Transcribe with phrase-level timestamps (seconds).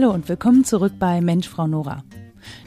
[0.00, 2.04] Hallo und willkommen zurück bei Mensch, Frau Nora.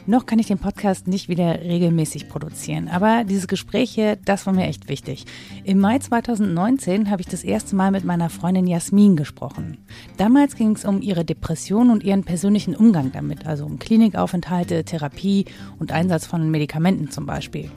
[0.06, 4.52] Noch kann ich den Podcast nicht wieder regelmäßig produzieren, aber dieses Gespräch hier, das war
[4.52, 5.26] mir echt wichtig.
[5.62, 9.78] Im Mai 2019 habe ich das erste Mal mit meiner Freundin Jasmin gesprochen.
[10.16, 15.44] Damals ging es um ihre Depression und ihren persönlichen Umgang damit, also um Klinikaufenthalte, Therapie
[15.78, 17.70] und Einsatz von Medikamenten zum Beispiel.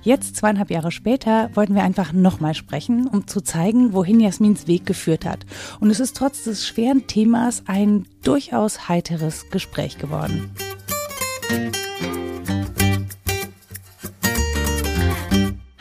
[0.00, 4.86] Jetzt, zweieinhalb Jahre später, wollten wir einfach nochmal sprechen, um zu zeigen, wohin Jasmins Weg
[4.86, 5.44] geführt hat.
[5.80, 10.50] Und es ist trotz des schweren Themas ein durchaus heiteres Gespräch geworden.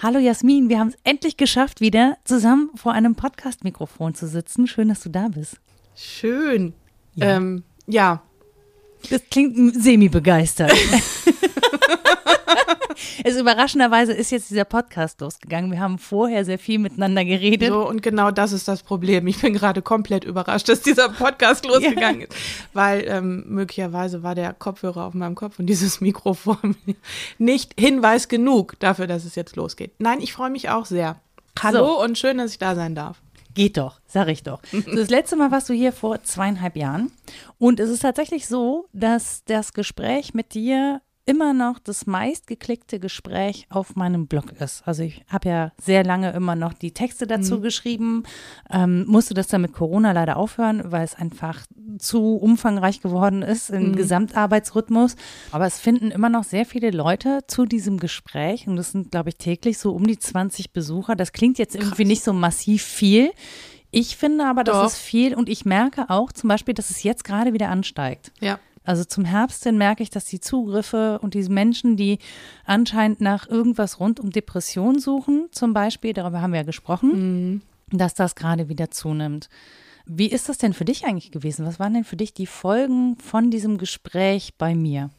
[0.05, 4.67] Hallo Jasmin, wir haben es endlich geschafft, wieder zusammen vor einem Podcast-Mikrofon zu sitzen.
[4.67, 5.57] Schön, dass du da bist.
[5.95, 6.73] Schön.
[7.15, 7.37] Ja.
[7.37, 8.21] Ähm, ja.
[9.09, 10.71] Das klingt semi-begeistert.
[13.23, 15.71] Es überraschenderweise ist jetzt dieser Podcast losgegangen.
[15.71, 17.69] Wir haben vorher sehr viel miteinander geredet.
[17.69, 19.27] So, und genau das ist das Problem.
[19.27, 22.27] Ich bin gerade komplett überrascht, dass dieser Podcast losgegangen ja.
[22.27, 22.35] ist.
[22.73, 26.75] Weil ähm, möglicherweise war der Kopfhörer auf meinem Kopf und dieses Mikrofon
[27.37, 29.91] nicht Hinweis genug dafür, dass es jetzt losgeht.
[29.99, 31.17] Nein, ich freue mich auch sehr.
[31.61, 32.03] Hallo so.
[32.03, 33.21] und schön, dass ich da sein darf.
[33.53, 34.61] Geht doch, sag ich doch.
[34.93, 37.11] Das letzte Mal warst du hier vor zweieinhalb Jahren.
[37.57, 43.65] Und es ist tatsächlich so, dass das Gespräch mit dir immer noch das meistgeklickte Gespräch
[43.69, 44.87] auf meinem Blog ist.
[44.87, 47.61] Also ich habe ja sehr lange immer noch die Texte dazu mhm.
[47.63, 48.23] geschrieben,
[48.69, 51.65] ähm, musste das dann mit Corona leider aufhören, weil es einfach
[51.97, 53.95] zu umfangreich geworden ist im mhm.
[53.95, 55.15] Gesamtarbeitsrhythmus.
[55.51, 59.29] Aber es finden immer noch sehr viele Leute zu diesem Gespräch und das sind, glaube
[59.29, 61.15] ich, täglich so um die 20 Besucher.
[61.15, 62.09] Das klingt jetzt irgendwie Krass.
[62.09, 63.31] nicht so massiv viel.
[63.89, 64.85] Ich finde aber, das Doch.
[64.87, 68.31] ist viel und ich merke auch zum Beispiel, dass es jetzt gerade wieder ansteigt.
[68.41, 68.59] Ja.
[68.85, 72.19] Also zum Herbst hin merke ich, dass die Zugriffe und diese Menschen, die
[72.65, 77.11] anscheinend nach irgendwas rund um Depression suchen, zum Beispiel, darüber haben wir ja gesprochen,
[77.51, 77.61] mhm.
[77.97, 79.49] dass das gerade wieder zunimmt.
[80.05, 81.65] Wie ist das denn für dich eigentlich gewesen?
[81.65, 85.09] Was waren denn für dich die Folgen von diesem Gespräch bei mir?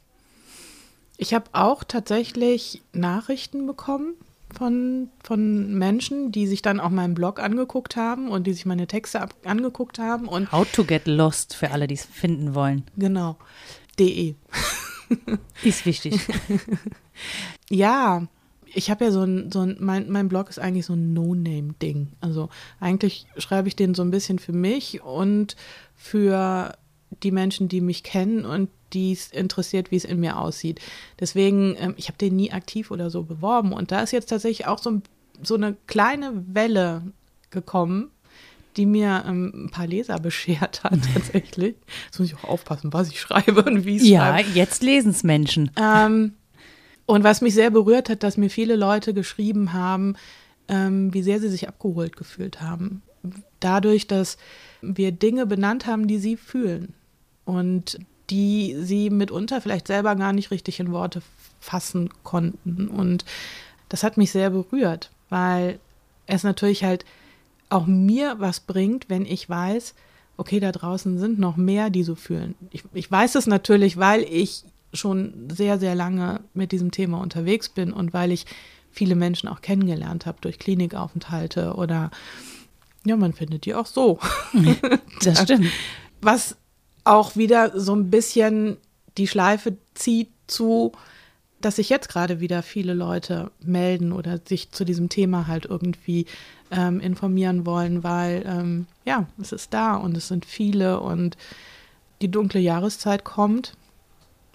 [1.16, 4.15] Ich habe auch tatsächlich Nachrichten bekommen
[4.56, 8.87] von, von Menschen, die sich dann auch meinen Blog angeguckt haben und die sich meine
[8.87, 10.28] Texte ab, angeguckt haben.
[10.28, 12.84] Und How to get lost für alle, die es finden wollen.
[12.97, 13.37] Genau.
[13.99, 14.34] De.
[15.62, 16.21] Ist wichtig.
[17.71, 18.27] ja,
[18.75, 22.09] ich habe ja so ein, so ein mein, mein Blog ist eigentlich so ein No-Name-Ding.
[22.21, 22.50] Also
[22.81, 25.56] eigentlich schreibe ich den so ein bisschen für mich und
[25.94, 26.77] für
[27.23, 30.81] die Menschen, die mich kennen und die es interessiert, wie es in mir aussieht.
[31.21, 33.73] Deswegen, ähm, ich habe den nie aktiv oder so beworben.
[33.73, 35.01] Und da ist jetzt tatsächlich auch so,
[35.43, 37.03] so eine kleine Welle
[37.51, 38.11] gekommen,
[38.77, 41.77] die mir ähm, ein paar Leser beschert hat, tatsächlich.
[42.07, 44.49] Jetzt muss ich auch aufpassen, was ich schreibe und wie ich es ja, schreibe.
[44.51, 45.71] Ja, jetzt lesen es Menschen.
[45.81, 46.35] Ähm,
[47.07, 50.17] und was mich sehr berührt hat, dass mir viele Leute geschrieben haben,
[50.69, 53.03] ähm, wie sehr sie sich abgeholt gefühlt haben.
[53.61, 54.37] Dadurch, dass
[54.83, 56.95] wir Dinge benannt haben, die sie fühlen.
[57.45, 57.99] Und
[58.31, 61.22] die sie mitunter vielleicht selber gar nicht richtig in Worte
[61.60, 62.88] fassen konnten.
[62.88, 63.25] Und
[63.88, 65.78] das hat mich sehr berührt, weil
[66.26, 67.04] es natürlich halt
[67.69, 69.94] auch mir was bringt, wenn ich weiß,
[70.37, 72.54] okay, da draußen sind noch mehr, die so fühlen.
[72.70, 77.69] Ich, ich weiß es natürlich, weil ich schon sehr, sehr lange mit diesem Thema unterwegs
[77.69, 78.47] bin und weil ich
[78.91, 82.10] viele Menschen auch kennengelernt habe durch Klinikaufenthalte oder
[83.04, 84.19] ja, man findet die auch so.
[85.22, 85.66] Das stimmt.
[86.20, 86.56] Was
[87.06, 88.77] auch wieder so ein bisschen
[89.17, 90.93] die Schleife zieht zu,
[91.61, 96.27] dass sich jetzt gerade wieder viele Leute melden oder sich zu diesem Thema halt irgendwie
[96.71, 101.37] ähm, informieren wollen, weil ähm, ja, es ist da und es sind viele und
[102.21, 103.75] die dunkle Jahreszeit kommt,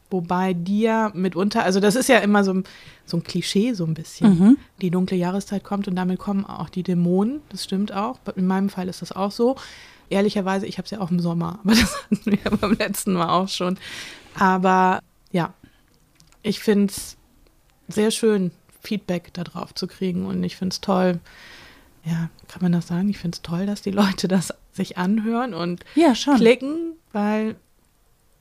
[0.10, 2.62] wobei dir mitunter, also das ist ja immer so,
[3.06, 4.58] so ein Klischee so ein bisschen, mhm.
[4.82, 8.70] die dunkle Jahreszeit kommt und damit kommen auch die Dämonen, das stimmt auch, in meinem
[8.70, 9.56] Fall ist das auch so
[10.12, 13.30] ehrlicherweise, ich habe es ja auch im Sommer, aber das hatten wir beim letzten Mal
[13.30, 13.78] auch schon.
[14.36, 15.02] Aber
[15.32, 15.54] ja,
[16.44, 17.18] ich finde es
[17.88, 18.52] sehr schön,
[18.82, 21.20] Feedback darauf zu kriegen und ich finde es toll,
[22.04, 23.10] ja, kann man das sagen?
[23.10, 27.56] Ich finde es toll, dass die Leute das sich anhören und ja, klicken, weil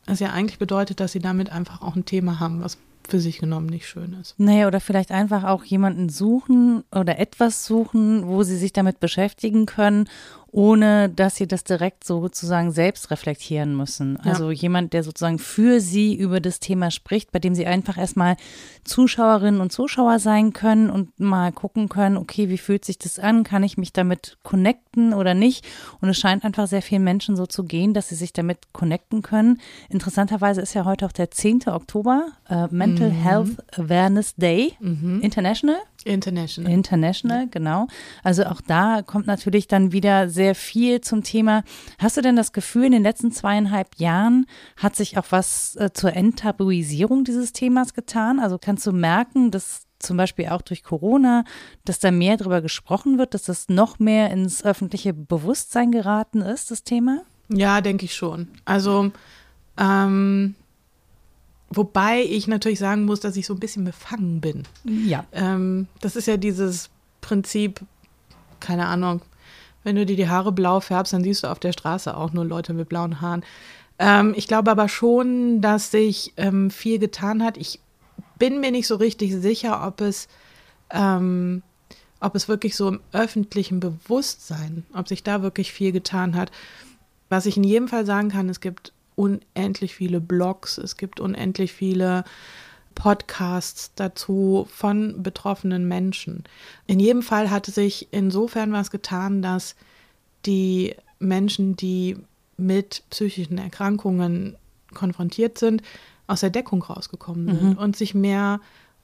[0.06, 2.78] es ja eigentlich bedeutet, dass sie damit einfach auch ein Thema haben, was
[3.08, 4.34] für sich genommen nicht schön ist.
[4.38, 9.66] Nee, oder vielleicht einfach auch jemanden suchen oder etwas suchen, wo sie sich damit beschäftigen
[9.66, 10.08] können
[10.52, 14.18] ohne dass sie das direkt sozusagen selbst reflektieren müssen.
[14.18, 14.56] Also ja.
[14.56, 18.36] jemand, der sozusagen für sie über das Thema spricht, bei dem sie einfach erstmal
[18.84, 23.44] Zuschauerinnen und Zuschauer sein können und mal gucken können, okay, wie fühlt sich das an?
[23.44, 25.64] Kann ich mich damit connecten oder nicht?
[26.00, 29.22] Und es scheint einfach sehr vielen Menschen so zu gehen, dass sie sich damit connecten
[29.22, 29.60] können.
[29.88, 31.68] Interessanterweise ist ja heute auch der 10.
[31.68, 33.22] Oktober, äh, Mental mhm.
[33.22, 35.20] Health Awareness Day mhm.
[35.22, 35.76] International.
[36.04, 36.72] International.
[36.72, 37.86] International, genau.
[38.22, 41.62] Also auch da kommt natürlich dann wieder sehr viel zum Thema.
[41.98, 45.90] Hast du denn das Gefühl, in den letzten zweieinhalb Jahren hat sich auch was äh,
[45.92, 48.40] zur Enttabuisierung dieses Themas getan?
[48.40, 51.44] Also kannst du merken, dass zum Beispiel auch durch Corona,
[51.84, 56.70] dass da mehr darüber gesprochen wird, dass das noch mehr ins öffentliche Bewusstsein geraten ist,
[56.70, 57.22] das Thema?
[57.48, 58.48] Ja, denke ich schon.
[58.64, 59.12] Also,
[59.78, 60.54] ähm,
[61.70, 64.64] wobei ich natürlich sagen muss, dass ich so ein bisschen befangen bin.
[64.84, 65.24] Ja.
[65.32, 66.90] Ähm, das ist ja dieses
[67.20, 67.80] Prinzip,
[68.58, 69.22] keine Ahnung,
[69.84, 72.44] wenn du dir die Haare blau färbst, dann siehst du auf der Straße auch nur
[72.44, 73.44] Leute mit blauen Haaren.
[73.98, 77.56] Ähm, ich glaube aber schon, dass sich ähm, viel getan hat.
[77.56, 77.80] Ich
[78.38, 80.28] bin mir nicht so richtig sicher, ob es,
[80.90, 81.62] ähm,
[82.20, 86.50] ob es wirklich so im öffentlichen Bewusstsein, ob sich da wirklich viel getan hat.
[87.28, 91.74] Was ich in jedem Fall sagen kann, es gibt unendlich viele Blogs, es gibt unendlich
[91.74, 92.24] viele
[92.94, 96.44] Podcasts dazu von betroffenen Menschen.
[96.86, 99.76] In jedem Fall hat sich insofern was getan, dass
[100.46, 102.16] die Menschen, die
[102.56, 104.56] mit psychischen Erkrankungen
[104.94, 105.82] konfrontiert sind,
[106.26, 107.78] aus der Deckung rausgekommen sind mhm.
[107.78, 108.60] und sich mehr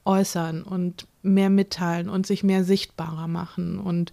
[0.07, 3.79] äußern und mehr mitteilen und sich mehr sichtbarer machen.
[3.79, 4.13] Und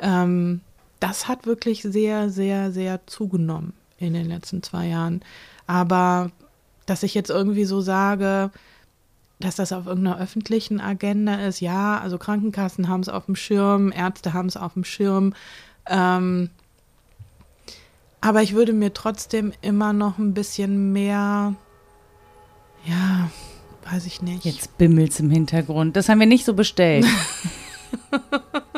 [0.00, 0.62] ähm,
[0.98, 5.22] das hat wirklich sehr, sehr, sehr zugenommen in den letzten zwei Jahren.
[5.66, 6.30] Aber
[6.86, 8.50] dass ich jetzt irgendwie so sage,
[9.40, 13.92] dass das auf irgendeiner öffentlichen Agenda ist, ja, also Krankenkassen haben es auf dem Schirm,
[13.92, 15.34] Ärzte haben es auf dem Schirm.
[15.86, 16.50] Ähm,
[18.20, 21.54] aber ich würde mir trotzdem immer noch ein bisschen mehr,
[22.86, 23.30] ja,
[23.90, 24.44] weiß ich nicht.
[24.44, 25.96] Jetzt bimmelt's im Hintergrund.
[25.96, 27.06] Das haben wir nicht so bestellt.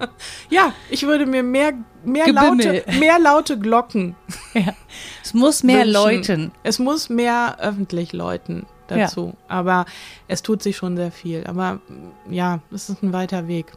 [0.50, 1.72] Ja, ich würde mir mehr,
[2.04, 4.16] mehr, laute, mehr laute Glocken.
[4.54, 4.74] Ja.
[5.22, 5.92] Es muss mehr wünschen.
[5.92, 6.52] läuten.
[6.64, 9.26] Es muss mehr öffentlich läuten dazu.
[9.26, 9.44] Ja.
[9.46, 9.86] Aber
[10.26, 11.46] es tut sich schon sehr viel.
[11.46, 11.80] Aber
[12.28, 13.72] ja, es ist ein weiter Weg.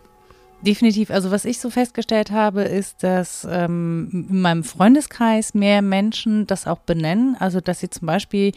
[0.65, 1.11] Definitiv.
[1.11, 6.67] Also was ich so festgestellt habe, ist, dass ähm, in meinem Freundeskreis mehr Menschen das
[6.67, 7.35] auch benennen.
[7.37, 8.53] Also dass sie zum Beispiel,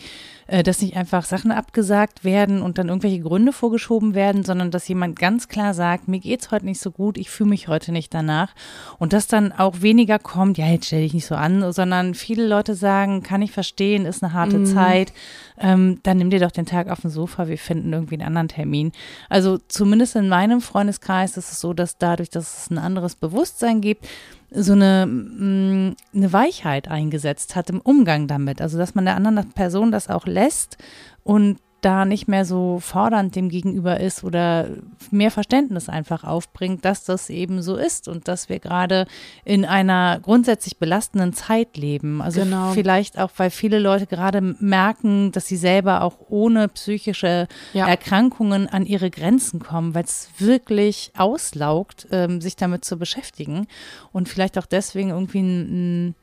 [0.47, 4.87] äh, dass nicht einfach Sachen abgesagt werden und dann irgendwelche Gründe vorgeschoben werden, sondern dass
[4.87, 8.15] jemand ganz klar sagt, mir geht's heute nicht so gut, ich fühle mich heute nicht
[8.15, 8.55] danach.
[8.99, 12.47] Und dass dann auch weniger kommt, ja, jetzt stell dich nicht so an, sondern viele
[12.47, 14.67] Leute sagen, kann ich verstehen, ist eine harte mhm.
[14.67, 15.13] Zeit.
[15.59, 18.49] Ähm, dann nimm dir doch den Tag auf dem Sofa, wir finden irgendwie einen anderen
[18.49, 18.93] Termin.
[19.29, 23.81] Also zumindest in meinem Freundeskreis ist es so, dass dadurch, dass es ein anderes Bewusstsein
[23.81, 24.07] gibt,
[24.51, 28.61] so eine, mm, eine Weichheit eingesetzt hat im Umgang damit.
[28.61, 30.79] Also, dass man der anderen Person das auch lässt
[31.25, 34.67] und da nicht mehr so fordernd dem gegenüber ist oder
[35.13, 39.07] mehr Verständnis einfach aufbringt, dass das eben so ist und dass wir gerade
[39.45, 42.21] in einer grundsätzlich belastenden Zeit leben.
[42.21, 42.73] Also genau.
[42.73, 47.87] vielleicht auch, weil viele Leute gerade merken, dass sie selber auch ohne psychische ja.
[47.87, 53.69] Erkrankungen an ihre Grenzen kommen, weil es wirklich auslaugt, ähm, sich damit zu beschäftigen
[54.11, 56.15] und vielleicht auch deswegen irgendwie ein, ein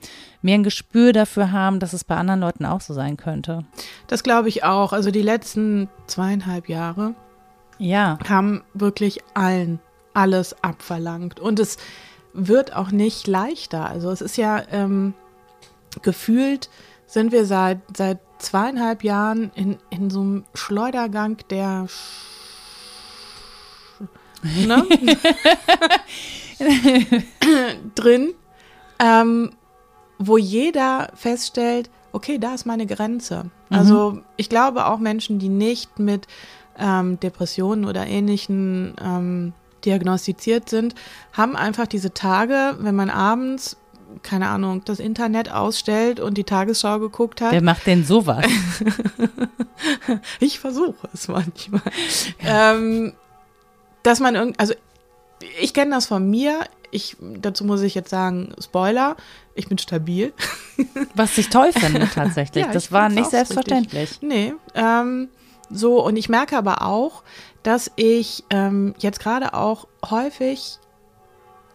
[0.43, 3.65] mehr ein Gespür dafür haben, dass es bei anderen Leuten auch so sein könnte.
[4.07, 4.93] Das glaube ich auch.
[4.93, 7.15] Also die letzten zweieinhalb Jahre
[7.79, 8.19] ja.
[8.27, 9.79] haben wirklich allen
[10.13, 11.39] alles abverlangt.
[11.39, 11.77] Und es
[12.33, 13.87] wird auch nicht leichter.
[13.87, 15.13] Also es ist ja ähm,
[16.01, 16.69] gefühlt,
[17.05, 21.87] sind wir seit, seit zweieinhalb Jahren in, in so einem Schleudergang der
[24.67, 24.85] ne?
[27.95, 28.33] drin.
[28.99, 29.51] Ähm,
[30.18, 33.46] wo jeder feststellt, okay, da ist meine Grenze.
[33.70, 33.77] Mhm.
[33.77, 36.27] Also ich glaube auch Menschen, die nicht mit
[36.77, 39.53] ähm, Depressionen oder ähnlichen ähm,
[39.86, 40.96] diagnostiziert sind,
[41.34, 43.77] haben einfach diese Tage, wenn man abends
[44.22, 47.51] keine Ahnung, das Internet ausstellt und die Tagesschau geguckt hat.
[47.51, 48.46] Wer macht denn sowas?
[50.39, 51.82] ich versuche es manchmal.
[52.39, 52.74] Ja.
[52.75, 53.13] Ähm,
[54.03, 54.74] dass man irgendwie, also
[55.60, 56.60] ich kenne das von mir.
[56.91, 59.17] Ich, dazu muss ich jetzt sagen, Spoiler,
[59.55, 60.33] ich bin stabil.
[61.15, 62.65] Was ich toll finde tatsächlich.
[62.65, 64.01] ja, das war nicht selbstverständlich.
[64.01, 64.22] Richtig.
[64.22, 64.53] Nee.
[64.74, 65.29] Ähm,
[65.69, 67.24] so, und ich merke aber auch,
[67.63, 70.77] dass ich ähm, jetzt gerade auch häufig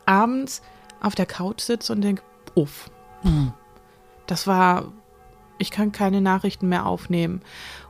[0.07, 0.63] abends
[1.01, 2.23] auf der Couch sitze und denke,
[2.55, 2.91] uff,
[3.23, 3.53] mhm.
[4.27, 4.93] das war,
[5.59, 7.43] ich kann keine Nachrichten mehr aufnehmen.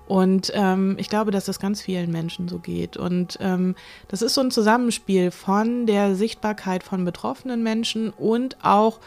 [0.07, 2.97] Und ähm, ich glaube, dass das ganz vielen Menschen so geht.
[2.97, 3.75] Und ähm,
[4.09, 9.01] das ist so ein Zusammenspiel von der Sichtbarkeit von betroffenen Menschen und auch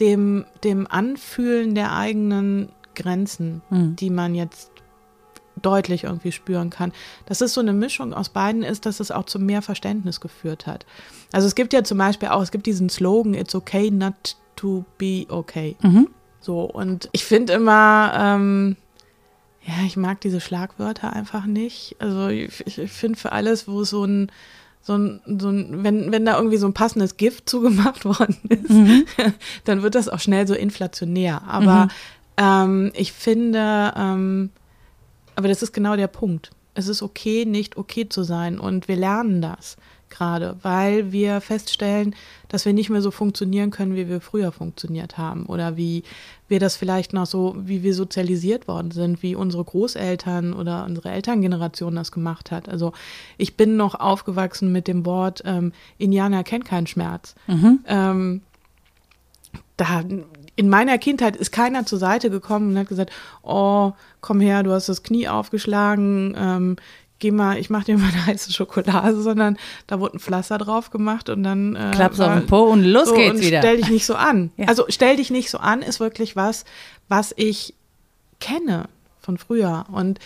[0.00, 3.96] dem, dem Anfühlen der eigenen Grenzen, mhm.
[3.96, 4.70] die man jetzt
[5.62, 6.92] deutlich irgendwie spüren kann.
[7.26, 10.66] Dass es so eine Mischung aus beiden ist, dass es auch zu mehr Verständnis geführt
[10.66, 10.86] hat.
[11.32, 14.84] Also es gibt ja zum Beispiel auch, es gibt diesen Slogan, it's okay not to
[14.98, 15.76] be okay.
[15.82, 16.08] Mhm.
[16.40, 18.76] So, und ich finde immer, ähm,
[19.62, 21.96] ja, ich mag diese Schlagwörter einfach nicht.
[21.98, 24.32] Also ich, ich finde für alles, wo so ein
[24.82, 28.70] so ein, so ein, wenn, wenn da irgendwie so ein passendes Gift zugemacht worden ist,
[28.70, 29.06] mhm.
[29.64, 31.42] dann wird das auch schnell so inflationär.
[31.46, 31.90] Aber mhm.
[32.36, 34.50] ähm, ich finde, ähm,
[35.36, 36.50] aber das ist genau der Punkt.
[36.74, 38.58] Es ist okay, nicht okay zu sein.
[38.58, 39.76] Und wir lernen das
[40.10, 42.14] gerade, weil wir feststellen,
[42.48, 46.02] dass wir nicht mehr so funktionieren können, wie wir früher funktioniert haben oder wie
[46.48, 51.10] wir das vielleicht noch so, wie wir sozialisiert worden sind, wie unsere Großeltern oder unsere
[51.10, 52.68] Elterngeneration das gemacht hat.
[52.68, 52.92] Also
[53.38, 57.34] ich bin noch aufgewachsen mit dem Wort, ähm, Indianer kennt keinen Schmerz.
[57.46, 57.80] Mhm.
[57.86, 58.42] Ähm,
[59.76, 60.04] da,
[60.56, 63.12] in meiner Kindheit ist keiner zur Seite gekommen und hat gesagt,
[63.42, 66.76] oh, komm her, du hast das Knie aufgeschlagen, ähm,
[67.20, 70.90] geh mal, ich mach dir mal eine heiße Schokolade, sondern da wurde ein Pflaster drauf
[70.90, 73.60] gemacht und dann äh, Klapp's auf den Po und los so, geht's und wieder.
[73.60, 74.50] Stell dich nicht so an.
[74.56, 74.66] Ja.
[74.66, 76.64] Also stell dich nicht so an ist wirklich was,
[77.08, 77.74] was ich
[78.40, 78.88] kenne
[79.20, 79.86] von früher.
[79.92, 80.18] Und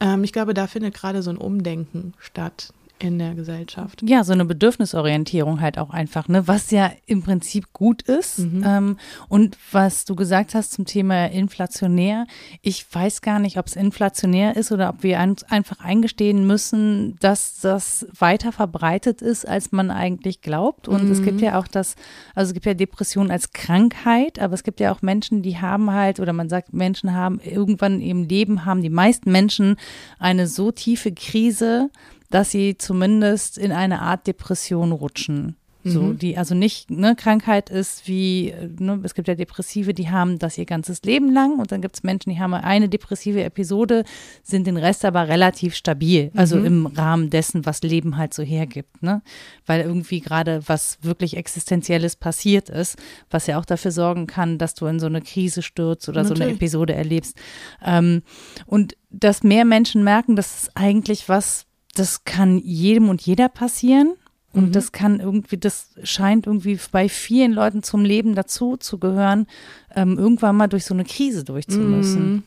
[0.00, 2.72] ähm, ich glaube, da findet gerade so ein Umdenken statt
[3.04, 4.02] in der Gesellschaft.
[4.02, 8.40] Ja, so eine Bedürfnisorientierung halt auch einfach, ne, was ja im Prinzip gut ist.
[8.40, 8.64] Mhm.
[8.66, 8.96] Ähm,
[9.28, 12.26] und was du gesagt hast zum Thema inflationär,
[12.60, 17.16] ich weiß gar nicht, ob es inflationär ist oder ob wir ein, einfach eingestehen müssen,
[17.20, 20.88] dass das weiter verbreitet ist, als man eigentlich glaubt.
[20.88, 21.12] Und mhm.
[21.12, 21.44] es gibt mhm.
[21.44, 21.96] ja auch das,
[22.34, 25.92] also es gibt ja Depression als Krankheit, aber es gibt ja auch Menschen, die haben
[25.92, 29.76] halt, oder man sagt, Menschen haben irgendwann im Leben, haben die meisten Menschen
[30.18, 31.90] eine so tiefe Krise,
[32.32, 35.56] dass sie zumindest in eine Art Depression rutschen.
[35.84, 36.18] So, mhm.
[36.18, 40.56] die also nicht, ne, Krankheit ist wie, ne, es gibt ja Depressive, die haben das
[40.56, 44.04] ihr ganzes Leben lang und dann gibt es Menschen, die haben eine depressive Episode,
[44.44, 46.66] sind den Rest aber relativ stabil, also mhm.
[46.66, 49.22] im Rahmen dessen, was Leben halt so hergibt, ne?
[49.66, 52.96] Weil irgendwie gerade was wirklich Existenzielles passiert ist,
[53.28, 56.38] was ja auch dafür sorgen kann, dass du in so eine Krise stürzt oder Natürlich.
[56.38, 57.36] so eine Episode erlebst.
[57.84, 58.22] Ähm,
[58.66, 64.14] und dass mehr Menschen merken, dass es eigentlich was das kann jedem und jeder passieren.
[64.54, 64.72] Und mhm.
[64.72, 69.46] das kann irgendwie, das scheint irgendwie bei vielen Leuten zum Leben dazu zu gehören,
[69.94, 72.32] ähm, irgendwann mal durch so eine Krise durchzumüssen.
[72.32, 72.42] Mhm.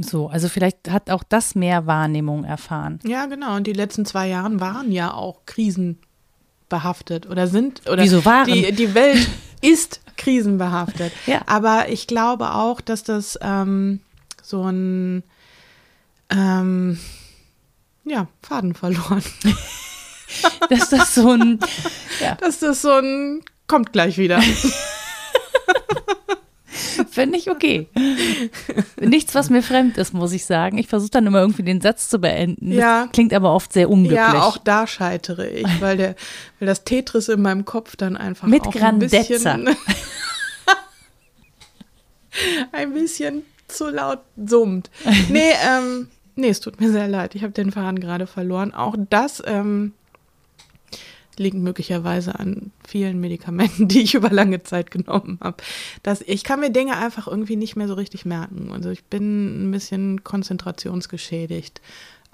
[0.00, 2.98] So, also vielleicht hat auch das mehr Wahrnehmung erfahren.
[3.04, 3.56] Ja, genau.
[3.56, 8.52] Und die letzten zwei Jahre waren ja auch krisenbehaftet oder sind oder Wieso waren?
[8.52, 9.28] Die, die Welt
[9.62, 11.12] ist krisenbehaftet.
[11.26, 11.42] Ja.
[11.46, 14.00] Aber ich glaube auch, dass das ähm,
[14.42, 15.22] so ein
[16.30, 16.98] ähm,
[18.06, 19.22] ja, Faden verloren.
[20.70, 21.58] dass das so ein,
[22.20, 22.34] ja.
[22.36, 24.40] dass das so ein, kommt gleich wieder.
[27.10, 27.88] Finde ich okay.
[29.00, 30.78] Nichts, was mir fremd ist, muss ich sagen.
[30.78, 32.72] Ich versuche dann immer irgendwie den Satz zu beenden.
[32.72, 33.04] Ja.
[33.04, 34.18] Das klingt aber oft sehr unglücklich.
[34.18, 36.14] Ja, auch da scheitere ich, weil, der,
[36.58, 39.18] weil das Tetris in meinem Kopf dann einfach Mit auch Grandezza.
[39.18, 39.76] ein bisschen,
[42.72, 44.90] ein bisschen zu laut summt.
[45.28, 47.34] Nee, ähm, Nee, es tut mir sehr leid.
[47.34, 48.74] Ich habe den Faden gerade verloren.
[48.74, 49.94] Auch das ähm,
[51.38, 55.62] liegt möglicherweise an vielen Medikamenten, die ich über lange Zeit genommen habe.
[56.26, 58.70] ich kann mir Dinge einfach irgendwie nicht mehr so richtig merken.
[58.72, 61.80] Also ich bin ein bisschen konzentrationsgeschädigt.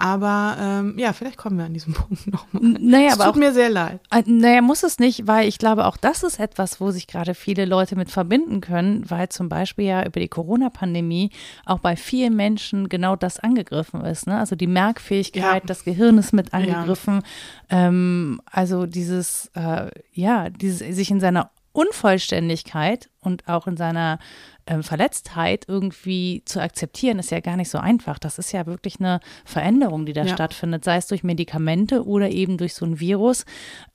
[0.03, 2.61] Aber ähm, ja, vielleicht kommen wir an diesem Punkt nochmal.
[2.81, 4.01] Naja, es aber tut auch, mir sehr leid.
[4.11, 7.35] Äh, naja, muss es nicht, weil ich glaube, auch das ist etwas, wo sich gerade
[7.35, 11.31] viele Leute mit verbinden können, weil zum Beispiel ja über die Corona-Pandemie
[11.67, 14.27] auch bei vielen Menschen genau das angegriffen ist.
[14.27, 14.37] Ne?
[14.37, 15.67] Also die Merkfähigkeit, ja.
[15.67, 17.23] das Gehirn ist mit angegriffen.
[17.71, 17.87] Ja.
[17.87, 24.19] Ähm, also dieses, äh, ja, dieses, sich in seiner Unvollständigkeit und auch in seiner
[24.67, 28.19] äh, Verletztheit irgendwie zu akzeptieren, ist ja gar nicht so einfach.
[28.19, 30.33] Das ist ja wirklich eine Veränderung, die da ja.
[30.33, 33.45] stattfindet, sei es durch Medikamente oder eben durch so ein Virus,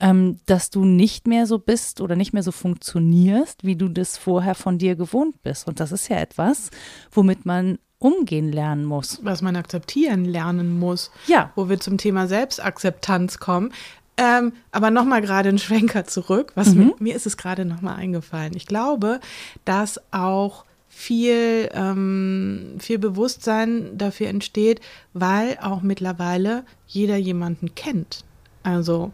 [0.00, 4.18] ähm, dass du nicht mehr so bist oder nicht mehr so funktionierst, wie du das
[4.18, 5.66] vorher von dir gewohnt bist.
[5.66, 6.70] Und das ist ja etwas,
[7.10, 9.18] womit man umgehen lernen muss.
[9.24, 11.10] Was man akzeptieren lernen muss.
[11.26, 11.52] Ja.
[11.56, 13.72] Wo wir zum Thema Selbstakzeptanz kommen.
[14.18, 16.52] Ähm, aber nochmal gerade ein Schwenker zurück.
[16.56, 16.78] Was mhm.
[16.78, 18.52] mir, mir, ist es gerade nochmal eingefallen.
[18.56, 19.20] Ich glaube,
[19.64, 24.80] dass auch viel, ähm, viel Bewusstsein dafür entsteht,
[25.14, 28.24] weil auch mittlerweile jeder jemanden kennt.
[28.64, 29.12] Also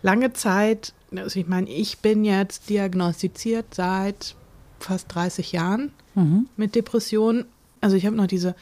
[0.00, 4.36] lange Zeit, also ich meine, ich bin jetzt diagnostiziert seit
[4.78, 6.46] fast 30 Jahren mhm.
[6.56, 7.46] mit Depressionen.
[7.80, 8.54] Also ich habe noch diese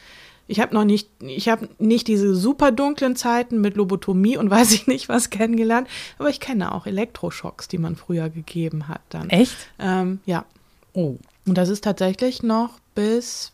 [0.47, 4.71] ich habe noch nicht, ich habe nicht diese super dunklen Zeiten mit Lobotomie und weiß
[4.71, 9.29] ich nicht was kennengelernt, aber ich kenne auch Elektroschocks, die man früher gegeben hat dann.
[9.29, 9.55] Echt?
[9.79, 10.45] Ähm, ja.
[10.93, 11.17] Oh.
[11.45, 13.51] Und das ist tatsächlich noch bis,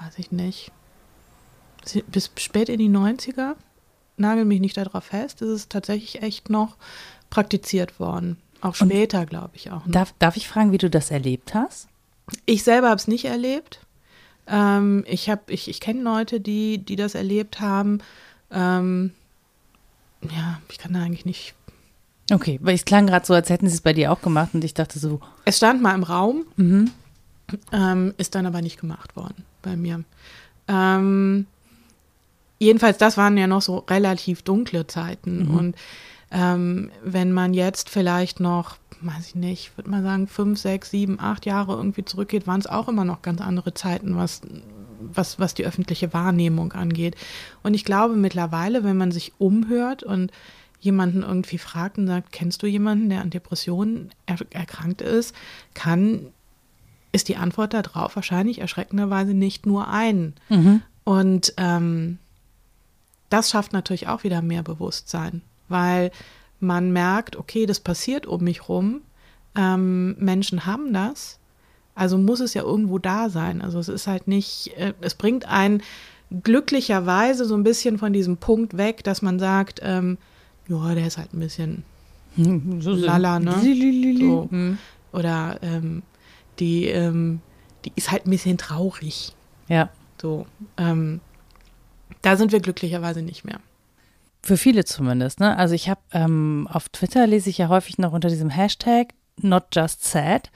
[0.00, 0.72] weiß ich nicht,
[2.08, 3.54] bis spät in die 90er.
[4.16, 5.42] Nagel mich nicht darauf fest.
[5.42, 6.76] Es ist tatsächlich echt noch
[7.30, 8.36] praktiziert worden.
[8.60, 9.82] Auch später, glaube ich auch.
[9.86, 11.88] Darf, darf ich fragen, wie du das erlebt hast?
[12.46, 13.80] Ich selber habe es nicht erlebt.
[14.46, 17.98] Ähm, ich ich, ich kenne Leute, die, die das erlebt haben.
[18.50, 19.12] Ähm,
[20.22, 21.54] ja, ich kann da eigentlich nicht
[22.30, 24.64] Okay, weil es klang gerade so, als hätten sie es bei dir auch gemacht und
[24.64, 25.20] ich dachte so.
[25.44, 26.90] Es stand mal im Raum, Mhm.
[27.72, 30.04] ähm, ist dann aber nicht gemacht worden bei mir.
[30.68, 31.46] Ähm,
[32.58, 35.48] jedenfalls, das waren ja noch so relativ dunkle Zeiten.
[35.48, 35.54] Mhm.
[35.54, 35.76] Und
[36.32, 40.90] ähm, wenn man jetzt vielleicht noch, weiß ich nicht, ich würde mal sagen, fünf, sechs,
[40.90, 44.40] sieben, acht Jahre irgendwie zurückgeht, waren es auch immer noch ganz andere Zeiten, was,
[45.00, 47.16] was, was die öffentliche Wahrnehmung angeht.
[47.62, 50.32] Und ich glaube mittlerweile, wenn man sich umhört und
[50.80, 55.34] jemanden irgendwie fragt und sagt, kennst du jemanden, der an Depressionen er erkrankt ist,
[55.74, 56.26] kann,
[57.12, 60.34] ist die Antwort darauf wahrscheinlich erschreckenderweise nicht nur ein.
[60.48, 60.82] Mhm.
[61.04, 62.18] Und ähm,
[63.28, 66.12] das schafft natürlich auch wieder mehr Bewusstsein, weil
[66.60, 69.00] man merkt, okay, das passiert um mich rum,
[69.56, 71.38] ähm, Menschen haben das,
[71.94, 73.60] also muss es ja irgendwo da sein.
[73.60, 75.82] Also es ist halt nicht, äh, es bringt einen
[76.42, 80.16] glücklicherweise so ein bisschen von diesem Punkt weg, dass man sagt, ähm,
[80.68, 81.84] ja, der ist halt ein bisschen
[82.80, 83.60] So, Lala, ne?
[84.18, 84.48] So.
[84.50, 84.78] Mhm.
[85.12, 86.02] oder ähm,
[86.58, 87.40] die, ähm,
[87.84, 89.34] die ist halt ein bisschen traurig.
[89.68, 89.90] Ja.
[90.20, 91.20] So, ähm,
[92.22, 93.60] da sind wir glücklicherweise nicht mehr.
[94.44, 95.56] Für viele zumindest, ne?
[95.56, 99.64] Also ich habe ähm, auf Twitter lese ich ja häufig noch unter diesem Hashtag Not
[99.72, 100.50] Just Sad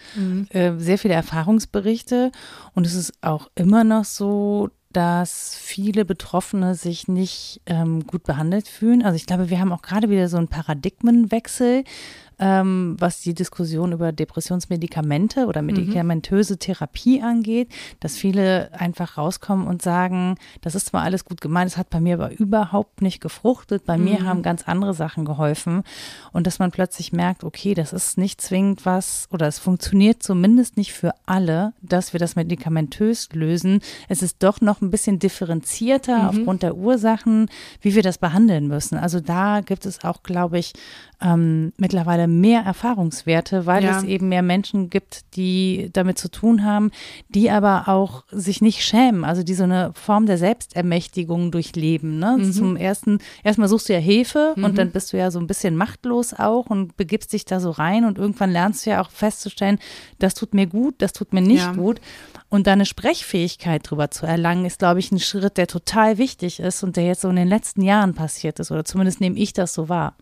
[0.51, 2.31] äh, sehr viele Erfahrungsberichte
[2.75, 8.67] und es ist auch immer noch so, dass viele Betroffene sich nicht ähm, gut behandelt
[8.67, 9.05] fühlen.
[9.05, 11.85] Also ich glaube, wir haben auch gerade wieder so einen Paradigmenwechsel,
[12.39, 17.69] ähm, was die Diskussion über Depressionsmedikamente oder medikamentöse Therapie angeht,
[18.01, 22.01] dass viele einfach rauskommen und sagen, das ist zwar alles gut gemeint, es hat bei
[22.01, 25.83] mir aber überhaupt nicht gefruchtet, bei mir haben ganz andere Sachen geholfen
[26.33, 30.77] und dass man plötzlich merkt, okay, das ist nicht zwingend was oder es funktioniert zumindest
[30.77, 33.81] nicht für alle, dass wir das medikamentös lösen.
[34.09, 37.49] Es ist doch noch ein bisschen differenzierter aufgrund der Ursachen,
[37.81, 38.99] wie wir das behandeln müssen.
[38.99, 40.75] Also da gibt es auch, glaube ich,
[41.21, 43.99] ähm, mittlerweile mehr Erfahrungswerte, weil Ja.
[43.99, 46.91] es eben mehr Menschen gibt, die damit zu tun haben,
[47.29, 52.19] die aber auch sich nicht schämen, also die so eine Form der Selbstermächtigung durchleben.
[52.19, 52.51] Ne?
[52.53, 55.77] Zum ersten, erstmal suchst du ja Hilfe und dann bist du ja so ein bisschen
[55.77, 59.79] machtlos auch und begibst dich da so rein und irgendwann lernst du ja auch festzustellen,
[60.19, 61.73] das tut mir gut, das tut mir nicht Ja.
[61.73, 62.01] gut.
[62.49, 66.61] Und da eine Sprechfähigkeit drüber zu erlangen, ist, glaube ich, ein Schritt, der total wichtig
[66.61, 68.71] ist und der jetzt so in den letzten Jahren passiert ist.
[68.71, 70.15] Oder zumindest nehme ich das so wahr.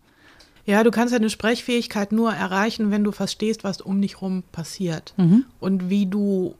[0.65, 5.13] Ja, du kannst deine Sprechfähigkeit nur erreichen, wenn du verstehst, was um dich rum passiert
[5.59, 6.55] und wie du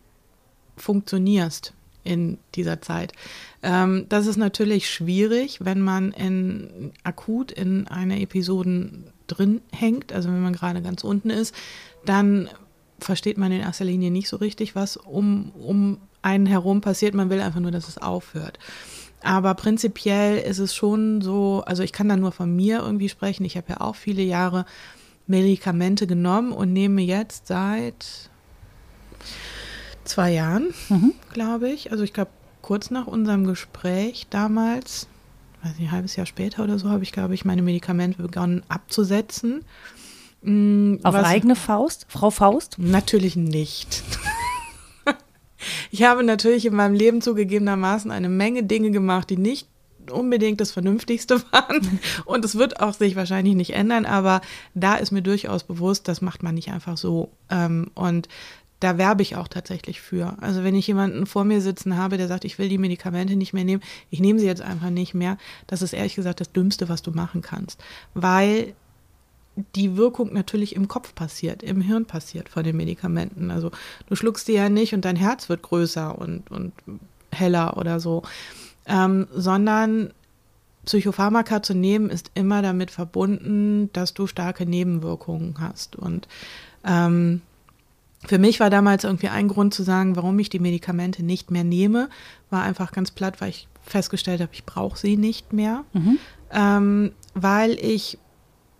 [0.77, 3.13] funktionierst in dieser Zeit.
[3.63, 8.91] Ähm, das ist natürlich schwierig, wenn man in, akut in einer Episode
[9.27, 11.55] drin hängt, also wenn man gerade ganz unten ist,
[12.05, 12.47] dann
[12.99, 17.15] versteht man in erster Linie nicht so richtig, was um, um einen herum passiert.
[17.15, 18.59] Man will einfach nur, dass es aufhört.
[19.25, 23.43] Aber prinzipiell ist es schon so, also ich kann da nur von mir irgendwie sprechen.
[23.43, 24.65] Ich habe ja auch viele Jahre
[25.27, 28.29] Medikamente genommen und nehme jetzt seit
[30.03, 30.73] zwei Jahren,
[31.33, 31.91] glaube ich.
[31.91, 32.29] Also ich glaube,
[32.61, 35.07] kurz nach unserem Gespräch damals,
[35.63, 38.61] weiß nicht, ein halbes Jahr später oder so, habe ich, glaube ich, meine Medikamente begonnen
[38.69, 39.65] abzusetzen.
[40.43, 42.05] Mm, Auf was- eigene Faust?
[42.09, 42.75] Frau Faust?
[42.77, 44.03] Natürlich nicht.
[45.91, 49.67] Ich habe natürlich in meinem Leben zugegebenermaßen eine Menge Dinge gemacht, die nicht
[50.11, 51.99] unbedingt das Vernünftigste waren.
[52.25, 54.41] Und es wird auch sich wahrscheinlich nicht ändern, aber
[54.73, 57.31] da ist mir durchaus bewusst, das macht man nicht einfach so.
[57.49, 58.27] Ähm, Und
[58.79, 60.37] da werbe ich auch tatsächlich für.
[60.41, 63.53] Also wenn ich jemanden vor mir sitzen habe, der sagt, ich will die Medikamente nicht
[63.53, 66.89] mehr nehmen, ich nehme sie jetzt einfach nicht mehr, das ist ehrlich gesagt das Dümmste,
[66.89, 67.81] was du machen kannst.
[68.13, 68.75] Weil
[69.75, 73.51] die Wirkung natürlich im Kopf passiert, im Hirn passiert von den Medikamenten.
[73.51, 73.71] Also
[74.07, 76.73] du schluckst die ja nicht und dein Herz wird größer und, und
[77.31, 78.23] heller oder so,
[78.85, 80.11] ähm, sondern
[80.85, 85.95] Psychopharmaka zu nehmen ist immer damit verbunden, dass du starke Nebenwirkungen hast.
[85.95, 86.27] Und
[86.85, 87.41] ähm,
[88.23, 91.63] für mich war damals irgendwie ein Grund zu sagen, warum ich die Medikamente nicht mehr
[91.63, 92.09] nehme,
[92.49, 95.83] war einfach ganz platt, weil ich festgestellt habe, ich brauche sie nicht mehr,
[96.51, 98.17] ähm, weil ich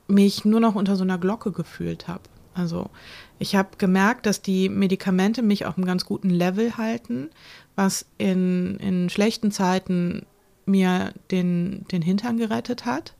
[0.08, 2.24] mich nur noch unter so einer Glocke gefühlt habe.
[2.54, 2.90] Also
[3.38, 7.30] ich habe gemerkt, dass die Medikamente mich auf einem ganz guten Level halten,
[7.76, 10.26] was in, in schlechten Zeiten
[10.66, 13.14] mir den, den Hintern gerettet hat.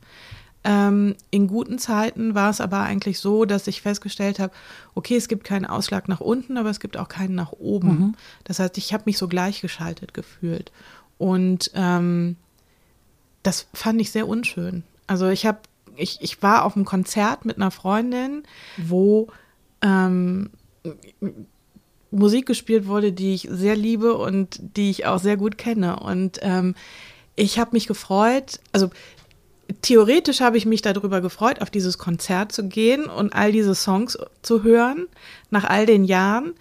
[0.64, 4.54] Ähm, in guten Zeiten war es aber eigentlich so, dass ich festgestellt habe,
[4.96, 8.16] okay, es gibt keinen Ausschlag nach unten, aber es gibt auch keinen nach oben.
[8.46, 10.72] Das heißt, ich habe mich so gleichgeschaltet gefühlt.
[11.18, 12.38] Und ähm,
[13.44, 14.84] das fand ich sehr unschön.
[15.06, 15.60] Also ich habe,
[15.98, 18.44] ich, ich war auf einem Konzert mit einer Freundin,
[18.78, 19.28] wo
[19.82, 20.50] ähm,
[22.12, 26.00] Musik gespielt wurde, die ich sehr liebe und die ich auch sehr gut kenne.
[26.00, 26.76] Und ähm,
[27.36, 28.90] ich habe mich gefreut, also
[29.82, 34.18] theoretisch habe ich mich darüber gefreut, auf dieses Konzert zu gehen und all diese Songs
[34.42, 35.08] zu hören,
[35.50, 36.54] nach all den Jahren.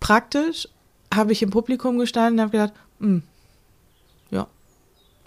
[0.00, 0.68] Praktisch
[1.12, 3.22] habe ich im Publikum gestanden und habe gedacht, hm,
[4.30, 4.46] ja.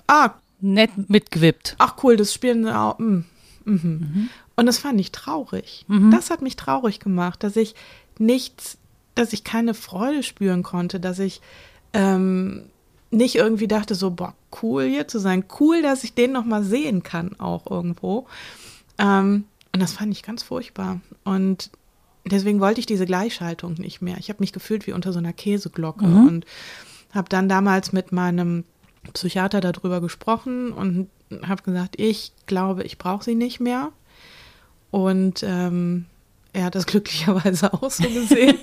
[0.07, 1.75] Ah, Nett mitgewippt.
[1.77, 2.99] ach cool, das Spielen auch.
[2.99, 3.23] Mm,
[3.65, 4.29] mhm.
[4.55, 5.85] Und das fand ich traurig.
[6.11, 7.75] Das hat mich traurig gemacht, dass ich
[8.17, 8.77] nichts,
[9.15, 11.41] dass ich keine Freude spüren konnte, dass ich
[11.93, 12.63] ähm,
[13.11, 16.63] nicht irgendwie dachte so, boah, cool hier zu sein, cool, dass ich den noch mal
[16.63, 18.27] sehen kann auch irgendwo.
[18.97, 20.99] Ähm, und das fand ich ganz furchtbar.
[21.23, 21.71] Und
[22.25, 24.17] deswegen wollte ich diese Gleichschaltung nicht mehr.
[24.17, 26.45] Ich habe mich gefühlt wie unter so einer Käseglocke und
[27.13, 28.63] habe dann damals mit meinem
[29.13, 31.09] Psychiater darüber gesprochen und
[31.43, 33.91] habe gesagt, ich glaube, ich brauche sie nicht mehr.
[34.91, 36.05] Und ähm,
[36.53, 38.57] er hat das glücklicherweise auch so gesehen.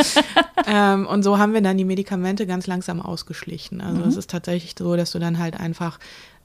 [0.66, 3.80] ähm, und so haben wir dann die Medikamente ganz langsam ausgeschlichen.
[3.80, 5.98] Also es ist tatsächlich so, dass du dann halt einfach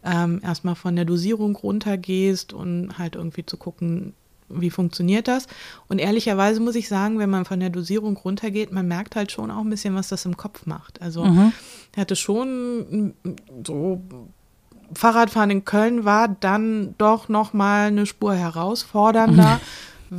[0.04, 4.14] ähm, erstmal von der Dosierung runtergehst und halt irgendwie zu gucken,
[4.50, 5.48] wie funktioniert das.
[5.88, 9.52] Und ehrlicherweise muss ich sagen, wenn man von der Dosierung runtergeht, man merkt halt schon
[9.52, 11.02] auch ein bisschen, was das im Kopf macht.
[11.02, 13.14] Also er hatte schon
[13.66, 14.02] so
[14.96, 19.60] Fahrradfahren in Köln war dann doch noch mal eine Spur herausfordernder,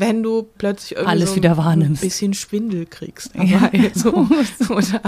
[0.00, 2.02] wenn du plötzlich irgendwie Alles so wieder ein wahrnimmst.
[2.02, 3.30] bisschen Schwindel kriegst.
[3.34, 3.90] dabei.
[3.94, 4.12] so,
[4.70, 5.00] oder,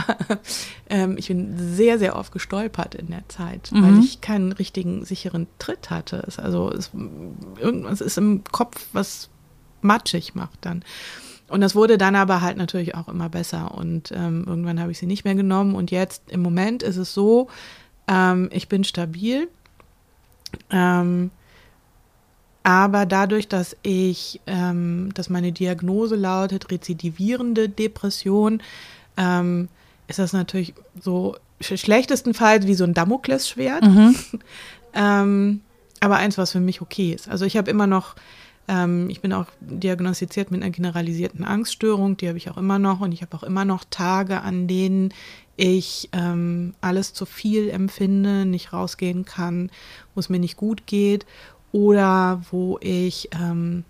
[0.88, 3.82] ähm, ich bin sehr, sehr oft gestolpert in der Zeit, Mhm.
[3.82, 6.22] weil ich keinen richtigen sicheren Tritt hatte.
[6.26, 6.90] Es, also es,
[7.60, 9.28] irgendwas ist im Kopf, was
[9.82, 10.82] matschig macht dann.
[11.48, 13.72] Und das wurde dann aber halt natürlich auch immer besser.
[13.74, 15.74] Und ähm, irgendwann habe ich sie nicht mehr genommen.
[15.76, 17.46] Und jetzt im Moment ist es so,
[18.08, 19.48] ähm, ich bin stabil.
[20.70, 21.30] Ähm,
[22.66, 28.60] aber dadurch, dass ich, ähm, dass meine Diagnose lautet rezidivierende Depression,
[29.16, 29.68] ähm,
[30.08, 33.84] ist das natürlich so sch schlechtestenfalls wie so ein Damoklesschwert.
[34.94, 35.60] ähm,
[36.00, 37.28] aber eins, was für mich okay ist.
[37.28, 38.16] Also ich habe immer noch,
[38.66, 42.98] ähm, ich bin auch diagnostiziert mit einer generalisierten Angststörung, die habe ich auch immer noch
[42.98, 45.14] und ich habe auch immer noch Tage, an denen
[45.56, 49.70] ich ähm, alles zu viel empfinde, nicht rausgehen kann,
[50.14, 51.26] wo es mir nicht gut geht
[51.76, 53.84] oder wo ich ähm,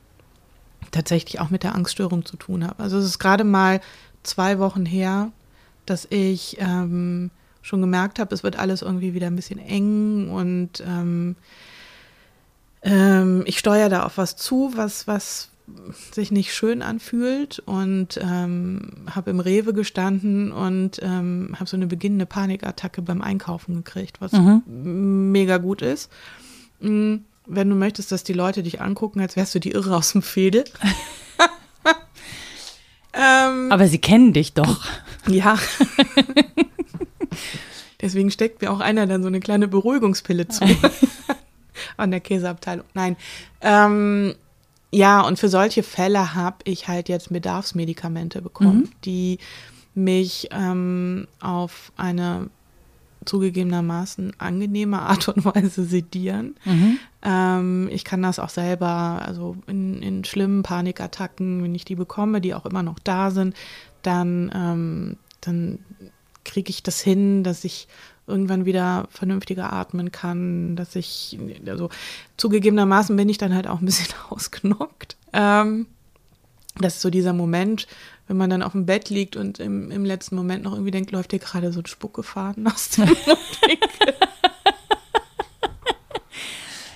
[0.90, 2.83] tatsächlich auch mit der Angststörung zu tun habe.
[2.83, 3.81] Also es ist gerade mal
[4.25, 5.31] zwei Wochen her,
[5.87, 7.31] dass ich ähm,
[7.62, 11.37] schon gemerkt habe, es wird alles irgendwie wieder ein bisschen eng und ähm,
[12.83, 15.51] ähm, ich steuere da auf was zu, was, was
[16.11, 21.87] sich nicht schön anfühlt und ähm, habe im Rewe gestanden und ähm, habe so eine
[21.87, 24.33] beginnende Panikattacke beim Einkaufen gekriegt, was
[24.66, 26.11] mega gut ist.
[26.81, 30.12] Mm, Wenn du möchtest, dass die Leute dich angucken, als wärst du die Irre aus
[30.12, 30.64] dem Fädel.
[33.12, 34.85] ähm, Aber sie kennen dich doch.
[35.28, 35.59] ja.
[38.00, 40.64] Deswegen steckt mir auch einer dann so eine kleine Beruhigungspille zu.
[41.96, 42.85] An der Käseabteilung.
[42.94, 43.16] Nein.
[43.62, 44.35] Ähm,
[44.90, 49.38] ja, und für solche Fälle habe ich halt jetzt Bedarfsmedikamente bekommen, die
[49.94, 52.50] mich ähm, auf eine
[53.26, 56.56] zugegebenermaßen angenehme Art und Weise sedieren.
[57.22, 62.40] Ähm, ich kann das auch selber, also in, in schlimmen Panikattacken, wenn ich die bekomme,
[62.40, 63.54] die auch immer noch da sind,
[64.02, 65.78] dann, ähm, dann
[66.44, 67.88] kriege ich das hin, dass ich
[68.26, 71.90] irgendwann wieder vernünftiger atmen kann, dass ich, also
[72.36, 75.16] zugegebenermaßen bin ich dann halt auch ein bisschen ausgenockt.
[75.32, 75.86] Ähm,
[76.78, 77.86] das ist so dieser Moment,
[78.28, 81.12] wenn man dann auf dem Bett liegt und im, im letzten Moment noch irgendwie denkt,
[81.12, 84.14] läuft dir gerade so ein Spuckefaden aus dem Mundwinkel.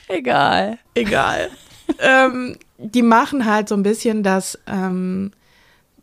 [0.08, 0.78] Egal.
[0.94, 1.50] Egal.
[2.00, 5.30] ähm, die machen halt so ein bisschen, dass, ähm,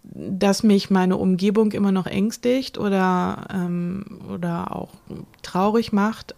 [0.03, 4.93] dass mich meine Umgebung immer noch ängstigt oder, ähm, oder auch
[5.41, 6.35] traurig macht.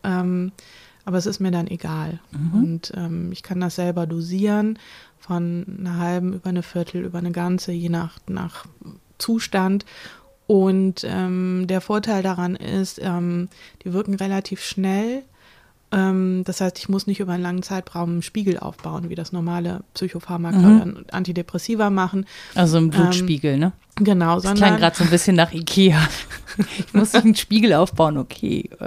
[0.99, 2.19] Ähm, aber es ist mir dann egal.
[2.53, 4.77] Und ähm, ich kann das selber dosieren
[5.17, 8.65] von einer halben über eine Viertel, über eine ganze, je nach, nach
[9.17, 9.85] Zustand.
[10.47, 13.49] Und ähm, der Vorteil daran ist, ähm,
[13.83, 15.23] die wirken relativ schnell.
[15.91, 19.31] Ähm, das heißt, ich muss nicht über einen langen Zeitraum einen Spiegel aufbauen, wie das
[19.31, 22.25] normale Psychopharmaka oder Antidepressiva machen.
[22.55, 23.73] Also im Blutspiegel, ne?
[23.95, 25.99] Genau, Das klang sondern gerade so ein bisschen nach Ikea.
[26.77, 28.69] Ich muss einen Spiegel aufbauen, okay.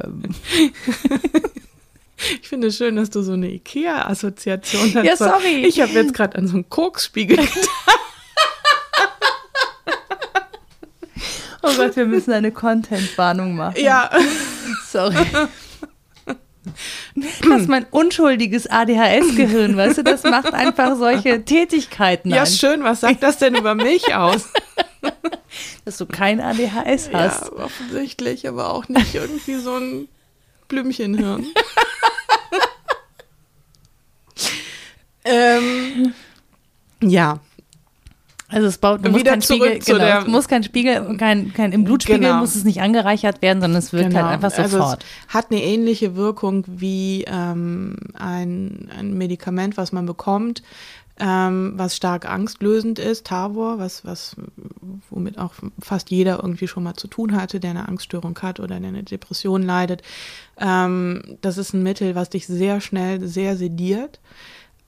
[2.41, 5.05] Ich finde es schön, dass du so eine Ikea-Assoziation hast.
[5.05, 5.65] Ja, sorry.
[5.67, 7.69] Ich habe jetzt gerade an so einen Koksspiegel gedacht.
[11.63, 13.81] oh Gott, wir müssen eine Content-Warnung machen.
[13.81, 14.11] Ja,
[14.93, 15.27] Sorry.
[17.17, 22.31] Das ist mein unschuldiges ADHS-Gehirn, weißt du, das macht einfach solche Tätigkeiten.
[22.31, 22.85] ja, ein, schön.
[22.85, 24.49] Was sagt das denn über mich aus?
[25.85, 27.47] dass du kein ADHS hast.
[27.47, 30.09] Ja, offensichtlich, aber auch nicht irgendwie so ein
[30.69, 31.47] Blümchenhirn.
[37.01, 37.41] Ja,
[38.49, 42.21] Also es baut, muss kein Spiegel, genau, es muss kein Spiegel, kein, kein im Blutspiegel
[42.21, 42.39] Genau.
[42.39, 45.05] muss es nicht angereichert werden, sondern es wirkt halt einfach Also sofort.
[45.29, 50.63] es hat eine ähnliche Wirkung wie ähm, ein, ein Medikament, was man bekommt,
[51.19, 54.37] ähm, was stark angstlösend ist, Tavor, was, was,
[55.09, 58.79] womit auch fast jeder irgendwie schon mal zu tun hatte, der eine Angststörung hat oder
[58.81, 60.03] der eine Depression leidet.
[60.59, 64.21] Ähm, das ist ein Mittel, was dich sehr schnell sehr sediert.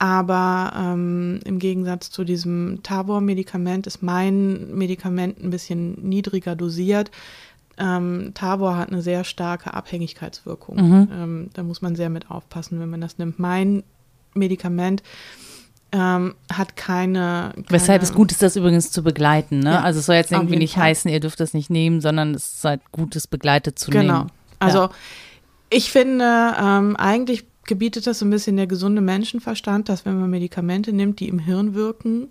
[0.05, 7.09] Aber ähm, im Gegensatz zu diesem Tavor-Medikament ist mein Medikament ein bisschen niedriger dosiert.
[7.79, 10.75] Ähm, Tavor hat eine sehr starke Abhängigkeitswirkung.
[10.77, 11.07] Mhm.
[11.11, 13.39] Ähm, da muss man sehr mit aufpassen, wenn man das nimmt.
[13.39, 13.81] Mein
[14.35, 15.01] Medikament
[15.91, 17.65] ähm, hat keine, keine.
[17.69, 19.59] Weshalb es gut ist, das übrigens zu begleiten.
[19.59, 19.71] Ne?
[19.71, 20.83] Ja, also es soll jetzt irgendwie nicht Fall.
[20.83, 24.17] heißen, ihr dürft das nicht nehmen, sondern es ist halt gut, es begleitet zu Genau.
[24.19, 24.31] nehmen.
[24.59, 24.89] Also Ja.
[25.71, 30.29] ich finde, ähm, eigentlich gebietet das so ein bisschen der gesunde Menschenverstand, dass wenn man
[30.29, 32.29] Medikamente nimmt, die im Hirn wirken,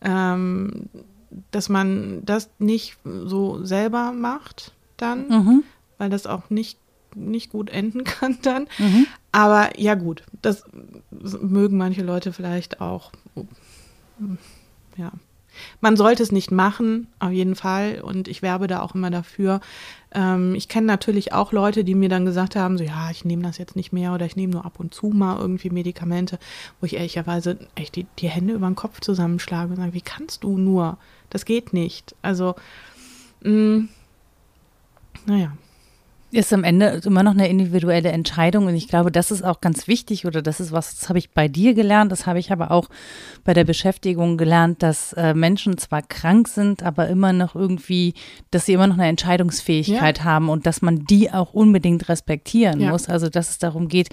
[0.00, 0.88] ähm,
[1.50, 5.64] dass man das nicht so selber macht dann, Mhm.
[5.98, 6.78] weil das auch nicht,
[7.14, 8.66] nicht gut enden kann dann.
[8.78, 9.06] Mhm.
[9.32, 10.64] Aber ja gut, das
[11.10, 13.12] mögen manche Leute vielleicht auch.
[14.96, 15.12] Ja.
[15.80, 18.00] Man sollte es nicht machen, auf jeden Fall.
[18.00, 19.60] Und ich werbe da auch immer dafür.
[20.14, 23.42] Ähm, ich kenne natürlich auch Leute, die mir dann gesagt haben, so ja, ich nehme
[23.42, 26.38] das jetzt nicht mehr oder ich nehme nur ab und zu mal irgendwie Medikamente,
[26.80, 30.44] wo ich ehrlicherweise echt die, die Hände über den Kopf zusammenschlage und sage, wie kannst
[30.44, 30.98] du nur?
[31.30, 32.14] Das geht nicht.
[32.22, 32.54] Also,
[33.42, 33.84] mh,
[35.26, 35.52] naja.
[36.30, 39.88] Ist am Ende immer noch eine individuelle Entscheidung und ich glaube, das ist auch ganz
[39.88, 42.70] wichtig oder das ist was, das habe ich bei dir gelernt, das habe ich aber
[42.70, 42.88] auch
[43.44, 48.14] bei der Beschäftigung gelernt, dass äh, Menschen zwar krank sind, aber immer noch irgendwie,
[48.50, 52.90] dass sie immer noch eine Entscheidungsfähigkeit haben und dass man die auch unbedingt respektieren Ja.
[52.90, 53.08] muss.
[53.08, 54.08] Also dass es darum geht,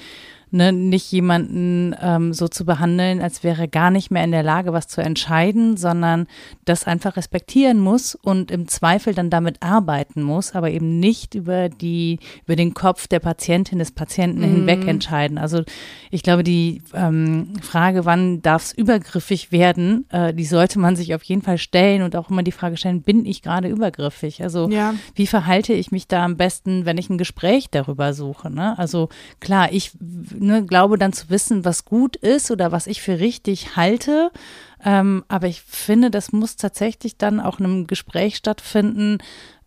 [0.51, 4.43] ne, nicht jemanden ähm, so zu behandeln, als wäre er gar nicht mehr in der
[4.43, 6.27] Lage, was zu entscheiden, sondern
[6.65, 11.69] das einfach respektieren muss und im Zweifel dann damit arbeiten muss, aber eben nicht über
[11.69, 15.37] die, über den Kopf der Patientin, des Patienten hinweg entscheiden.
[15.37, 15.63] Also
[16.11, 21.13] ich glaube, die ähm, Frage, wann darf es übergriffig werden, äh, die sollte man sich
[21.15, 24.41] auf jeden Fall stellen und auch immer die Frage stellen, bin ich gerade übergriffig?
[24.43, 24.93] Also Ja.
[25.15, 28.49] wie verhalte ich mich da am besten, wenn ich ein Gespräch darüber suche?
[28.49, 28.77] Ne?
[28.77, 29.91] Also klar, ich
[30.39, 34.31] ne, glaube dann zu wissen, was gut ist oder was ich für richtig halte.
[34.83, 39.17] Ähm, aber ich finde, das muss tatsächlich dann auch in einem Gespräch stattfinden,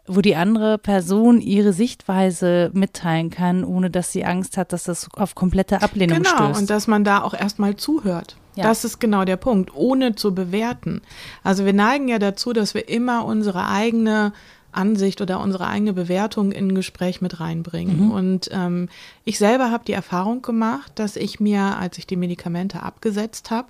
[0.07, 5.09] wo die andere Person ihre Sichtweise mitteilen kann, ohne dass sie Angst hat, dass das
[5.15, 6.61] auf komplette Ablehnung Genau, stößt.
[6.61, 8.37] und dass man da auch erstmal zuhört.
[8.55, 8.65] Ja.
[8.65, 11.03] Das ist genau der Punkt, ohne zu bewerten.
[11.45, 14.33] Also wir neigen ja dazu, dass wir immer unsere eigene
[14.79, 18.11] Ansicht oder unsere eigene Bewertung in ein Gespräch mit reinbringen.
[18.13, 18.89] Und ähm,
[19.25, 23.69] ich selber habe die Erfahrung gemacht, dass ich mir, als ich die Medikamente abgesetzt habe,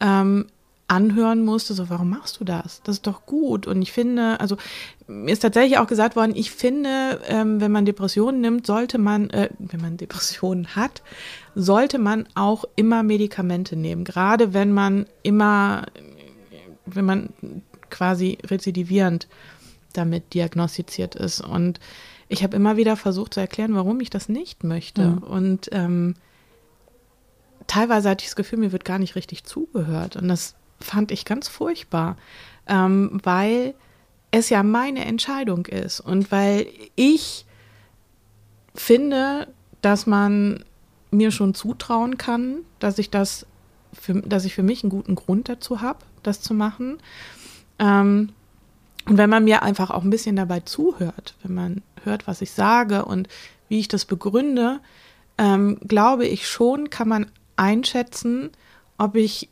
[0.00, 0.46] ähm,
[0.88, 2.80] anhören musste, so, warum machst du das?
[2.82, 3.66] Das ist doch gut.
[3.66, 4.56] Und ich finde, also
[5.06, 9.28] mir ist tatsächlich auch gesagt worden, ich finde, ähm, wenn man Depressionen nimmt, sollte man,
[9.30, 11.02] äh, wenn man Depressionen hat,
[11.54, 14.04] sollte man auch immer Medikamente nehmen.
[14.04, 15.84] Gerade wenn man immer,
[16.86, 17.28] wenn man
[17.90, 19.28] quasi rezidivierend
[19.98, 21.40] damit diagnostiziert ist.
[21.40, 21.80] Und
[22.28, 25.06] ich habe immer wieder versucht zu erklären, warum ich das nicht möchte.
[25.06, 25.18] Mhm.
[25.18, 26.14] Und ähm,
[27.66, 30.16] teilweise hatte ich das Gefühl, mir wird gar nicht richtig zugehört.
[30.16, 32.16] Und das fand ich ganz furchtbar,
[32.66, 33.74] ähm, weil
[34.30, 37.46] es ja meine Entscheidung ist und weil ich
[38.74, 39.48] finde,
[39.80, 40.64] dass man
[41.10, 43.46] mir schon zutrauen kann, dass ich das,
[43.92, 46.98] für, dass ich für mich einen guten Grund dazu habe, das zu machen.
[47.78, 48.30] Ähm,
[49.08, 52.52] und wenn man mir einfach auch ein bisschen dabei zuhört, wenn man hört, was ich
[52.52, 53.28] sage und
[53.68, 54.80] wie ich das begründe,
[55.36, 58.50] ähm, glaube ich schon, kann man einschätzen,
[58.96, 59.48] ob ich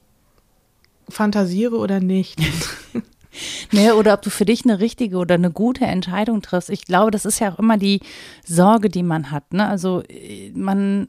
[1.09, 2.39] fantasiere oder nicht.
[3.73, 6.71] Nee, oder ob du für dich eine richtige oder eine gute Entscheidung triffst.
[6.71, 8.01] Ich glaube, das ist ja auch immer die
[8.45, 9.53] Sorge, die man hat.
[9.53, 9.67] Ne?
[9.67, 11.09] Also äh, man,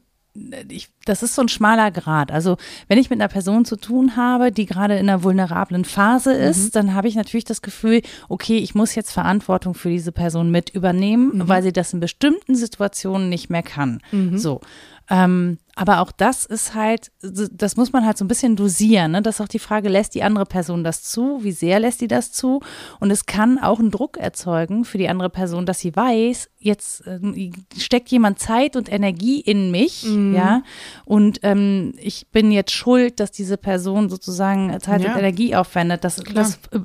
[0.68, 2.32] ich, das ist so ein schmaler Grad.
[2.32, 2.56] Also
[2.88, 6.76] wenn ich mit einer Person zu tun habe, die gerade in einer vulnerablen Phase ist,
[6.76, 10.70] dann habe ich natürlich das Gefühl, okay, ich muss jetzt Verantwortung für diese Person mit
[10.70, 14.00] übernehmen, weil sie das in bestimmten Situationen nicht mehr kann.
[14.38, 14.60] So.
[15.10, 19.12] Ähm, aber auch das ist halt, das muss man halt so ein bisschen dosieren.
[19.12, 19.22] Ne?
[19.22, 21.38] Das ist auch die Frage, lässt die andere Person das zu?
[21.44, 22.60] Wie sehr lässt die das zu?
[22.98, 27.04] Und es kann auch einen Druck erzeugen für die andere Person, dass sie weiß, jetzt
[27.06, 30.62] ähm, steckt jemand Zeit und Energie in mich, ja,
[31.04, 35.12] und ähm, ich bin jetzt schuld, dass diese Person sozusagen Zeit Ja.
[35.12, 36.02] und Energie aufwendet.
[36.02, 36.80] Das, das äh,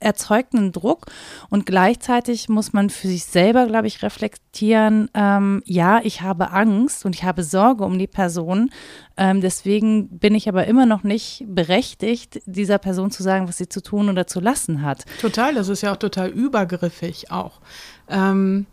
[0.00, 1.06] erzeugt einen Druck
[1.48, 7.06] und gleichzeitig muss man für sich selber, glaube ich, reflektieren, ähm, ja, ich habe Angst
[7.06, 8.70] und ich habe Sorge um die Person, Person.
[9.16, 13.68] Ähm, deswegen bin ich aber immer noch nicht berechtigt, dieser Person zu sagen, was sie
[13.68, 15.04] zu tun oder zu lassen hat.
[15.20, 17.60] Total, das ist ja auch total übergriffig auch.
[18.08, 18.66] Ähm,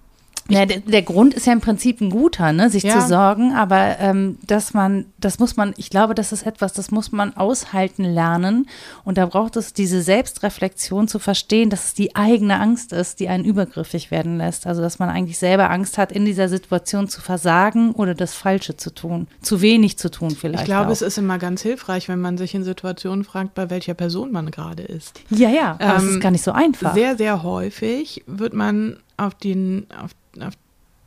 [0.53, 2.99] ja, der, der, Grund ist ja im Prinzip ein guter, ne, sich ja.
[2.99, 6.91] zu sorgen, aber ähm, dass man, das muss man, ich glaube, das ist etwas, das
[6.91, 8.67] muss man aushalten lernen
[9.03, 13.29] und da braucht es diese Selbstreflexion zu verstehen, dass es die eigene Angst ist, die
[13.29, 14.67] einen übergriffig werden lässt.
[14.67, 18.77] Also dass man eigentlich selber Angst hat, in dieser Situation zu versagen oder das Falsche
[18.77, 20.63] zu tun, zu wenig zu tun vielleicht.
[20.63, 20.91] Ich glaube, auch.
[20.91, 24.51] es ist immer ganz hilfreich, wenn man sich in Situationen fragt, bei welcher Person man
[24.51, 25.21] gerade ist.
[25.29, 26.93] Ja, ja, aber ähm, es ist gar nicht so einfach.
[26.93, 30.53] Sehr, sehr häufig wird man auf den, auf auf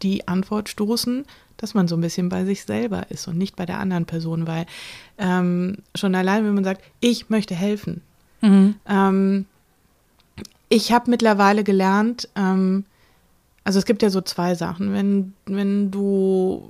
[0.02, 1.24] die Antwort stoßen,
[1.56, 4.46] dass man so ein bisschen bei sich selber ist und nicht bei der anderen Person,
[4.46, 4.66] weil
[5.18, 8.02] ähm, schon allein, wenn man sagt, ich möchte helfen.
[8.40, 8.74] Mhm.
[8.86, 9.46] Ähm,
[10.68, 12.84] ich habe mittlerweile gelernt, ähm,
[13.62, 14.92] also es gibt ja so zwei Sachen.
[14.92, 16.68] Wenn, wenn du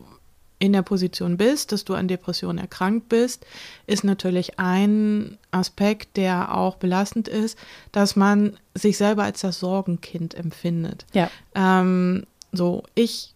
[0.60, 3.44] in der Position bist, dass du an Depressionen erkrankt bist,
[3.86, 7.58] ist natürlich ein Aspekt, der auch belastend ist,
[7.92, 11.04] dass man sich selber als das Sorgenkind empfindet.
[11.12, 11.30] Ja.
[11.54, 12.24] Ähm,
[12.56, 13.34] so, ich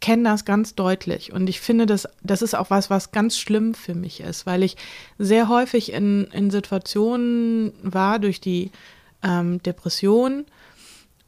[0.00, 3.74] kenne das ganz deutlich und ich finde, das, das ist auch was, was ganz schlimm
[3.74, 4.76] für mich ist, weil ich
[5.18, 8.70] sehr häufig in, in Situationen war durch die
[9.22, 10.44] ähm, Depression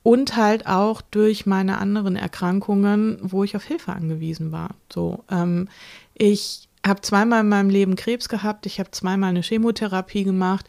[0.02, 4.70] und halt auch durch meine anderen Erkrankungen, wo ich auf Hilfe angewiesen war.
[4.92, 5.68] So, ähm,
[6.14, 10.66] ich habe zweimal in meinem Leben Krebs gehabt, ich habe zweimal eine Chemotherapie gemacht.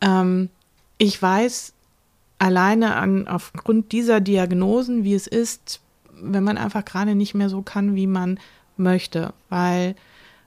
[0.00, 0.50] Ähm,
[0.98, 1.74] ich weiß,
[2.42, 7.62] alleine an, aufgrund dieser Diagnosen, wie es ist, wenn man einfach gerade nicht mehr so
[7.62, 8.40] kann, wie man
[8.76, 9.94] möchte, weil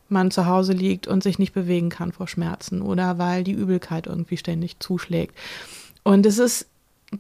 [0.10, 4.08] man zu Hause liegt und sich nicht bewegen kann vor Schmerzen oder weil die Übelkeit
[4.08, 5.36] irgendwie ständig zuschlägt.
[6.04, 6.68] Und es ist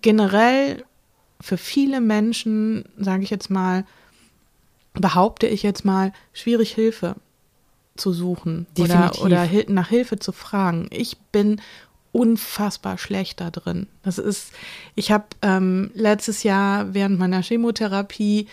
[0.01, 0.83] generell
[1.39, 3.85] für viele Menschen, sage ich jetzt mal,
[4.93, 7.15] behaupte ich jetzt mal, schwierig Hilfe
[7.95, 10.87] zu suchen oder, oder nach Hilfe zu fragen.
[10.91, 11.61] Ich bin
[12.15, 13.87] unfassbar schlecht da drin.
[14.01, 14.53] Das ist,
[14.95, 18.47] ich habe ähm, letztes Jahr während meiner Chemotherapie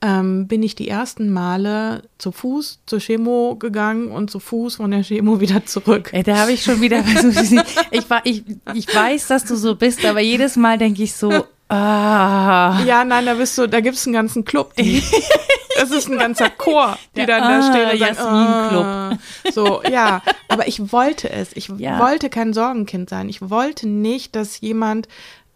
[0.00, 4.92] ähm, bin ich die ersten Male zu Fuß zur Chemo gegangen und zu Fuß von
[4.92, 6.10] der Chemo wieder zurück.
[6.12, 6.98] Ey, da habe ich schon wieder,
[7.90, 12.82] ich, ich, ich weiß, dass du so bist, aber jedes Mal denke ich so, Ah.
[12.86, 14.74] Ja, nein, da bist du, da gibt es einen ganzen Club.
[14.76, 15.02] Die,
[15.78, 18.84] das ist ein ganzer Chor, die dann ah, da stehen und sagen, Club.
[18.84, 19.18] Ah.
[19.52, 21.54] So, ja, aber ich wollte es.
[21.54, 21.98] Ich ja.
[21.98, 23.28] wollte kein Sorgenkind sein.
[23.28, 25.08] Ich wollte nicht, dass jemand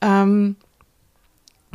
[0.02, 0.56] ähm,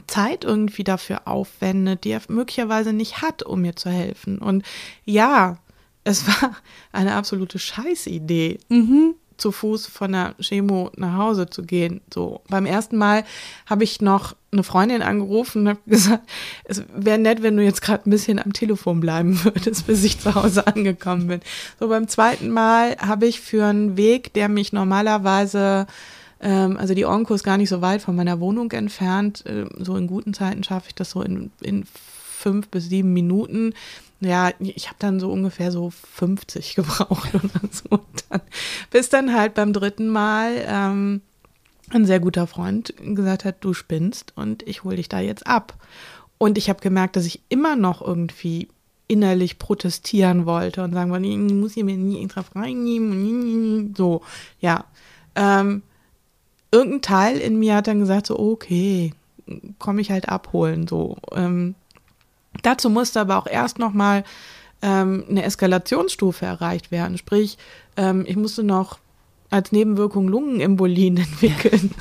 [0.06, 4.38] Zeit irgendwie dafür aufwendet, die er möglicherweise nicht hat, um mir zu helfen.
[4.38, 4.64] Und
[5.04, 5.58] ja,
[6.04, 6.56] es war
[6.92, 8.60] eine absolute Scheißidee.
[8.70, 12.02] Mhm zu Fuß von der Chemo nach Hause zu gehen.
[12.14, 13.24] So beim ersten Mal
[13.66, 16.28] habe ich noch eine Freundin angerufen und habe gesagt,
[16.64, 20.20] es wäre nett, wenn du jetzt gerade ein bisschen am Telefon bleiben würdest, bis ich
[20.20, 21.42] zu Hause angekommen bin.
[21.80, 25.88] So beim zweiten Mal habe ich für einen Weg, der mich normalerweise
[26.40, 29.46] ähm, also die Onko ist gar nicht so weit von meiner Wohnung entfernt.
[29.46, 31.86] Äh, so in guten Zeiten schaffe ich das so in, in
[32.38, 33.74] fünf bis sieben Minuten
[34.20, 38.00] ja, ich habe dann so ungefähr so 50 gebraucht oder so.
[38.30, 38.42] Dann,
[38.90, 41.22] bis dann halt beim dritten Mal ähm,
[41.90, 45.76] ein sehr guter Freund gesagt hat, du spinnst und ich hole dich da jetzt ab.
[46.38, 48.68] Und ich habe gemerkt, dass ich immer noch irgendwie
[49.08, 53.96] innerlich protestieren wollte und sagen wollte, ich muss hier mir nie extra freinehmen.
[53.96, 54.22] So,
[54.60, 54.86] ja.
[55.36, 55.82] Ähm,
[56.72, 59.14] irgendein Teil in mir hat dann gesagt, so, okay,
[59.80, 60.88] komme ich halt abholen.
[60.88, 61.76] So, ähm,
[62.64, 64.24] Dazu musste aber auch erst nochmal
[64.82, 67.18] ähm, eine Eskalationsstufe erreicht werden.
[67.18, 67.58] Sprich,
[67.96, 69.00] ähm, ich musste noch
[69.50, 71.92] als Nebenwirkung Lungenembolien entwickeln.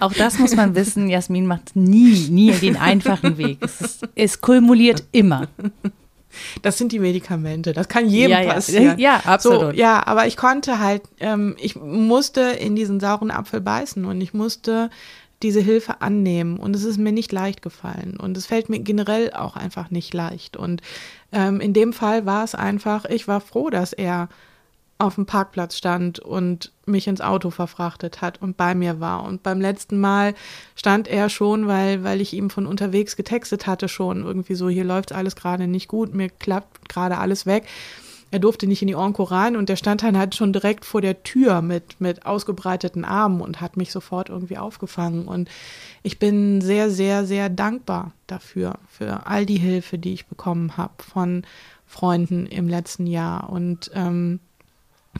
[0.00, 3.58] Auch das muss man wissen, Jasmin macht nie, nie den einfachen Weg.
[3.60, 5.48] Es, ist, es kumuliert immer.
[6.62, 7.72] Das sind die Medikamente.
[7.72, 8.98] Das kann jedem ja, passieren.
[8.98, 9.60] Ja, absolut.
[9.60, 14.20] So, ja, aber ich konnte halt, ähm, ich musste in diesen sauren Apfel beißen und
[14.20, 14.90] ich musste
[15.44, 16.56] diese Hilfe annehmen.
[16.56, 18.16] Und es ist mir nicht leicht gefallen.
[18.18, 20.56] Und es fällt mir generell auch einfach nicht leicht.
[20.56, 20.80] Und
[21.30, 24.28] ähm, in dem Fall war es einfach, ich war froh, dass er
[24.98, 29.24] auf dem Parkplatz stand und mich ins Auto verfrachtet hat und bei mir war.
[29.24, 30.34] Und beim letzten Mal
[30.76, 34.84] stand er schon, weil, weil ich ihm von unterwegs getextet hatte, schon irgendwie so, hier
[34.84, 37.64] läuft alles gerade nicht gut, mir klappt gerade alles weg
[38.34, 41.00] er durfte nicht in die Onko rein und der stand dann halt schon direkt vor
[41.00, 45.28] der Tür mit, mit ausgebreiteten Armen und hat mich sofort irgendwie aufgefangen.
[45.28, 45.48] Und
[46.02, 51.00] ich bin sehr, sehr, sehr dankbar dafür, für all die Hilfe, die ich bekommen habe
[51.00, 51.44] von
[51.86, 53.50] Freunden im letzten Jahr.
[53.50, 54.40] Und ähm,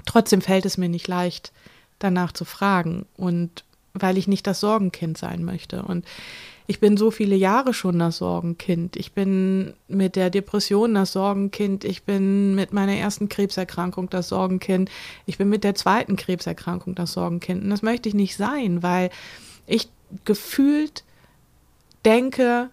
[0.07, 1.53] trotzdem fällt es mir nicht leicht,
[2.01, 3.07] danach zu fragen.
[3.17, 3.63] Und
[3.93, 5.83] weil ich nicht das Sorgenkind sein möchte.
[5.83, 6.05] Und
[6.67, 8.97] ich bin so viele Jahre schon das Sorgenkind.
[8.97, 11.85] Ich bin mit der Depression das Sorgenkind.
[11.85, 14.91] Ich bin mit meiner ersten Krebserkrankung das Sorgenkind.
[15.27, 17.65] Ich bin mit der zweiten Krebserkrankung das Sorgenkind.
[17.65, 19.11] Und das möchte ich nicht sein, weil
[19.67, 19.89] ich
[20.25, 21.05] gefühlt
[22.05, 22.71] denke,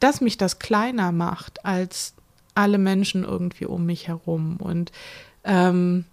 [0.00, 2.14] dass mich das kleiner macht als
[2.54, 4.56] alle Menschen irgendwie um mich herum.
[4.58, 4.90] Und
[5.44, 6.04] ähm,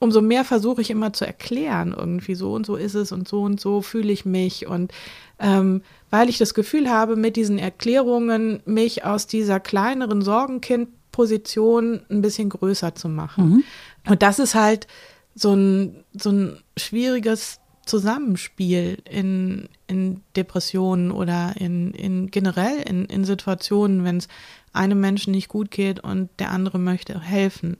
[0.00, 3.42] umso mehr versuche ich immer zu erklären, irgendwie so und so ist es und so
[3.42, 4.66] und so fühle ich mich.
[4.66, 4.92] Und
[5.38, 12.22] ähm, weil ich das Gefühl habe, mit diesen Erklärungen mich aus dieser kleineren Sorgenkind-Position ein
[12.22, 13.48] bisschen größer zu machen.
[13.48, 13.64] Mhm.
[14.06, 14.86] Und das ist halt
[15.34, 23.24] so ein, so ein schwieriges Zusammenspiel in, in Depressionen oder in, in generell in, in
[23.24, 24.28] Situationen, wenn es
[24.72, 27.78] einem Menschen nicht gut geht und der andere möchte helfen.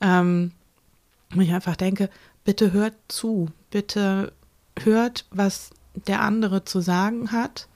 [0.00, 0.52] Ähm,
[1.38, 2.08] ich einfach denke,
[2.44, 4.32] bitte hört zu, bitte
[4.78, 7.68] hört, was der andere zu sagen hat.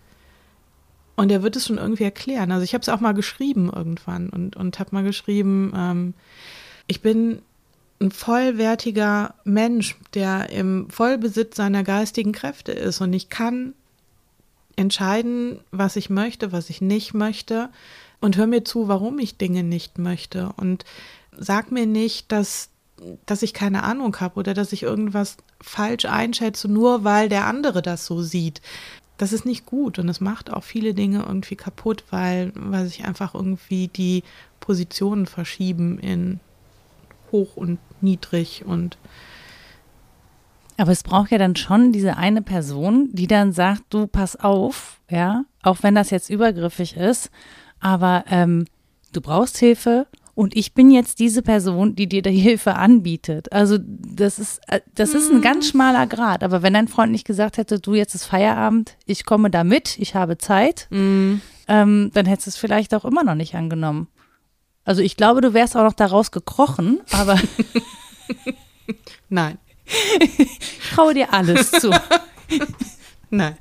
[1.17, 2.53] Und er wird es schon irgendwie erklären.
[2.53, 6.15] Also ich habe es auch mal geschrieben irgendwann und, und habe mal geschrieben, ähm,
[6.87, 7.41] ich bin
[8.01, 13.73] ein vollwertiger Mensch, der im Vollbesitz seiner geistigen Kräfte ist und ich kann
[14.77, 17.71] entscheiden, was ich möchte, was ich nicht möchte
[18.21, 20.85] und hör mir zu, warum ich Dinge nicht möchte und
[21.33, 22.69] sag mir nicht, dass
[23.27, 27.83] dass ich keine Ahnung habe oder dass ich irgendwas falsch einschätze, nur weil der andere
[27.83, 28.63] das so sieht.
[29.19, 33.05] Das ist nicht gut und es macht auch viele Dinge irgendwie kaputt, weil, weil sich
[33.05, 34.23] einfach irgendwie die
[34.61, 36.41] Positionen verschieben in
[37.33, 38.99] hoch und niedrig und
[40.79, 45.01] aber es braucht ja dann schon diese eine Person, die dann sagt, du pass auf,
[45.09, 47.31] ja, auch wenn das jetzt übergriffig ist,
[47.81, 48.67] aber ähm,
[49.13, 50.07] du brauchst Hilfe
[50.37, 53.51] und ich bin jetzt diese Person, die dir die Hilfe anbietet.
[53.53, 55.71] Also das ist, äh, das ist ein ganz mhm.
[55.71, 56.45] schmaler Grad.
[56.45, 59.99] Aber wenn dein Freund nicht gesagt hätte, du jetzt ist Feierabend, ich komme da mit,
[59.99, 61.37] ich habe Zeit, mm.
[61.69, 64.09] ähm, dann hättest du es vielleicht auch immer noch nicht angenommen.
[64.85, 67.41] Also ich glaube, du wärst auch noch daraus gekrochen, aber
[69.31, 69.57] nein.
[70.21, 71.91] ich traue dir alles zu.
[73.31, 73.57] nein.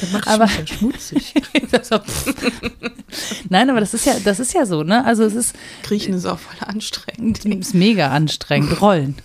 [0.00, 1.34] Dann machst aber, du ja schmutzig.
[3.48, 5.04] Nein, aber das ist ja, das ist ja so, ne?
[5.04, 5.54] Also es ist.
[5.82, 7.44] Kriechen ist auch voll anstrengend.
[7.44, 8.80] Ist mega anstrengend.
[8.80, 9.16] Rollen.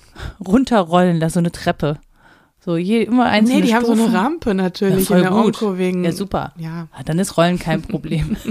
[0.45, 1.99] Runterrollen, da so eine Treppe.
[2.64, 3.89] So, je, immer einzelne Nee, die Stufen.
[3.89, 5.62] haben so eine Rampe natürlich ja, in der gut.
[5.62, 6.04] Onko wegen.
[6.04, 6.54] Ja, super.
[6.58, 6.88] Ja.
[6.91, 8.38] Ah, dann ist Rollen kein Problem.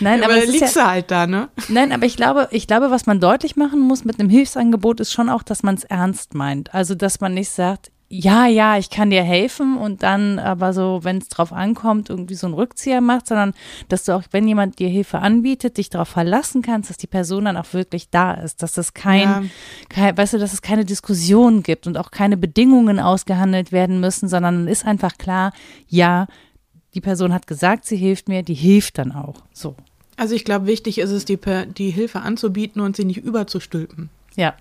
[0.00, 1.48] Nein, ja, aber, aber liegst ja, du halt da, ne?
[1.68, 5.12] Nein, aber ich glaube, ich glaube, was man deutlich machen muss mit einem Hilfsangebot ist
[5.12, 6.74] schon auch, dass man es ernst meint.
[6.74, 10.98] Also, dass man nicht sagt, ja, ja, ich kann dir helfen und dann aber so,
[11.04, 13.54] wenn es drauf ankommt, irgendwie so einen Rückzieher macht, sondern
[13.88, 17.44] dass du auch, wenn jemand dir Hilfe anbietet, dich darauf verlassen kannst, dass die Person
[17.44, 19.42] dann auch wirklich da ist, dass es kein, ja.
[19.88, 24.28] kein weißt du, dass es keine Diskussion gibt und auch keine Bedingungen ausgehandelt werden müssen,
[24.28, 25.52] sondern ist einfach klar,
[25.86, 26.26] ja,
[26.94, 29.36] die Person hat gesagt, sie hilft mir, die hilft dann auch.
[29.52, 29.76] So.
[30.16, 31.38] Also ich glaube, wichtig ist es, die,
[31.78, 34.10] die Hilfe anzubieten und sie nicht überzustülpen.
[34.34, 34.54] Ja.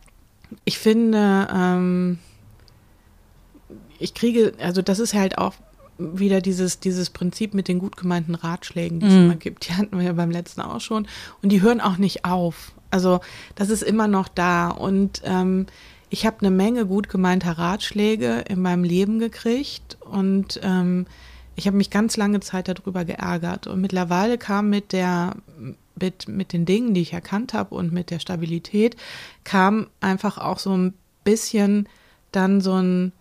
[0.65, 2.19] Ich finde, ähm,
[3.99, 5.53] ich kriege, also das ist halt auch
[5.97, 9.17] wieder dieses, dieses Prinzip mit den gut gemeinten Ratschlägen, die es mm.
[9.17, 9.67] immer gibt.
[9.67, 11.07] Die hatten wir ja beim letzten auch schon.
[11.41, 12.71] Und die hören auch nicht auf.
[12.89, 13.19] Also
[13.55, 14.69] das ist immer noch da.
[14.69, 15.65] Und ähm,
[16.09, 19.97] ich habe eine Menge gut gemeinter Ratschläge in meinem Leben gekriegt.
[19.99, 21.05] Und ähm,
[21.55, 23.67] ich habe mich ganz lange Zeit darüber geärgert.
[23.67, 25.35] Und mittlerweile kam mit der
[25.95, 28.95] mit, mit den Dingen, die ich erkannt habe und mit der Stabilität,
[29.43, 30.93] kam einfach auch so ein
[31.25, 31.89] bisschen
[32.31, 33.11] dann so ein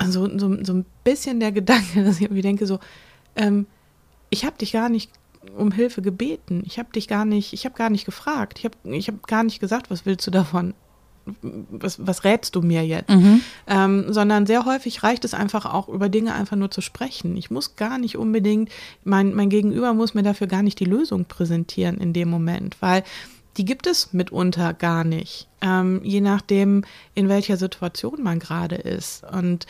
[0.00, 2.78] also so, so ein bisschen der Gedanke, dass ich irgendwie denke, so,
[3.36, 3.66] ähm,
[4.30, 5.10] ich habe dich gar nicht
[5.56, 6.62] um Hilfe gebeten.
[6.66, 8.58] Ich habe dich gar nicht, ich habe gar nicht gefragt.
[8.58, 10.74] Ich habe ich hab gar nicht gesagt, was willst du davon?
[11.42, 13.10] Was, was rätst du mir jetzt?
[13.10, 13.42] Mhm.
[13.66, 17.36] Ähm, sondern sehr häufig reicht es einfach auch, über Dinge einfach nur zu sprechen.
[17.36, 18.70] Ich muss gar nicht unbedingt,
[19.04, 23.04] mein, mein Gegenüber muss mir dafür gar nicht die Lösung präsentieren in dem Moment, weil
[23.56, 26.84] die gibt es mitunter gar nicht, ähm, je nachdem,
[27.14, 29.24] in welcher Situation man gerade ist.
[29.24, 29.66] Und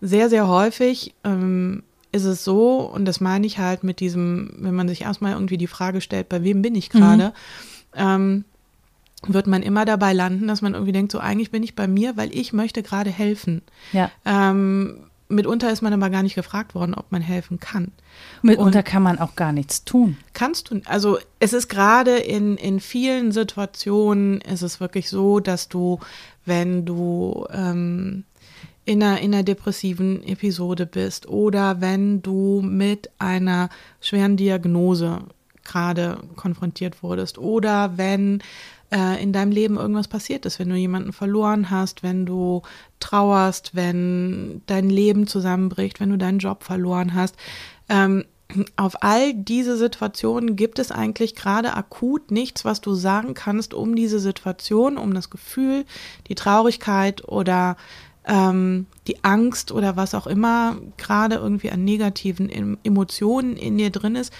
[0.00, 4.74] sehr, sehr häufig ähm, ist es so, und das meine ich halt mit diesem, wenn
[4.74, 7.32] man sich erstmal irgendwie die Frage stellt, bei wem bin ich gerade, mhm.
[7.94, 8.44] ähm,
[9.26, 12.16] wird man immer dabei landen, dass man irgendwie denkt, so eigentlich bin ich bei mir,
[12.16, 13.62] weil ich möchte gerade helfen.
[13.92, 14.10] Ja.
[14.24, 15.04] Ähm,
[15.34, 17.92] mitunter ist man aber gar nicht gefragt worden, ob man helfen kann.
[18.42, 20.16] Mitunter und kann man auch gar nichts tun.
[20.32, 25.68] Kannst du, also es ist gerade in, in vielen Situationen ist es wirklich so, dass
[25.68, 25.98] du,
[26.44, 28.24] wenn du ähm,
[28.84, 33.68] in einer, in einer depressiven Episode bist oder wenn du mit einer
[34.00, 35.20] schweren Diagnose
[35.64, 38.42] gerade konfrontiert wurdest oder wenn
[38.92, 42.62] äh, in deinem Leben irgendwas passiert ist, wenn du jemanden verloren hast, wenn du
[43.00, 47.36] trauerst, wenn dein Leben zusammenbricht, wenn du deinen Job verloren hast.
[47.88, 48.24] Ähm,
[48.76, 53.96] auf all diese Situationen gibt es eigentlich gerade akut nichts, was du sagen kannst, um
[53.96, 55.86] diese Situation, um das Gefühl,
[56.28, 57.78] die Traurigkeit oder
[58.26, 62.50] ähm, die Angst oder was auch immer gerade irgendwie an negativen
[62.84, 64.32] Emotionen in dir drin ist.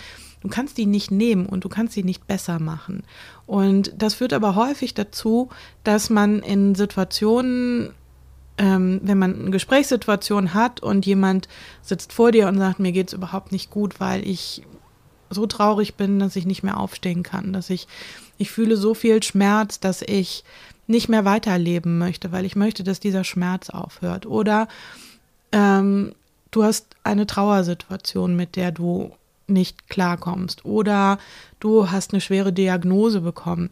[0.43, 3.05] Du kannst die nicht nehmen und du kannst sie nicht besser machen.
[3.47, 5.49] Und das führt aber häufig dazu,
[5.85, 7.91] dass man in Situationen
[8.59, 11.49] ähm, wenn man eine Gesprächssituation hat und jemand
[11.81, 14.63] sitzt vor dir und sagt, mir geht es überhaupt nicht gut, weil ich
[15.31, 17.89] so traurig bin, dass ich nicht mehr aufstehen kann, dass ich,
[18.37, 20.45] ich fühle so viel Schmerz, dass ich
[20.87, 24.27] nicht mehr weiterleben möchte, weil ich möchte, dass dieser Schmerz aufhört.
[24.27, 24.69] Oder
[25.53, 26.15] ähm,
[26.51, 29.13] du hast eine Trauersituation, mit der du
[29.47, 30.65] nicht klarkommst.
[30.65, 31.19] Oder
[31.61, 33.71] du hast eine schwere Diagnose bekommen.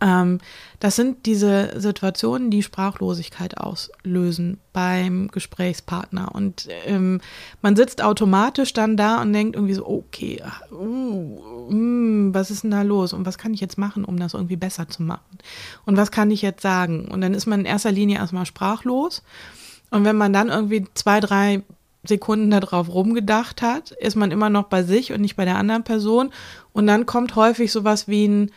[0.00, 0.38] Ähm,
[0.78, 6.34] das sind diese Situationen, die Sprachlosigkeit auslösen beim Gesprächspartner.
[6.34, 7.20] Und ähm,
[7.62, 12.70] man sitzt automatisch dann da und denkt irgendwie so, okay, uh, mm, was ist denn
[12.70, 13.12] da los?
[13.12, 15.38] Und was kann ich jetzt machen, um das irgendwie besser zu machen?
[15.84, 17.06] Und was kann ich jetzt sagen?
[17.06, 19.22] Und dann ist man in erster Linie erstmal sprachlos.
[19.90, 21.62] Und wenn man dann irgendwie zwei, drei
[22.04, 25.84] Sekunden darauf rumgedacht hat, ist man immer noch bei sich und nicht bei der anderen
[25.84, 26.30] Person.
[26.72, 28.50] Und dann kommt häufig sowas wie ein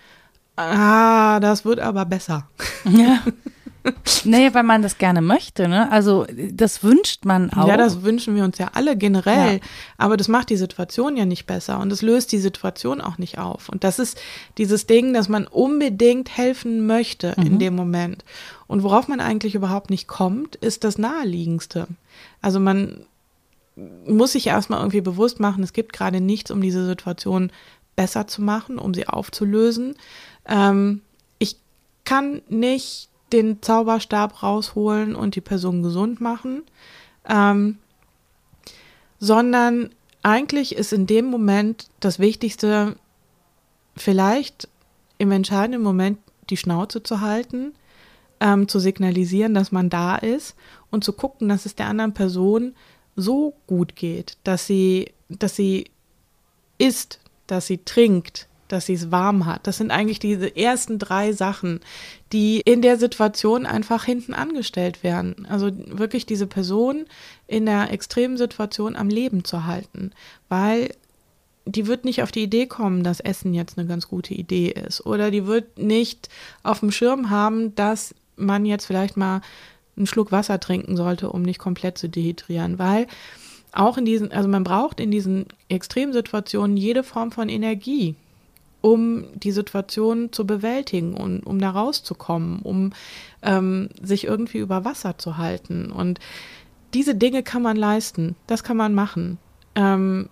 [0.55, 2.47] Ah, das wird aber besser.
[2.85, 3.23] Ja.
[4.23, 5.91] Nee, weil man das gerne möchte, ne?
[5.91, 7.67] Also das wünscht man auch.
[7.67, 9.55] Ja, das wünschen wir uns ja alle generell.
[9.55, 9.59] Ja.
[9.97, 13.39] Aber das macht die Situation ja nicht besser und es löst die Situation auch nicht
[13.39, 13.67] auf.
[13.67, 14.17] Und das ist
[14.57, 17.45] dieses Ding, dass man unbedingt helfen möchte mhm.
[17.45, 18.23] in dem Moment.
[18.67, 21.87] Und worauf man eigentlich überhaupt nicht kommt, ist das Naheliegendste.
[22.41, 23.05] Also man
[23.75, 27.51] muss sich erstmal irgendwie bewusst machen, es gibt gerade nichts, um diese Situation
[27.95, 29.95] besser zu machen, um sie aufzulösen.
[30.45, 31.01] Ähm,
[31.39, 31.57] ich
[32.05, 36.63] kann nicht den Zauberstab rausholen und die Person gesund machen,
[37.27, 37.79] ähm,
[39.19, 39.89] sondern
[40.21, 42.95] eigentlich ist in dem Moment das Wichtigste,
[43.95, 44.69] vielleicht
[45.17, 46.19] im entscheidenden Moment
[46.49, 47.73] die Schnauze zu halten,
[48.39, 50.55] ähm, zu signalisieren, dass man da ist
[50.91, 52.75] und zu gucken, dass es der anderen Person
[53.15, 55.85] so gut geht, dass sie, dass sie
[56.77, 59.67] isst, dass sie trinkt, dass sie es warm hat.
[59.67, 61.79] Das sind eigentlich diese ersten drei Sachen,
[62.31, 65.45] die in der Situation einfach hinten angestellt werden.
[65.49, 67.05] Also wirklich diese Person
[67.47, 70.11] in der extremen Situation am Leben zu halten,
[70.49, 70.89] weil
[71.65, 75.05] die wird nicht auf die Idee kommen, dass Essen jetzt eine ganz gute Idee ist.
[75.05, 76.29] Oder die wird nicht
[76.63, 79.41] auf dem Schirm haben, dass man jetzt vielleicht mal
[79.95, 83.07] einen Schluck Wasser trinken sollte, um nicht komplett zu dehydrieren, weil
[83.71, 88.15] auch in diesen, also man braucht in diesen Extremsituationen jede Form von Energie
[88.83, 92.91] um die Situation zu bewältigen und um da rauszukommen, um
[93.41, 95.89] ähm, sich irgendwie über Wasser zu halten.
[95.89, 96.19] Und
[96.93, 99.37] diese Dinge kann man leisten, das kann man machen.
[99.75, 100.27] Ähm,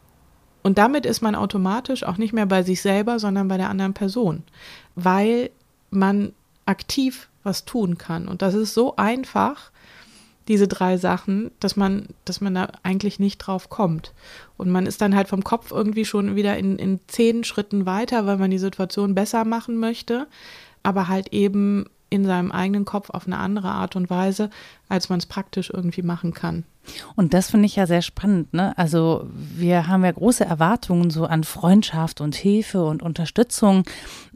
[0.64, 3.94] und damit ist man automatisch auch nicht mehr bei sich selber, sondern bei der anderen
[3.94, 4.44] Person,
[4.96, 5.50] weil
[5.90, 6.34] man
[6.66, 8.28] aktiv was tun kann.
[8.28, 9.72] Und das ist so einfach,
[10.48, 14.14] diese drei Sachen, dass man, dass man da eigentlich nicht drauf kommt.
[14.58, 18.26] Und man ist dann halt vom Kopf irgendwie schon wieder in, in zehn Schritten weiter,
[18.26, 20.28] weil man die Situation besser machen möchte,
[20.84, 24.50] aber halt eben in seinem eigenen Kopf auf eine andere Art und Weise,
[24.90, 26.66] als man es praktisch irgendwie machen kann.
[27.16, 28.54] Und das finde ich ja sehr spannend.
[28.54, 28.78] Ne?
[28.78, 33.84] Also wir haben ja große Erwartungen so an Freundschaft und Hilfe und Unterstützung.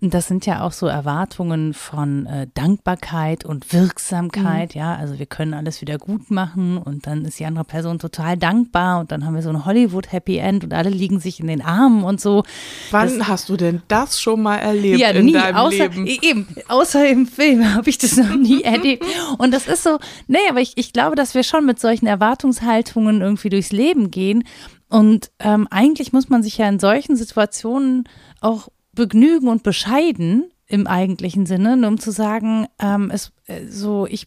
[0.01, 4.75] Und das sind ja auch so Erwartungen von äh, Dankbarkeit und Wirksamkeit.
[4.75, 4.79] Mhm.
[4.79, 8.37] Ja, also wir können alles wieder gut machen und dann ist die andere Person total
[8.37, 11.47] dankbar und dann haben wir so ein Hollywood Happy End und alle liegen sich in
[11.47, 12.43] den Armen und so.
[12.91, 16.05] Wann das, hast du denn das schon mal erlebt ja, in nie, deinem außer, Leben?
[16.05, 19.05] Eben, außer im Film habe ich das noch nie erlebt.
[19.37, 23.21] Und das ist so, nee, aber ich, ich glaube, dass wir schon mit solchen Erwartungshaltungen
[23.21, 24.43] irgendwie durchs Leben gehen.
[24.89, 28.07] Und ähm, eigentlich muss man sich ja in solchen Situationen
[28.41, 34.25] auch begnügen und bescheiden im eigentlichen Sinne, um zu sagen, ähm, es, äh, so, ich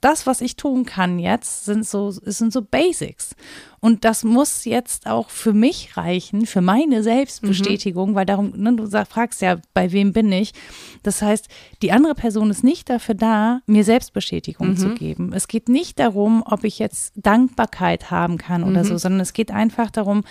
[0.00, 3.34] das, was ich tun kann jetzt, sind so, sind so Basics.
[3.80, 8.14] Und das muss jetzt auch für mich reichen, für meine Selbstbestätigung, mhm.
[8.14, 10.52] weil darum, ne, du sag, fragst ja, bei wem bin ich?
[11.02, 11.48] Das heißt,
[11.82, 14.76] die andere Person ist nicht dafür da, mir Selbstbestätigung mhm.
[14.76, 15.32] zu geben.
[15.32, 18.88] Es geht nicht darum, ob ich jetzt Dankbarkeit haben kann oder mhm.
[18.88, 20.24] so, sondern es geht einfach darum,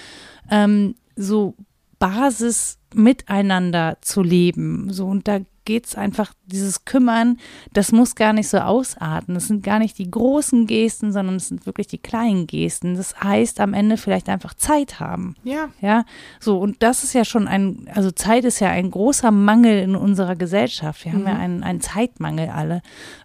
[0.50, 1.56] ähm, so
[2.00, 4.92] Basis miteinander zu leben.
[4.92, 7.38] So, und da geht es einfach, dieses Kümmern,
[7.74, 9.34] das muss gar nicht so ausarten.
[9.34, 12.96] Das sind gar nicht die großen Gesten, sondern es sind wirklich die kleinen Gesten.
[12.96, 15.36] Das heißt, am Ende vielleicht einfach Zeit haben.
[15.44, 15.68] Ja.
[15.82, 16.06] Ja,
[16.40, 19.96] so, und das ist ja schon ein, also Zeit ist ja ein großer Mangel in
[19.98, 21.04] unserer Gesellschaft.
[21.04, 21.28] Wir haben Mhm.
[21.28, 22.82] ja einen, einen Zeitmangel alle.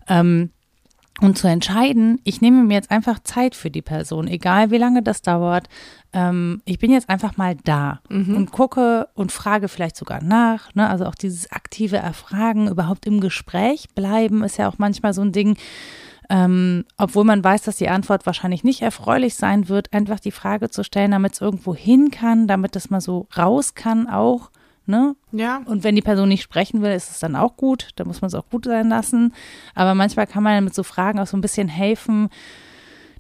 [0.08, 0.50] Ähm,
[1.20, 5.02] und zu entscheiden, ich nehme mir jetzt einfach Zeit für die Person, egal wie lange
[5.02, 5.68] das dauert.
[6.12, 10.74] Ähm, ich bin jetzt einfach mal da und gucke und frage vielleicht sogar nach.
[10.74, 10.88] Ne?
[10.88, 15.32] Also auch dieses aktive Erfragen, überhaupt im Gespräch bleiben, ist ja auch manchmal so ein
[15.32, 15.56] Ding.
[16.30, 20.70] Ähm, obwohl man weiß, dass die Antwort wahrscheinlich nicht erfreulich sein wird, einfach die Frage
[20.70, 24.50] zu stellen, damit es irgendwo hin kann, damit es mal so raus kann auch.
[24.84, 25.14] Ne?
[25.30, 25.62] Ja.
[25.64, 27.90] Und wenn die Person nicht sprechen will, ist es dann auch gut.
[27.96, 29.32] Da muss man es auch gut sein lassen.
[29.74, 32.30] Aber manchmal kann man mit so Fragen auch so ein bisschen helfen,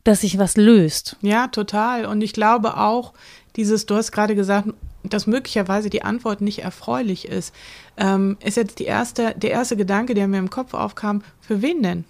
[0.04, 1.16] dass sich was löst.
[1.20, 2.06] Ja, total.
[2.06, 3.12] Und ich glaube auch,
[3.56, 4.68] dieses, du hast gerade gesagt,
[5.04, 7.54] dass möglicherweise die Antwort nicht erfreulich ist,
[7.96, 11.82] ähm, ist jetzt die erste, der erste Gedanke, der mir im Kopf aufkam, für wen
[11.82, 12.04] denn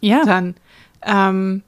[0.00, 0.54] Ja, dann?
[1.02, 1.62] Ähm,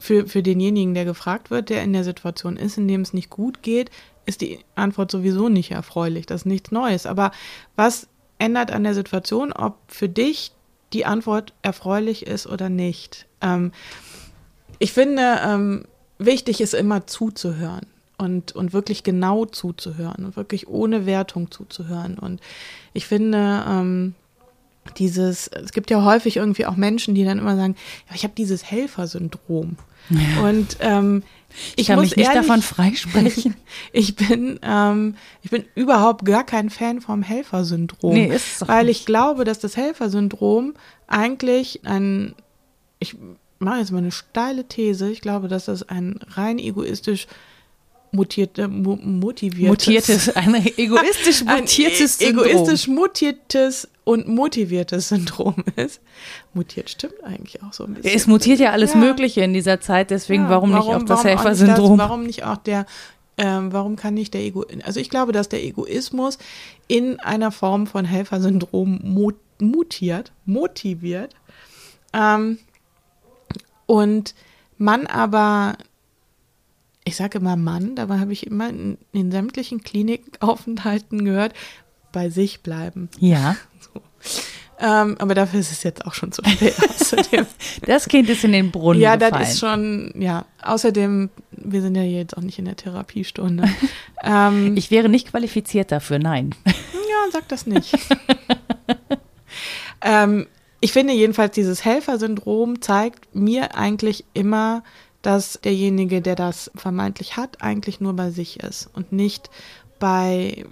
[0.00, 3.28] für, für denjenigen, der gefragt wird, der in der Situation ist, in dem es nicht
[3.28, 3.90] gut geht,
[4.24, 6.24] ist die Antwort sowieso nicht erfreulich.
[6.24, 7.04] Das ist nichts Neues.
[7.04, 7.30] Aber
[7.76, 10.52] was ändert an der Situation, ob für dich
[10.94, 13.26] die Antwort erfreulich ist oder nicht?
[13.42, 13.72] Ähm,
[14.78, 15.84] ich finde, ähm,
[16.18, 17.86] wichtig ist immer zuzuhören
[18.16, 22.18] und, und wirklich genau zuzuhören und wirklich ohne Wertung zuzuhören.
[22.18, 22.40] Und
[22.94, 24.14] ich finde, ähm,
[24.96, 27.76] dieses, es gibt ja häufig irgendwie auch Menschen, die dann immer sagen,
[28.08, 29.76] ja, ich habe dieses Helfersyndrom.
[30.42, 31.22] Und ähm,
[31.76, 33.54] ich kann muss mich nicht ehrlich- davon freisprechen.
[33.92, 38.14] ich bin, ähm, ich bin überhaupt gar kein Fan vom Helfersyndrom.
[38.14, 39.00] Nee, ist weil nicht.
[39.00, 40.74] ich glaube, dass das Helfersyndrom
[41.08, 42.34] eigentlich ein,
[42.98, 43.16] ich
[43.58, 47.26] mache jetzt mal eine steile These, ich glaube, dass das ein rein egoistisch
[48.12, 52.46] mutierte, mo motiviertes, Mutiertes, ein egoistisch ein mutiertes e- Syndrom.
[52.46, 56.00] egoistisch mutiertes und motiviertes Syndrom ist.
[56.52, 58.12] Mutiert stimmt eigentlich auch so ein bisschen.
[58.14, 58.98] Es mutiert ja alles Ja.
[58.98, 61.98] Mögliche in dieser Zeit, deswegen Ja, warum, nicht auch das warum Helfersyndrom?
[61.98, 62.86] Warum nicht auch der,
[63.38, 66.38] ähm, warum kann nicht der Ego, also ich glaube, dass der Egoismus
[66.88, 71.34] in einer Form von Helfersyndrom mo mutiert, motiviert.
[72.12, 72.58] Ähm,
[73.86, 74.34] und
[74.78, 75.76] man aber,
[77.04, 81.52] ich sage immer Mann, dabei habe ich immer in, in sämtlichen Klinikaufenthalten gehört,
[82.12, 83.08] bei sich bleiben.
[83.20, 83.54] ja,
[84.82, 86.74] Ähm, aber dafür ist es jetzt auch schon zu spät.
[87.00, 87.46] Außerdem
[87.86, 89.34] das Kind ist in den Brunnen ja, gefallen.
[89.34, 90.46] das ist schon, ja.
[90.62, 93.64] Außerdem, wir sind ja jetzt auch nicht in der Therapiestunde.
[94.24, 96.54] ähm, ich wäre nicht qualifiziert dafür, nein.
[96.64, 97.94] ja, sag das nicht.
[100.00, 100.46] ähm,
[100.80, 104.82] ich finde jedenfalls, dieses Helfersyndrom zeigt mir eigentlich immer,
[105.20, 109.50] dass derjenige, der das vermeintlich hat, eigentlich nur bei sich ist und nicht
[109.98, 110.64] bei,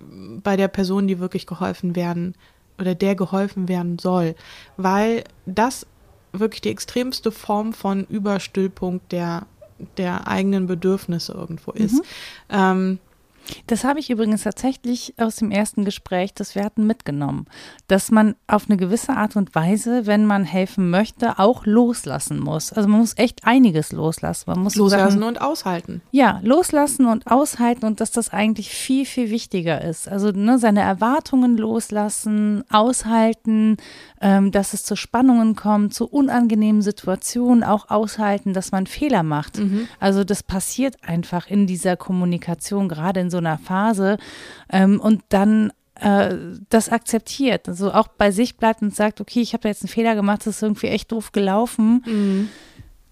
[0.42, 2.34] bei der Person, die wirklich geholfen werden
[2.78, 4.34] oder der geholfen werden soll.
[4.76, 5.86] Weil das
[6.32, 9.46] wirklich die extremste Form von Überstülpung der,
[9.96, 12.02] der eigenen Bedürfnisse irgendwo ist.
[12.50, 12.98] Ähm,
[13.66, 17.46] Das habe ich übrigens tatsächlich aus dem ersten Gespräch, das wir hatten, mitgenommen.
[17.86, 22.72] Dass man auf eine gewisse Art und Weise, wenn man helfen möchte, auch loslassen muss.
[22.72, 24.44] Also man muss echt einiges loslassen.
[24.46, 26.02] Man muss loslassen Sachen, und aushalten.
[26.10, 30.08] ja, loslassen und aushalten und dass das eigentlich viel, viel wichtiger ist.
[30.08, 33.76] Also ne, seine Erwartungen loslassen, aushalten,
[34.20, 39.60] ähm, dass es zu Spannungen kommt, zu unangenehmen Situationen, auch aushalten, dass man Fehler macht.
[40.00, 44.18] Also das passiert einfach in dieser Kommunikation, gerade in so einer Phase.
[44.70, 46.34] Ähm, und dann äh,
[46.68, 47.68] das akzeptiert.
[47.68, 50.40] Also auch bei sich bleibt und sagt, okay, ich habe da jetzt einen Fehler gemacht,
[50.46, 52.50] das ist irgendwie echt doof gelaufen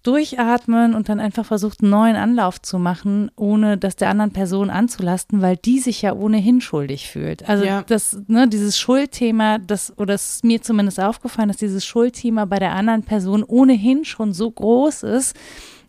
[0.07, 4.71] durchatmen und dann einfach versucht, einen neuen Anlauf zu machen, ohne das der anderen Person
[4.71, 7.49] anzulasten, weil die sich ja ohnehin schuldig fühlt.
[7.49, 7.83] Also Ja.
[7.83, 12.61] das, ne, dieses Schuldthema, das, oder es ist mir zumindest aufgefallen, dass dieses Schuldthema bei
[12.61, 15.37] der anderen Person ohnehin schon so groß ist,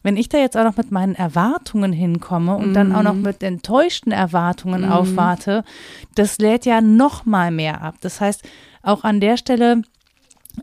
[0.08, 3.44] wenn ich da jetzt auch noch mit meinen Erwartungen hinkomme und dann auch noch mit
[3.44, 5.66] enttäuschten Erwartungen aufwarte,
[6.16, 7.96] das lädt ja noch mal mehr ab.
[8.00, 8.42] Das heißt,
[8.84, 9.82] auch an der Stelle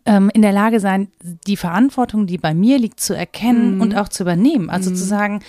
[0.07, 1.09] ähm, in der Lage sein,
[1.47, 4.71] die Verantwortung, die bei mir liegt, zu erkennen und auch zu übernehmen.
[4.71, 5.41] Also zu sagen,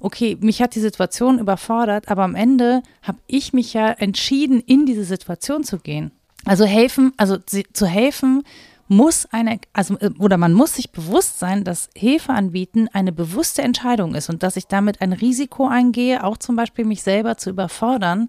[0.00, 4.84] okay, mich hat die Situation überfordert, aber am Ende habe ich mich ja entschieden, in
[4.84, 6.10] diese Situation zu gehen.
[6.44, 8.42] Also helfen, also zu helfen
[8.88, 13.62] muss eine, also äh, oder man muss sich bewusst sein, dass Hilfe anbieten eine bewusste
[13.62, 17.50] Entscheidung ist und dass ich damit ein Risiko eingehe, auch zum Beispiel mich selber zu
[17.50, 18.28] überfordern,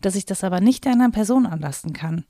[0.00, 2.24] dass ich das aber nicht der anderen Person anlasten kann.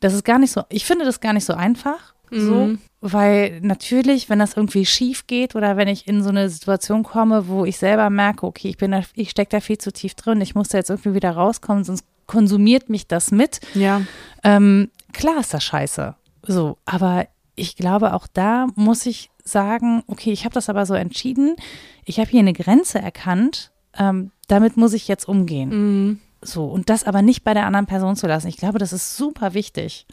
[0.00, 4.28] Das ist gar nicht so, ich finde das gar nicht so einfach, so, weil natürlich,
[4.28, 7.78] wenn das irgendwie schief geht oder wenn ich in so eine Situation komme, wo ich
[7.78, 10.68] selber merke, okay, ich bin da, ich stecke da viel zu tief drin, ich muss
[10.68, 13.60] da jetzt irgendwie wieder rauskommen, sonst konsumiert mich das mit.
[13.74, 14.02] Ja.
[14.42, 16.16] Ähm, klar ist das scheiße.
[16.46, 20.94] So, aber ich glaube, auch da muss ich sagen, okay, ich habe das aber so
[20.94, 21.56] entschieden.
[22.04, 23.72] Ich habe hier eine Grenze erkannt.
[23.98, 25.68] Ähm, damit muss ich jetzt umgehen.
[25.70, 26.20] Mhm.
[26.42, 28.46] So, und das aber nicht bei der anderen Person zu lassen.
[28.48, 30.06] Ich glaube, das ist super wichtig.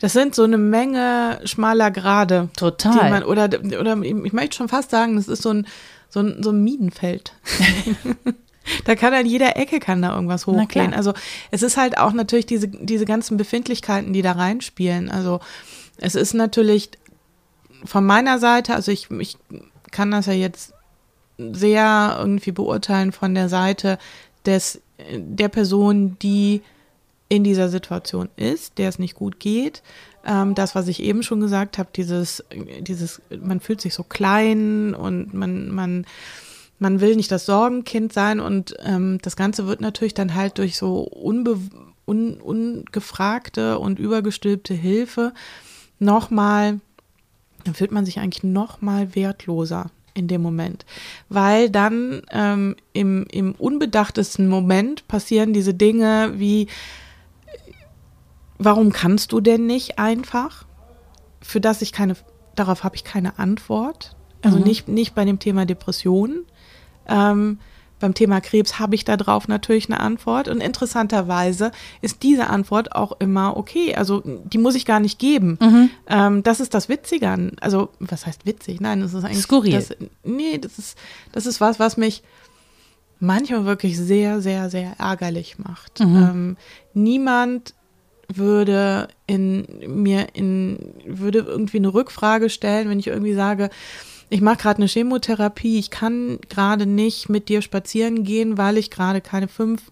[0.00, 2.50] Das sind so eine Menge schmaler Grade.
[2.56, 3.10] Total.
[3.10, 5.66] Man, oder, oder ich möchte schon fast sagen, das ist so ein,
[6.08, 7.32] so ein, so ein Minenfeld.
[8.84, 10.94] da kann an jeder Ecke kann da irgendwas hochgehen.
[10.94, 11.12] Also
[11.50, 15.10] es ist halt auch natürlich diese, diese ganzen Befindlichkeiten, die da reinspielen.
[15.10, 15.40] Also
[15.98, 16.90] es ist natürlich
[17.84, 19.36] von meiner Seite, also ich, ich
[19.90, 20.72] kann das ja jetzt
[21.38, 23.98] sehr irgendwie beurteilen von der Seite
[24.46, 26.62] des, der Person, die
[27.28, 29.82] in dieser Situation ist, der es nicht gut geht.
[30.26, 32.44] Ähm, das, was ich eben schon gesagt habe, dieses,
[32.80, 36.06] dieses, man fühlt sich so klein und man, man,
[36.80, 40.76] man will nicht das Sorgenkind sein und ähm, das Ganze wird natürlich dann halt durch
[40.76, 41.58] so unbe
[42.06, 45.32] un, ungefragte und übergestülpte Hilfe
[45.98, 46.80] nochmal,
[47.64, 50.84] dann fühlt man sich eigentlich nochmal wertloser in dem Moment.
[51.28, 56.66] Weil dann ähm, im, im unbedachtesten Moment passieren diese Dinge wie,
[58.58, 60.64] warum kannst du denn nicht einfach?
[61.42, 62.16] Für das ich keine,
[62.56, 64.16] darauf habe ich keine Antwort.
[64.42, 64.64] Also mhm.
[64.64, 66.44] nicht, nicht bei dem Thema Depression.
[67.10, 67.58] Ähm,
[68.00, 70.48] beim Thema Krebs habe ich darauf natürlich eine Antwort.
[70.48, 73.94] Und interessanterweise ist diese Antwort auch immer okay.
[73.94, 75.58] Also die muss ich gar nicht geben.
[75.60, 75.90] Mhm.
[76.08, 77.52] Ähm, das ist das Witzige an.
[77.60, 78.80] Also, was heißt witzig?
[78.80, 79.42] Nein, das ist eigentlich.
[79.42, 79.72] Skurril.
[79.74, 79.90] Das,
[80.24, 80.98] nee, das ist,
[81.32, 82.22] das ist was, was mich
[83.20, 86.00] manchmal wirklich sehr, sehr, sehr ärgerlich macht.
[86.00, 86.16] Mhm.
[86.16, 86.56] Ähm,
[86.94, 87.74] niemand
[88.32, 93.70] würde in mir in würde irgendwie eine Rückfrage stellen, wenn ich irgendwie sage,
[94.30, 98.90] ich mache gerade eine Chemotherapie, ich kann gerade nicht mit dir spazieren gehen, weil ich
[98.90, 99.90] gerade keine fünf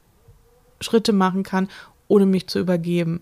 [0.81, 1.69] Schritte machen kann,
[2.07, 3.21] ohne mich zu übergeben.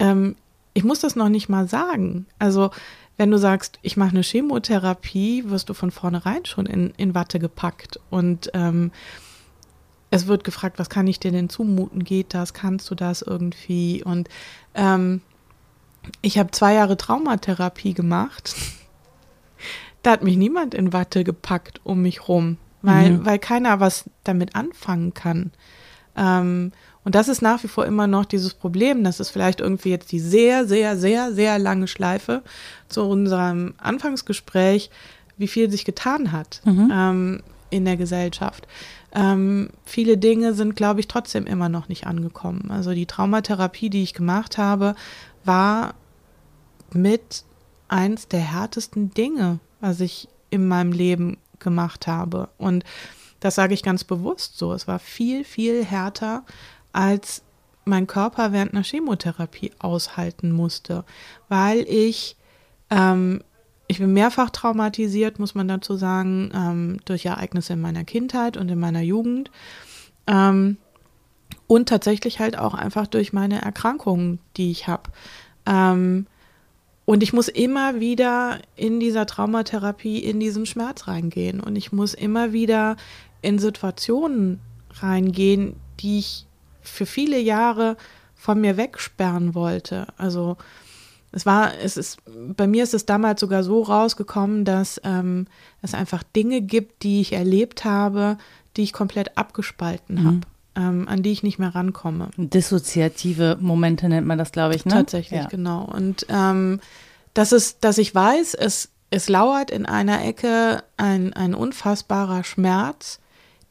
[0.00, 0.34] Ähm,
[0.74, 2.26] ich muss das noch nicht mal sagen.
[2.40, 2.70] Also
[3.16, 7.38] wenn du sagst, ich mache eine Chemotherapie, wirst du von vornherein schon in, in Watte
[7.38, 8.00] gepackt.
[8.10, 8.90] Und ähm,
[10.10, 12.02] es wird gefragt, was kann ich dir denn zumuten?
[12.02, 12.54] Geht das?
[12.54, 14.02] Kannst du das irgendwie?
[14.02, 14.28] Und
[14.74, 15.20] ähm,
[16.22, 18.56] ich habe zwei Jahre Traumatherapie gemacht.
[20.04, 23.26] Da hat mich niemand in Watte gepackt um mich rum, weil, mhm.
[23.26, 25.50] weil keiner was damit anfangen kann.
[26.16, 26.72] Ähm,
[27.04, 29.04] und das ist nach wie vor immer noch dieses Problem.
[29.04, 32.42] Das ist vielleicht irgendwie jetzt die sehr, sehr, sehr, sehr lange Schleife
[32.88, 34.90] zu unserem Anfangsgespräch,
[35.36, 36.90] wie viel sich getan hat mhm.
[36.92, 38.66] ähm, in der Gesellschaft.
[39.14, 42.70] Ähm, viele Dinge sind, glaube ich, trotzdem immer noch nicht angekommen.
[42.70, 44.94] Also die Traumatherapie, die ich gemacht habe,
[45.44, 45.94] war
[46.92, 47.44] mit
[47.88, 52.48] eins der härtesten Dinge, was ich in meinem Leben gemacht habe.
[52.56, 52.84] Und
[53.40, 54.72] das sage ich ganz bewusst so.
[54.72, 56.42] Es war viel, viel härter,
[56.94, 57.42] als
[57.84, 61.04] mein Körper während einer Chemotherapie aushalten musste,
[61.50, 62.36] weil ich,
[62.88, 63.42] ähm,
[63.86, 68.70] ich bin mehrfach traumatisiert, muss man dazu sagen, ähm, durch Ereignisse in meiner Kindheit und
[68.70, 69.50] in meiner Jugend.
[70.26, 70.78] Ähm,
[71.66, 75.10] und tatsächlich halt auch einfach durch meine Erkrankungen, die ich habe.
[75.66, 76.26] Ähm,
[77.06, 81.60] und ich muss immer wieder in dieser Traumatherapie in diesen Schmerz reingehen.
[81.60, 82.96] Und ich muss immer wieder
[83.42, 86.46] in Situationen reingehen, die ich
[86.80, 87.96] für viele Jahre
[88.34, 90.06] von mir wegsperren wollte.
[90.16, 90.56] Also
[91.30, 92.18] es war, es ist,
[92.56, 95.46] bei mir ist es damals sogar so rausgekommen, dass ähm,
[95.82, 98.38] es einfach Dinge gibt, die ich erlebt habe,
[98.76, 100.26] die ich komplett abgespalten mhm.
[100.26, 100.40] habe
[100.76, 102.30] ähm, an die ich nicht mehr rankomme.
[102.36, 104.92] Dissoziative Momente nennt man das, glaube ich, ne?
[104.92, 105.48] Tatsächlich, ja.
[105.48, 105.84] genau.
[105.84, 106.80] Und ähm,
[107.32, 113.20] das ist, dass ich weiß, es, es lauert in einer Ecke ein, ein unfassbarer Schmerz,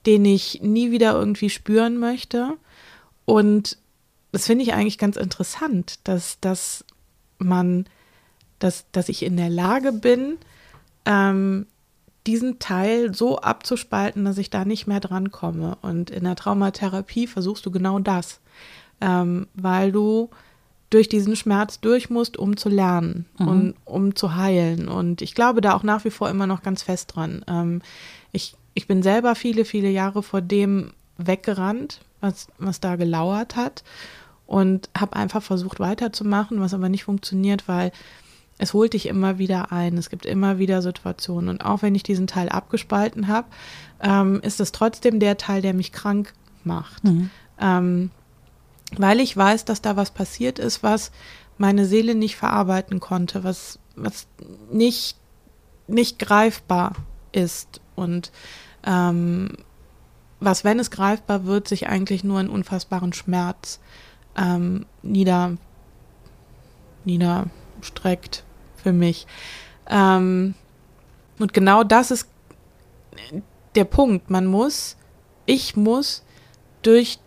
[0.05, 2.57] den ich nie wieder irgendwie spüren möchte.
[3.25, 3.77] Und
[4.31, 6.83] das finde ich eigentlich ganz interessant, dass, dass
[7.37, 7.85] man,
[8.59, 10.37] dass, dass ich in der Lage bin,
[11.05, 11.67] ähm,
[12.27, 15.77] diesen Teil so abzuspalten, dass ich da nicht mehr drankomme.
[15.81, 18.39] Und in der Traumatherapie versuchst du genau das,
[19.01, 20.29] ähm, weil du
[20.89, 23.47] durch diesen Schmerz durch musst, um zu lernen mhm.
[23.47, 24.87] und um zu heilen.
[24.87, 27.43] Und ich glaube da auch nach wie vor immer noch ganz fest dran.
[27.47, 27.81] Ähm,
[28.31, 33.83] ich, ich bin selber viele, viele Jahre vor dem weggerannt, was, was da gelauert hat
[34.45, 37.91] und habe einfach versucht weiterzumachen, was aber nicht funktioniert, weil
[38.57, 39.97] es holt dich immer wieder ein.
[39.97, 41.49] Es gibt immer wieder Situationen.
[41.49, 43.47] Und auch wenn ich diesen Teil abgespalten habe,
[44.01, 46.33] ähm, ist es trotzdem der Teil, der mich krank
[46.63, 47.03] macht.
[47.03, 47.29] Mhm.
[47.59, 48.11] Ähm,
[48.95, 51.11] weil ich weiß, dass da was passiert ist, was
[51.57, 54.27] meine Seele nicht verarbeiten konnte, was, was
[54.71, 55.17] nicht,
[55.87, 56.93] nicht greifbar
[57.31, 57.81] ist.
[57.95, 58.31] Und
[58.85, 59.57] ähm,
[60.39, 63.79] was, wenn es greifbar wird, sich eigentlich nur in unfassbaren Schmerz
[64.35, 65.57] ähm, nieder,
[67.83, 68.43] niederstreckt
[68.75, 69.27] für mich.
[69.89, 70.55] Ähm,
[71.39, 72.27] und genau das ist
[73.75, 74.29] der Punkt.
[74.29, 74.97] Man muss,
[75.45, 76.23] ich muss
[76.81, 77.19] durch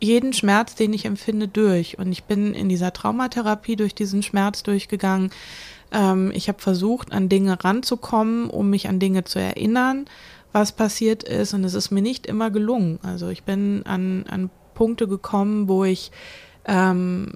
[0.00, 1.98] jeden Schmerz, den ich empfinde, durch.
[1.98, 5.30] Und ich bin in dieser Traumatherapie durch diesen Schmerz durchgegangen.
[5.92, 10.06] Ähm, ich habe versucht, an Dinge ranzukommen, um mich an Dinge zu erinnern,
[10.52, 11.54] was passiert ist.
[11.54, 12.98] Und es ist mir nicht immer gelungen.
[13.02, 16.10] Also ich bin an, an Punkte gekommen, wo ich
[16.66, 17.32] ähm,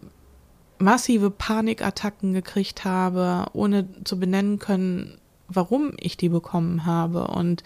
[0.80, 5.18] massive Panikattacken gekriegt habe, ohne zu benennen können,
[5.48, 7.28] warum ich die bekommen habe.
[7.28, 7.62] Und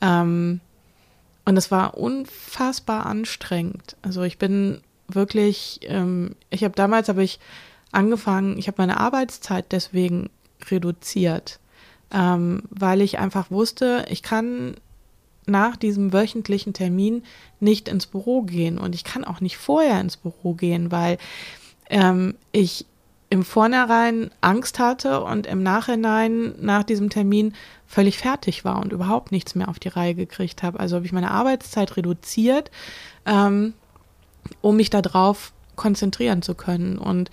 [0.00, 0.60] ähm,
[1.44, 3.96] und es war unfassbar anstrengend.
[4.00, 7.38] Also ich bin wirklich, ähm, ich habe damals habe ich
[7.92, 10.30] angefangen, ich habe meine Arbeitszeit deswegen
[10.70, 11.60] reduziert,
[12.10, 14.76] ähm, weil ich einfach wusste, ich kann
[15.46, 17.22] nach diesem wöchentlichen Termin
[17.60, 21.18] nicht ins Büro gehen und ich kann auch nicht vorher ins Büro gehen, weil
[21.94, 22.86] ähm, ich
[23.30, 27.54] im Vornherein Angst hatte und im Nachhinein nach diesem Termin
[27.86, 30.80] völlig fertig war und überhaupt nichts mehr auf die Reihe gekriegt habe.
[30.80, 32.70] Also habe ich meine Arbeitszeit reduziert,
[33.26, 33.74] ähm,
[34.60, 36.98] um mich darauf konzentrieren zu können.
[36.98, 37.30] Und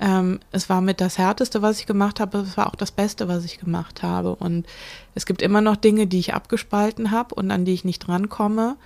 [0.00, 3.28] ähm, es war mit das Härteste, was ich gemacht habe, es war auch das Beste,
[3.28, 4.34] was ich gemacht habe.
[4.34, 4.66] Und
[5.14, 8.76] es gibt immer noch Dinge, die ich abgespalten habe und an die ich nicht drankomme.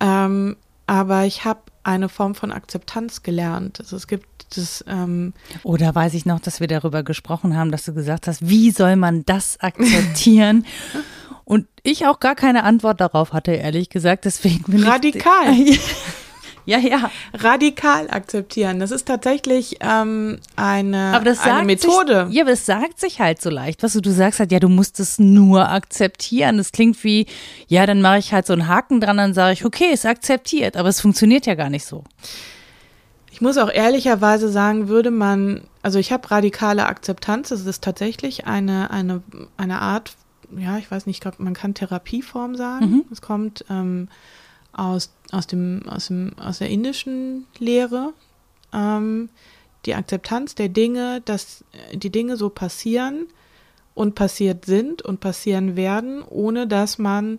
[0.00, 0.56] Ähm,
[0.86, 3.80] aber ich habe eine Form von Akzeptanz gelernt.
[3.80, 4.84] Also es gibt das.
[4.86, 5.32] Ähm
[5.62, 8.96] Oder weiß ich noch, dass wir darüber gesprochen haben, dass du gesagt hast, wie soll
[8.96, 10.66] man das akzeptieren?
[11.44, 14.26] Und ich auch gar keine Antwort darauf hatte, ehrlich gesagt.
[14.26, 15.54] Deswegen bin Radikal.
[15.58, 15.80] Ich,
[16.68, 17.10] ja, ja.
[17.32, 18.78] Radikal akzeptieren.
[18.78, 22.26] Das ist tatsächlich ähm, eine, aber das eine Methode.
[22.26, 23.82] Sich, ja, aber es sagt sich halt so leicht.
[23.82, 26.58] Was du, du sagst halt, ja, du musst es nur akzeptieren.
[26.58, 27.26] Das klingt wie,
[27.68, 30.76] ja, dann mache ich halt so einen Haken dran, dann sage ich, okay, ist akzeptiert.
[30.76, 32.04] Aber es funktioniert ja gar nicht so.
[33.32, 38.46] Ich muss auch ehrlicherweise sagen, würde man, also ich habe radikale Akzeptanz, das ist tatsächlich
[38.46, 39.22] eine, eine,
[39.56, 40.16] eine Art,
[40.54, 42.90] ja, ich weiß nicht, ich glaube, man kann Therapieform sagen.
[42.90, 43.04] Mhm.
[43.10, 44.08] Es kommt ähm,
[44.72, 48.12] aus, aus, dem, aus, dem, aus der indischen Lehre.
[48.72, 49.28] Ähm,
[49.86, 53.26] die Akzeptanz der Dinge, dass die Dinge so passieren
[53.94, 57.38] und passiert sind und passieren werden, ohne dass man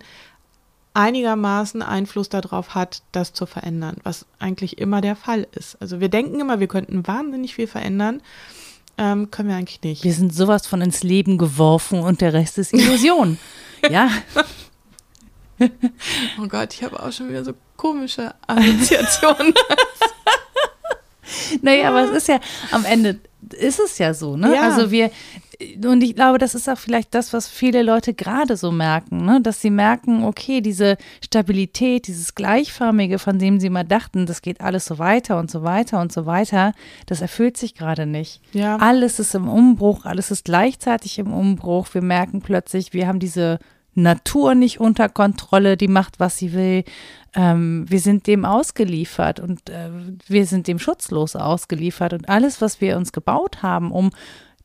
[0.92, 5.80] einigermaßen Einfluss darauf hat, das zu verändern, was eigentlich immer der Fall ist.
[5.80, 8.20] Also wir denken immer, wir könnten wahnsinnig viel verändern,
[8.98, 10.04] ähm, können wir eigentlich nicht.
[10.04, 13.38] Wir sind sowas von ins Leben geworfen und der Rest ist Illusion.
[13.90, 14.10] ja.
[16.40, 19.54] oh Gott, ich habe auch schon wieder so komische Assoziationen.
[21.62, 22.40] naja, aber es ist ja
[22.70, 23.20] am Ende
[23.58, 24.54] ist es ja so, ne?
[24.54, 24.62] Ja.
[24.62, 25.10] Also wir,
[25.84, 29.40] und ich glaube, das ist auch vielleicht das, was viele Leute gerade so merken, ne?
[29.42, 34.60] dass sie merken, okay, diese Stabilität, dieses Gleichförmige, von dem sie mal dachten, das geht
[34.60, 36.72] alles so weiter und so weiter und so weiter,
[37.06, 38.40] das erfüllt sich gerade nicht.
[38.52, 38.76] Ja.
[38.76, 41.88] Alles ist im Umbruch, alles ist gleichzeitig im Umbruch.
[41.92, 43.58] Wir merken plötzlich, wir haben diese
[43.94, 46.84] Natur nicht unter Kontrolle, die macht, was sie will.
[47.34, 49.90] Ähm, wir sind dem ausgeliefert und äh,
[50.26, 52.12] wir sind dem schutzlos ausgeliefert.
[52.12, 54.10] Und alles, was wir uns gebaut haben, um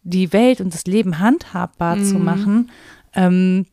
[0.04, 2.06] die Welt und das Leben handhabbar mhm.
[2.06, 2.72] zu machen,
[3.14, 3.66] ähm,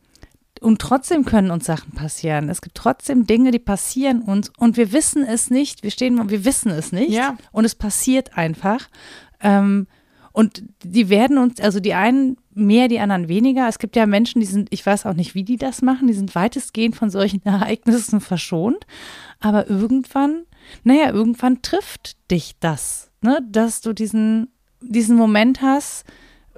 [0.63, 2.47] und trotzdem können uns Sachen passieren.
[2.47, 5.83] Es gibt trotzdem Dinge, die passieren uns und wir wissen es nicht.
[5.83, 7.11] Wir stehen, wir wissen es nicht.
[7.11, 7.35] Ja.
[7.51, 8.87] Und es passiert einfach.
[9.41, 9.87] Ähm,
[10.31, 13.67] und die werden uns, also die einen mehr, die anderen weniger.
[13.67, 16.13] Es gibt ja Menschen, die sind, ich weiß auch nicht, wie die das machen, die
[16.13, 18.85] sind weitestgehend von solchen Ereignissen verschont.
[19.39, 20.43] Aber irgendwann,
[20.83, 23.39] naja, irgendwann trifft dich das, ne?
[23.49, 24.49] dass du diesen,
[24.81, 26.05] diesen Moment hast,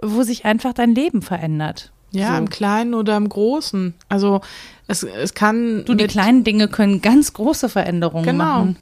[0.01, 1.91] wo sich einfach dein Leben verändert.
[2.11, 2.37] Ja, so.
[2.37, 3.93] im Kleinen oder im Großen.
[4.07, 4.41] Also
[4.87, 5.83] es, es kann.
[5.85, 8.43] Du, die kleinen Dinge können ganz große Veränderungen genau.
[8.43, 8.77] machen.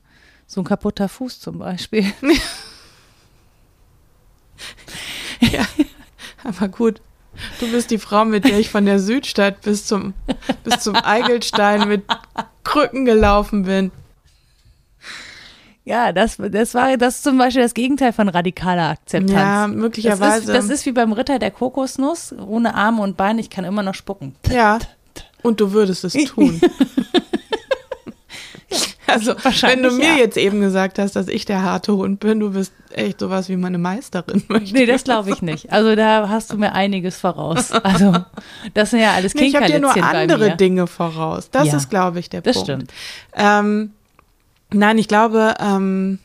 [0.46, 2.06] So ein kaputter Fuß zum Beispiel.
[5.40, 5.66] ja,
[6.44, 7.02] aber gut.
[7.60, 10.14] Du bist die Frau, mit der ich von der Südstadt bis zum,
[10.64, 12.04] bis zum Eigelstein mit
[12.64, 13.92] Krücken gelaufen bin.
[15.86, 19.32] Ja, das, das war das ist zum Beispiel das Gegenteil von radikaler Akzeptanz.
[19.32, 20.46] Ja, möglicherweise.
[20.48, 23.66] Das ist, das ist wie beim Ritter der Kokosnuss, ohne Arme und Beine, ich kann
[23.66, 24.36] immer noch spucken.
[24.50, 24.80] Ja,
[25.42, 26.60] und du würdest es tun.
[29.14, 30.16] Also, wenn du mir ja.
[30.16, 33.56] jetzt eben gesagt hast, dass ich der harte Hund bin, du bist echt sowas wie
[33.56, 34.44] meine Meisterin.
[34.74, 35.72] Nee, das glaube ich nicht.
[35.72, 37.72] Also, da hast du mir einiges voraus.
[37.72, 38.16] Also,
[38.74, 41.50] das sind ja alles nee, Ich habe dir nur andere Dinge voraus.
[41.52, 42.70] Das ja, ist, glaube ich, der das Punkt.
[42.70, 42.94] Das stimmt.
[43.34, 43.92] Ähm,
[44.72, 46.20] nein, ich glaube, ähm,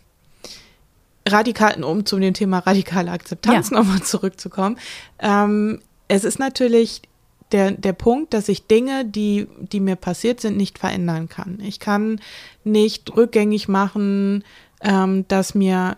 [1.27, 3.79] radikal, um zu dem Thema radikale Akzeptanz ja.
[3.79, 4.79] nochmal zurückzukommen.
[5.19, 7.03] Ähm, es ist natürlich
[7.53, 11.61] der, der Punkt, dass ich Dinge, die, die mir passiert sind, nicht verändern kann.
[11.61, 12.21] Ich kann
[12.65, 14.45] nicht rückgängig machen,
[14.83, 15.97] ähm, dass mir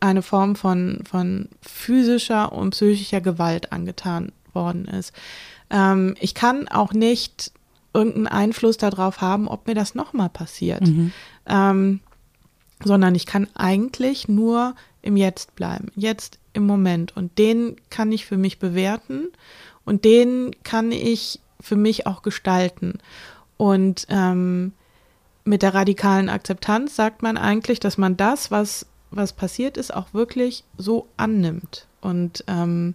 [0.00, 5.12] eine Form von, von physischer und psychischer Gewalt angetan worden ist.
[5.70, 7.52] Ähm, ich kann auch nicht
[7.94, 10.82] irgendeinen Einfluss darauf haben, ob mir das nochmal passiert.
[10.82, 11.12] Mhm.
[11.46, 12.00] Ähm,
[12.82, 17.16] sondern ich kann eigentlich nur im Jetzt bleiben, jetzt im Moment.
[17.16, 19.28] Und den kann ich für mich bewerten
[19.84, 22.98] und den kann ich für mich auch gestalten.
[23.56, 24.72] Und ähm,
[25.44, 30.12] mit der radikalen Akzeptanz sagt man eigentlich, dass man das, was, was passiert ist, auch
[30.12, 32.94] wirklich so annimmt und ähm,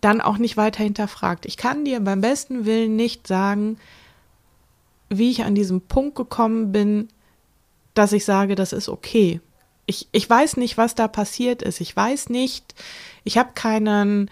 [0.00, 1.46] dann auch nicht weiter hinterfragt.
[1.46, 3.78] Ich kann dir beim besten Willen nicht sagen,
[5.08, 7.08] wie ich an diesen Punkt gekommen bin,
[7.94, 9.40] dass ich sage, das ist okay.
[9.86, 11.80] Ich, ich weiß nicht, was da passiert ist.
[11.80, 12.74] Ich weiß nicht,
[13.22, 14.30] ich habe keinen,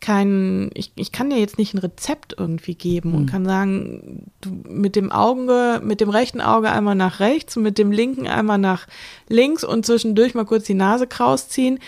[0.00, 3.26] keinen, ich, ich kann dir jetzt nicht ein Rezept irgendwie geben und hm.
[3.26, 7.78] kann sagen, du mit dem Auge, mit dem rechten Auge einmal nach rechts und mit
[7.78, 8.86] dem linken einmal nach
[9.28, 11.78] links und zwischendurch mal kurz die Nase kraus ziehen.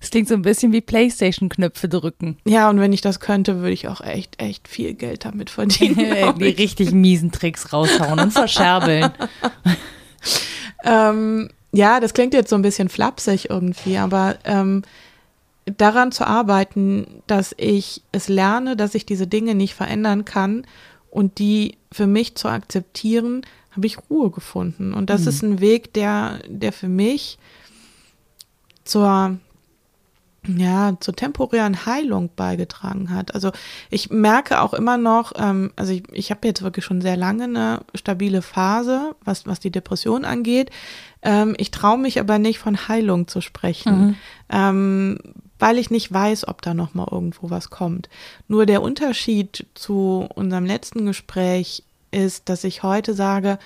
[0.00, 2.36] Es klingt so ein bisschen wie Playstation-Knöpfe drücken.
[2.44, 6.34] Ja, und wenn ich das könnte, würde ich auch echt, echt viel Geld damit verdienen.
[6.38, 9.10] die richtig miesen Tricks raushauen und verscherbeln.
[10.84, 14.82] ähm, ja, das klingt jetzt so ein bisschen flapsig irgendwie, aber ähm,
[15.76, 20.66] daran zu arbeiten, dass ich es lerne, dass ich diese Dinge nicht verändern kann
[21.10, 23.42] und die für mich zu akzeptieren,
[23.72, 24.94] habe ich Ruhe gefunden.
[24.94, 25.28] Und das mhm.
[25.28, 27.38] ist ein Weg, der, der für mich
[28.84, 29.38] zur
[30.46, 33.34] ja, zur temporären Heilung beigetragen hat.
[33.34, 33.50] Also
[33.90, 37.44] ich merke auch immer noch, ähm, also ich, ich habe jetzt wirklich schon sehr lange
[37.44, 40.70] eine stabile Phase, was, was die Depression angeht.
[41.22, 44.14] Ähm, ich traue mich aber nicht von Heilung zu sprechen, mhm.
[44.48, 45.18] ähm,
[45.58, 48.08] weil ich nicht weiß, ob da noch mal irgendwo was kommt.
[48.46, 53.58] Nur der Unterschied zu unserem letzten Gespräch ist, dass ich heute sage,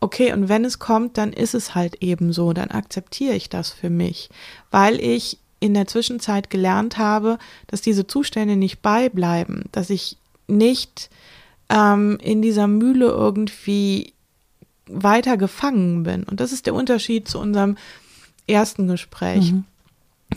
[0.00, 3.70] okay, und wenn es kommt, dann ist es halt eben so, dann akzeptiere ich das
[3.70, 4.30] für mich,
[4.70, 10.16] weil ich in der Zwischenzeit gelernt habe, dass diese Zustände nicht beibleiben, dass ich
[10.48, 11.10] nicht
[11.68, 14.14] ähm, in dieser Mühle irgendwie
[14.86, 16.24] weiter gefangen bin.
[16.24, 17.76] Und das ist der Unterschied zu unserem
[18.46, 19.52] ersten Gespräch.
[19.52, 19.64] Mhm.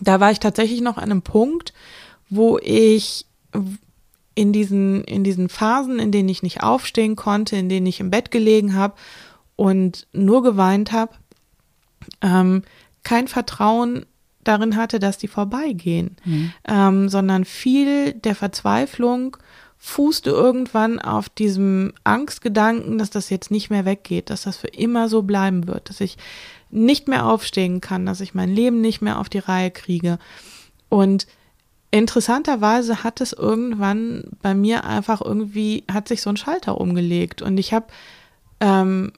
[0.01, 1.73] Da war ich tatsächlich noch an einem Punkt,
[2.29, 3.25] wo ich
[4.35, 8.09] in diesen, in diesen Phasen, in denen ich nicht aufstehen konnte, in denen ich im
[8.09, 8.95] Bett gelegen habe
[9.55, 11.13] und nur geweint habe,
[12.21, 12.63] ähm,
[13.03, 14.05] kein Vertrauen
[14.43, 16.53] darin hatte, dass die vorbeigehen, mhm.
[16.67, 19.37] ähm, sondern viel der Verzweiflung
[19.77, 25.09] fußte irgendwann auf diesem Angstgedanken, dass das jetzt nicht mehr weggeht, dass das für immer
[25.09, 26.17] so bleiben wird, dass ich
[26.73, 30.17] nicht mehr aufstehen kann, dass ich mein Leben nicht mehr auf die Reihe kriege.
[30.89, 31.27] Und
[31.91, 37.57] interessanterweise hat es irgendwann bei mir einfach irgendwie, hat sich so ein Schalter umgelegt und
[37.57, 37.87] ich habe
[38.59, 39.13] ähm,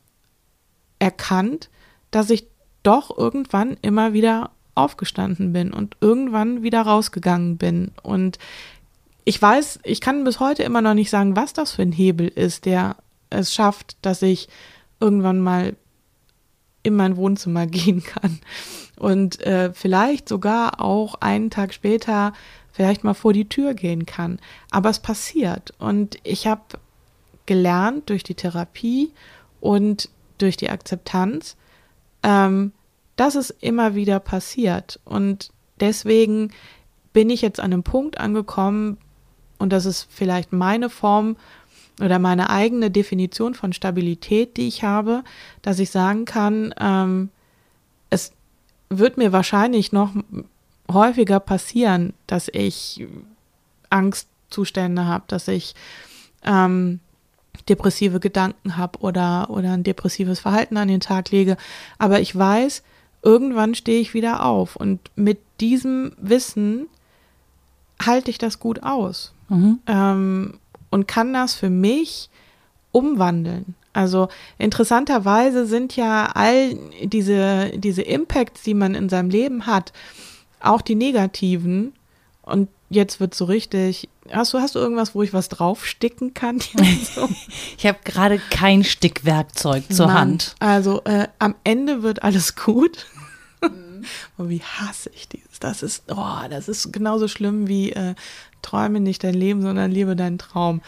[0.99, 1.69] erkannt,
[2.11, 2.47] dass ich
[2.83, 7.91] doch irgendwann immer wieder aufgestanden bin und irgendwann wieder rausgegangen bin.
[8.03, 8.37] Und
[9.23, 12.27] ich weiß, ich kann bis heute immer noch nicht sagen, was das für ein Hebel
[12.27, 12.97] ist, der
[13.29, 14.49] es schafft, dass ich
[14.99, 15.75] irgendwann mal
[16.85, 18.39] in mein Wohnzimmer gehen kann
[18.97, 22.33] und äh, vielleicht sogar auch einen Tag später
[22.71, 24.39] vielleicht mal vor die Tür gehen kann.
[24.69, 26.61] Aber es passiert und ich habe
[27.45, 29.11] gelernt durch die Therapie
[29.61, 31.55] und durch die Akzeptanz,
[32.23, 32.73] ähm,
[33.15, 34.99] dass es immer wieder passiert.
[35.05, 36.51] Und deswegen
[37.13, 38.97] bin ich jetzt an einem Punkt angekommen,
[39.57, 41.37] und das ist vielleicht meine Form
[42.01, 45.23] oder meine eigene Definition von Stabilität, die ich habe,
[45.61, 47.29] dass ich sagen kann, ähm,
[48.09, 48.31] es
[48.89, 50.11] wird mir wahrscheinlich noch
[50.91, 53.07] häufiger passieren, dass ich
[53.89, 55.73] Angstzustände habe, dass ich
[56.43, 56.99] ähm,
[57.69, 61.57] depressive Gedanken habe oder, oder ein depressives Verhalten an den Tag lege.
[61.97, 62.83] Aber ich weiß,
[63.23, 64.75] irgendwann stehe ich wieder auf.
[64.75, 66.87] Und mit diesem Wissen
[68.03, 69.79] halte ich das gut aus mhm.
[69.87, 70.59] ähm,
[70.95, 72.29] und kann das für mich
[72.93, 73.75] umwandeln.
[73.91, 76.73] Also interessanterweise sind ja all
[77.03, 79.91] diese, diese Impacts, die man in seinem Leben hat,
[80.61, 81.91] auch die negativen.
[82.43, 84.07] Und jetzt wird so richtig.
[84.31, 86.59] Hast du, hast du irgendwas, wo ich was draufsticken kann?
[87.77, 90.55] ich habe gerade kein Stickwerkzeug zur Mann, Hand.
[90.59, 93.05] Also äh, am Ende wird alles gut.
[94.37, 95.59] oh, wie hasse ich dieses.
[95.59, 98.15] Das ist, oh, das ist genauso schlimm wie äh,
[98.61, 100.81] träume nicht dein Leben, sondern lebe deinen Traum.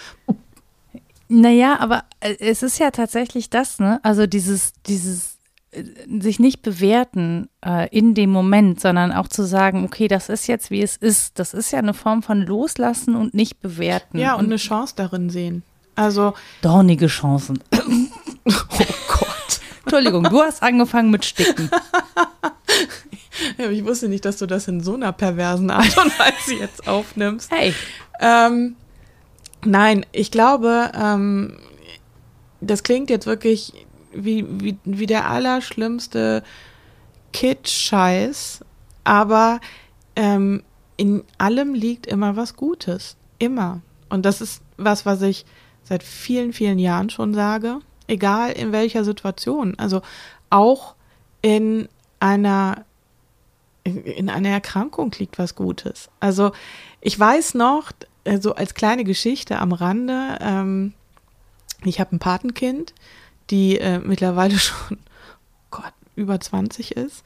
[1.29, 3.99] Naja, aber äh, es ist ja tatsächlich das, ne?
[4.03, 5.37] Also dieses, dieses
[5.71, 5.83] äh,
[6.21, 10.71] sich nicht bewerten äh, in dem Moment, sondern auch zu sagen, okay, das ist jetzt
[10.71, 11.39] wie es ist.
[11.39, 14.17] Das ist ja eine Form von Loslassen und nicht bewerten.
[14.17, 15.63] Ja, und, und eine Chance darin sehen.
[15.95, 17.59] Also dornige Chancen.
[17.73, 18.51] oh
[19.07, 19.59] Gott.
[19.83, 21.69] Entschuldigung, du hast angefangen mit Sticken.
[23.57, 26.87] ja, ich wusste nicht, dass du das in so einer perversen Art und Weise jetzt
[26.87, 27.51] aufnimmst.
[27.51, 27.73] Hey.
[28.19, 28.75] Ähm,
[29.63, 31.57] nein, ich glaube, ähm,
[32.61, 33.73] das klingt jetzt wirklich
[34.13, 36.43] wie, wie, wie der allerschlimmste
[37.33, 38.61] Kitsch-Scheiß,
[39.03, 39.59] aber
[40.15, 40.63] ähm,
[40.95, 43.17] in allem liegt immer was Gutes.
[43.37, 43.81] Immer.
[44.09, 45.45] Und das ist was, was ich
[45.83, 47.79] seit vielen, vielen Jahren schon sage.
[48.07, 49.75] Egal in welcher Situation.
[49.77, 50.01] Also
[50.49, 50.95] auch
[51.41, 51.87] in
[52.19, 52.85] einer
[53.87, 56.09] in einer Erkrankung liegt was Gutes.
[56.19, 56.51] Also
[57.01, 57.91] ich weiß noch,
[58.25, 60.93] so also als kleine Geschichte am Rande, ähm,
[61.83, 62.93] ich habe ein Patenkind,
[63.49, 64.97] die äh, mittlerweile schon
[65.71, 67.23] Gott, über 20 ist.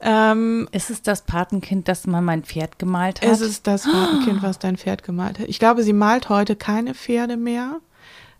[0.00, 3.28] Ähm, ist es das Patenkind, das mal mein Pferd gemalt hat?
[3.28, 5.48] Es ist das Patenkind, was dein Pferd gemalt hat.
[5.48, 7.80] Ich glaube, sie malt heute keine Pferde mehr.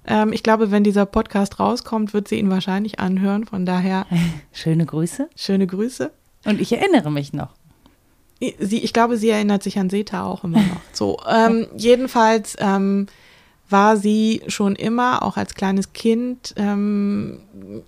[0.07, 3.47] Ähm, ich glaube, wenn dieser Podcast rauskommt, wird sie ihn wahrscheinlich anhören.
[3.47, 4.07] Von daher.
[4.53, 5.31] Schöne Grüße.
[5.37, 6.13] Schöne Grüße.
[6.45, 7.55] Und ich erinnere mich noch.
[8.41, 10.81] Sie, ich glaube, sie erinnert sich an Seta auch immer noch.
[10.93, 13.07] So, ähm, jedenfalls ähm,
[13.69, 17.41] war sie schon immer, auch als kleines Kind, ähm,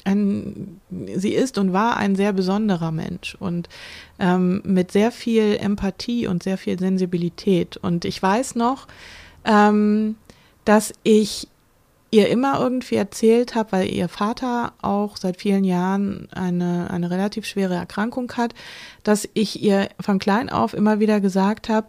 [0.04, 0.80] ein,
[1.14, 3.68] sie ist und war ein sehr besonderer Mensch und
[4.18, 7.76] ähm, mit sehr viel Empathie und sehr viel Sensibilität.
[7.76, 8.88] Und ich weiß noch,
[9.44, 10.16] ähm,
[10.64, 11.48] dass ich
[12.10, 17.46] ihr immer irgendwie erzählt habe, weil ihr Vater auch seit vielen Jahren eine, eine relativ
[17.46, 18.54] schwere Erkrankung hat,
[19.02, 21.88] dass ich ihr von klein auf immer wieder gesagt habe,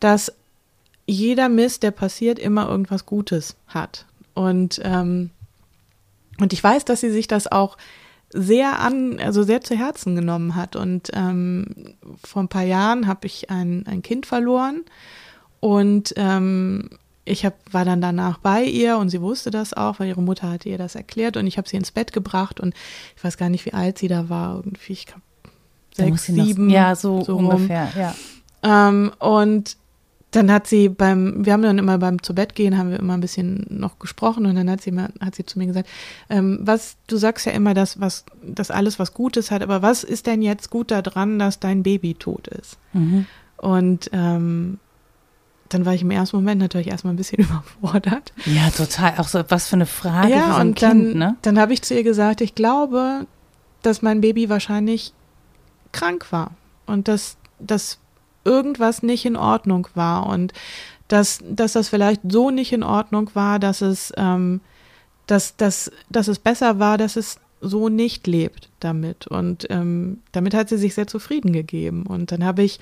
[0.00, 0.32] dass
[1.06, 4.06] jeder Mist, der passiert, immer irgendwas Gutes hat.
[4.34, 5.30] Und, ähm,
[6.38, 7.76] und ich weiß, dass sie sich das auch
[8.30, 10.76] sehr an, also sehr zu Herzen genommen hat.
[10.76, 14.84] Und ähm, vor ein paar Jahren habe ich ein, ein Kind verloren
[15.60, 16.90] und ähm,
[17.28, 20.50] ich hab, war dann danach bei ihr und sie wusste das auch, weil ihre Mutter
[20.50, 22.74] hatte ihr das erklärt und ich habe sie ins Bett gebracht und
[23.16, 25.22] ich weiß gar nicht, wie alt sie da war, irgendwie, ich glaube,
[25.94, 26.70] sechs, sieben.
[26.70, 28.14] Ja, so, so ungefähr, ja.
[28.62, 29.76] Ähm, und
[30.30, 33.14] dann hat sie beim, wir haben dann immer beim zu Bett gehen, haben wir immer
[33.14, 35.88] ein bisschen noch gesprochen und dann hat sie, hat sie zu mir gesagt,
[36.28, 40.04] ähm, was, du sagst ja immer, dass, was, dass alles was Gutes hat, aber was
[40.04, 42.78] ist denn jetzt gut daran, dass dein Baby tot ist?
[42.92, 43.26] Mhm.
[43.56, 44.78] Und ähm,
[45.68, 48.32] dann war ich im ersten Moment natürlich erstmal ein bisschen überfordert.
[48.46, 49.14] Ja, total.
[49.18, 51.36] Auch so was für eine Frage ja, für ein und Kind, dann, ne?
[51.42, 53.26] Dann habe ich zu ihr gesagt, ich glaube,
[53.82, 55.12] dass mein Baby wahrscheinlich
[55.92, 56.52] krank war
[56.86, 57.98] und dass das
[58.44, 60.52] irgendwas nicht in Ordnung war und
[61.08, 64.60] dass, dass das vielleicht so nicht in Ordnung war, dass es, ähm,
[65.26, 69.26] dass, dass, dass es besser war, dass es so nicht lebt damit.
[69.26, 72.06] Und ähm, damit hat sie sich sehr zufrieden gegeben.
[72.06, 72.78] Und dann habe ich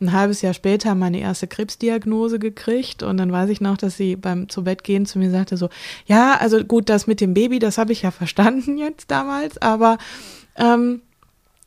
[0.00, 4.16] ein halbes Jahr später meine erste Krebsdiagnose gekriegt und dann weiß ich noch, dass sie
[4.16, 5.68] beim zu Bett gehen zu mir sagte so,
[6.06, 9.98] ja, also gut, das mit dem Baby, das habe ich ja verstanden jetzt damals, aber
[10.56, 11.00] ähm,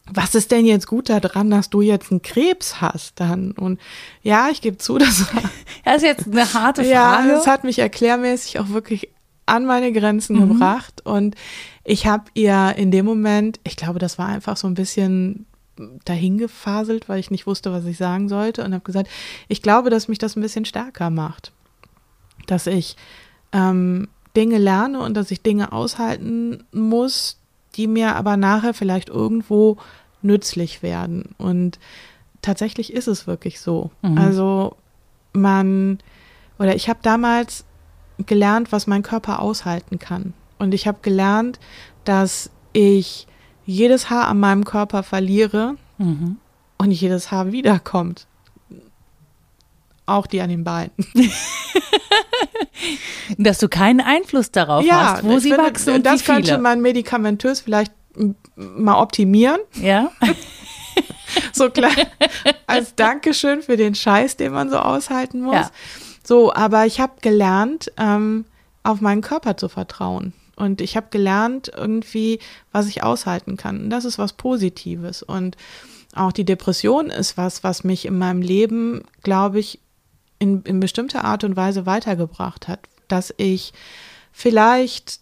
[0.09, 3.51] was ist denn jetzt gut daran, dass du jetzt einen Krebs hast dann?
[3.51, 3.79] Und
[4.23, 5.43] ja, ich gebe zu, das war.
[5.83, 6.89] Das ist jetzt eine harte Frage.
[6.89, 9.09] Ja, das hat mich erklärmäßig auch wirklich
[9.45, 10.49] an meine Grenzen mhm.
[10.49, 11.05] gebracht.
[11.05, 11.35] Und
[11.83, 15.45] ich habe ihr in dem Moment, ich glaube, das war einfach so ein bisschen
[16.05, 18.63] dahingefaselt, weil ich nicht wusste, was ich sagen sollte.
[18.63, 19.09] Und habe gesagt,
[19.47, 21.51] ich glaube, dass mich das ein bisschen stärker macht.
[22.45, 22.95] Dass ich
[23.51, 27.39] ähm, Dinge lerne und dass ich Dinge aushalten muss,
[27.75, 29.77] die mir aber nachher vielleicht irgendwo
[30.21, 31.35] nützlich werden.
[31.37, 31.79] Und
[32.41, 33.91] tatsächlich ist es wirklich so.
[34.01, 34.17] Mhm.
[34.17, 34.75] Also
[35.33, 35.99] man,
[36.59, 37.65] oder ich habe damals
[38.25, 40.33] gelernt, was mein Körper aushalten kann.
[40.59, 41.59] Und ich habe gelernt,
[42.03, 43.27] dass ich
[43.67, 46.37] jedes Haar an meinem Körper verliere mhm.
[46.77, 48.25] und jedes Haar wiederkommt.
[50.07, 50.91] Auch die an den Beinen.
[53.37, 56.35] Dass du keinen Einfluss darauf ja, hast, wo sie finde, wachsen und das wie viele.
[56.37, 57.91] könnte man medikamentös vielleicht
[58.55, 59.59] mal optimieren.
[59.73, 60.11] Ja.
[61.51, 61.91] so klar.
[62.67, 65.55] Als Dankeschön für den Scheiß, den man so aushalten muss.
[65.55, 65.69] Ja.
[66.23, 68.45] So, aber ich habe gelernt, ähm,
[68.83, 70.33] auf meinen Körper zu vertrauen.
[70.57, 72.39] Und ich habe gelernt, irgendwie,
[72.71, 73.83] was ich aushalten kann.
[73.83, 75.23] Und das ist was Positives.
[75.23, 75.55] Und
[76.13, 79.79] auch die Depression ist was, was mich in meinem Leben, glaube ich,
[80.39, 82.79] in, in bestimmter Art und Weise weitergebracht hat.
[83.07, 83.71] Dass ich
[84.31, 85.19] vielleicht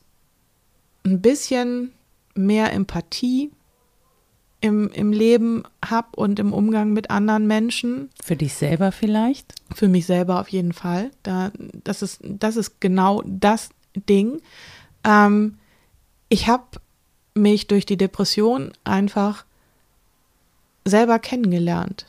[1.03, 1.91] ein bisschen
[2.33, 3.51] mehr Empathie
[4.61, 8.09] im, im Leben habe und im Umgang mit anderen Menschen.
[8.23, 9.53] Für dich selber vielleicht?
[9.75, 11.11] Für mich selber auf jeden Fall.
[11.23, 11.51] Da,
[11.83, 13.69] das, ist, das ist genau das
[14.09, 14.41] Ding.
[15.05, 15.57] Ähm,
[16.29, 16.63] ich habe
[17.33, 19.45] mich durch die Depression einfach
[20.85, 22.05] selber kennengelernt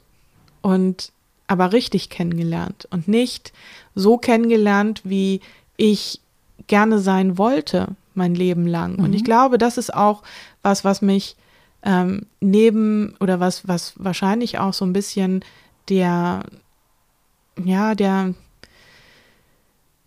[0.63, 1.13] und
[1.49, 3.53] aber richtig kennengelernt und nicht
[3.95, 5.41] so kennengelernt, wie
[5.77, 6.21] ich
[6.67, 8.97] gerne sein wollte mein Leben lang.
[8.97, 9.05] Mhm.
[9.05, 9.27] Und ich mhm.
[9.27, 10.23] glaube, das ist auch
[10.63, 11.37] was, was mich
[11.83, 15.45] ähm, neben oder was, was wahrscheinlich auch so ein bisschen
[15.89, 16.43] der,
[17.63, 18.35] ja, der,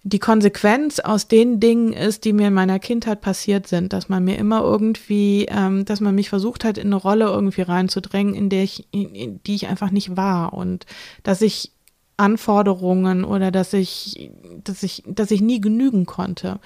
[0.03, 4.23] die Konsequenz aus den Dingen ist, die mir in meiner Kindheit passiert sind, dass man
[4.23, 8.49] mir immer irgendwie, ähm, dass man mich versucht hat, in eine Rolle irgendwie reinzudrängen, in
[8.49, 10.85] der ich, in, in die ich einfach nicht war und
[11.23, 11.71] dass ich
[12.15, 14.31] Anforderungen oder dass ich,
[14.63, 16.59] dass ich, dass ich nie genügen konnte.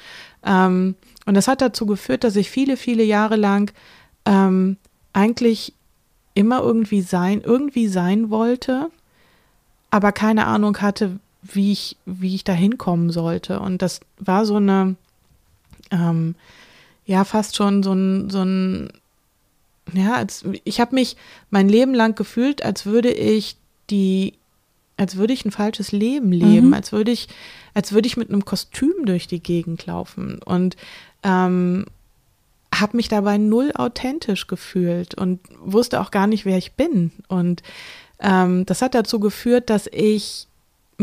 [0.44, 0.96] Ähm,
[1.26, 3.72] und das hat dazu geführt, dass ich viele, viele Jahre lang
[4.26, 4.78] ähm,
[5.12, 5.74] eigentlich
[6.34, 8.90] immer irgendwie sein, irgendwie sein wollte,
[9.92, 13.60] aber keine Ahnung hatte, wie ich, wie ich da hinkommen sollte.
[13.60, 14.96] Und das war so eine,
[15.92, 16.36] ähm,
[17.06, 18.90] ja, fast schon so ein, so ein,
[19.94, 21.18] ja, als, ich habe mich
[21.50, 23.58] mein Leben lang gefühlt, als würde ich
[23.90, 24.34] die,
[24.96, 26.74] als würde ich ein falsches Leben leben, mhm.
[26.74, 27.28] als würde ich,
[27.74, 30.78] als würde ich mit einem Kostüm durch die Gegend laufen und
[31.24, 31.86] ähm,
[32.74, 37.12] habe mich dabei null authentisch gefühlt und wusste auch gar nicht, wer ich bin.
[37.28, 37.62] Und
[38.20, 40.48] ähm, das hat dazu geführt, dass ich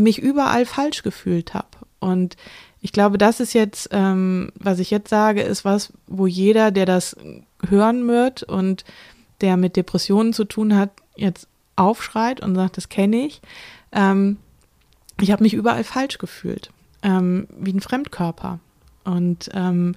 [0.01, 1.67] mich überall falsch gefühlt habe.
[1.99, 2.35] Und
[2.81, 6.85] ich glaube, das ist jetzt, ähm, was ich jetzt sage, ist was, wo jeder, der
[6.85, 7.15] das
[7.67, 8.83] hören wird und
[9.41, 13.41] der mit Depressionen zu tun hat, jetzt aufschreit und sagt, das kenne ich.
[13.91, 14.37] Ähm,
[15.19, 16.71] ich habe mich überall falsch gefühlt,
[17.03, 18.59] ähm, wie ein Fremdkörper.
[19.03, 19.95] Und ähm,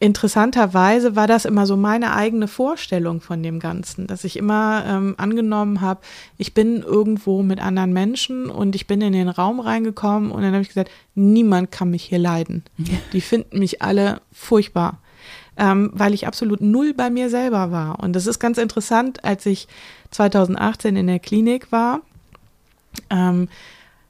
[0.00, 5.14] interessanterweise war das immer so meine eigene Vorstellung von dem Ganzen, dass ich immer ähm,
[5.18, 6.00] angenommen habe,
[6.36, 10.52] ich bin irgendwo mit anderen Menschen und ich bin in den Raum reingekommen und dann
[10.52, 12.62] habe ich gesagt, niemand kann mich hier leiden.
[13.12, 14.98] Die finden mich alle furchtbar,
[15.56, 17.98] ähm, weil ich absolut null bei mir selber war.
[17.98, 19.66] Und das ist ganz interessant, als ich
[20.12, 22.02] 2018 in der Klinik war.
[23.10, 23.48] Ähm,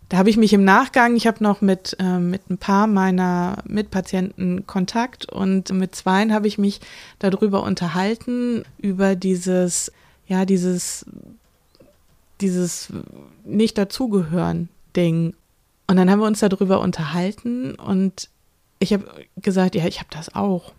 [0.09, 3.59] da habe ich mich im Nachgang, ich habe noch mit, äh, mit ein paar meiner
[3.67, 6.81] Mitpatienten Kontakt und mit zweien habe ich mich
[7.19, 9.93] darüber unterhalten, über dieses,
[10.27, 11.05] ja, dieses,
[12.41, 12.89] dieses
[13.45, 15.35] nicht dazugehören Ding.
[15.87, 18.31] Und dann haben wir uns darüber unterhalten und
[18.79, 19.05] ich habe
[19.37, 20.73] gesagt, ja, ich habe das auch.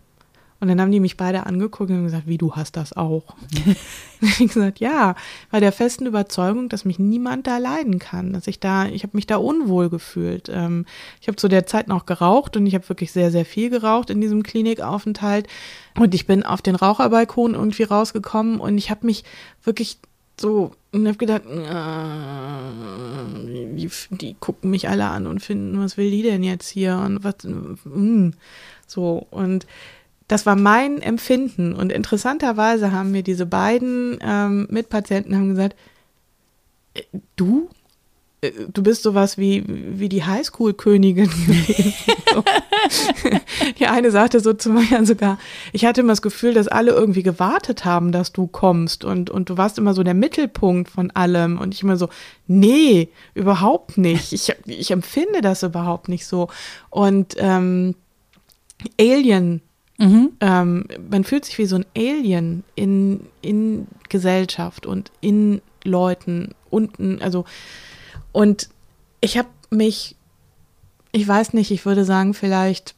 [0.60, 3.34] Und dann haben die mich beide angeguckt und gesagt, wie du hast das auch.
[4.20, 5.14] ich gesagt, ja,
[5.50, 9.16] bei der festen Überzeugung, dass mich niemand da leiden kann, dass ich da, ich habe
[9.16, 10.50] mich da unwohl gefühlt.
[10.52, 10.84] Ähm,
[11.20, 14.10] ich habe zu der Zeit noch geraucht und ich habe wirklich sehr, sehr viel geraucht
[14.10, 15.48] in diesem Klinikaufenthalt.
[15.98, 19.24] Und ich bin auf den Raucherbalkon irgendwie rausgekommen und ich habe mich
[19.64, 19.98] wirklich
[20.38, 21.60] so und habe gedacht, äh,
[23.76, 27.22] die, die, gucken mich alle an und finden, was will die denn jetzt hier und
[27.22, 28.34] was, mh, mm,
[28.86, 29.66] so und
[30.30, 31.74] das war mein Empfinden.
[31.74, 35.74] Und interessanterweise haben mir diese beiden ähm, Mitpatienten haben gesagt,
[36.94, 37.02] äh,
[37.34, 37.68] du?
[38.40, 41.28] Äh, du bist sowas wie, wie die Highschool-Königin
[43.80, 45.36] die eine sagte so zu mir sogar,
[45.72, 49.50] ich hatte immer das Gefühl, dass alle irgendwie gewartet haben, dass du kommst und, und
[49.50, 51.58] du warst immer so der Mittelpunkt von allem.
[51.58, 52.08] Und ich immer so,
[52.46, 54.32] nee, überhaupt nicht.
[54.32, 56.46] Ich, ich empfinde das überhaupt nicht so.
[56.88, 57.96] Und ähm,
[58.96, 59.62] Alien
[60.00, 60.32] Mhm.
[60.40, 67.20] Ähm, man fühlt sich wie so ein Alien in, in Gesellschaft und in Leuten unten,
[67.20, 67.44] also
[68.32, 68.70] und
[69.20, 70.16] ich habe mich,
[71.12, 72.94] ich weiß nicht, ich würde sagen, vielleicht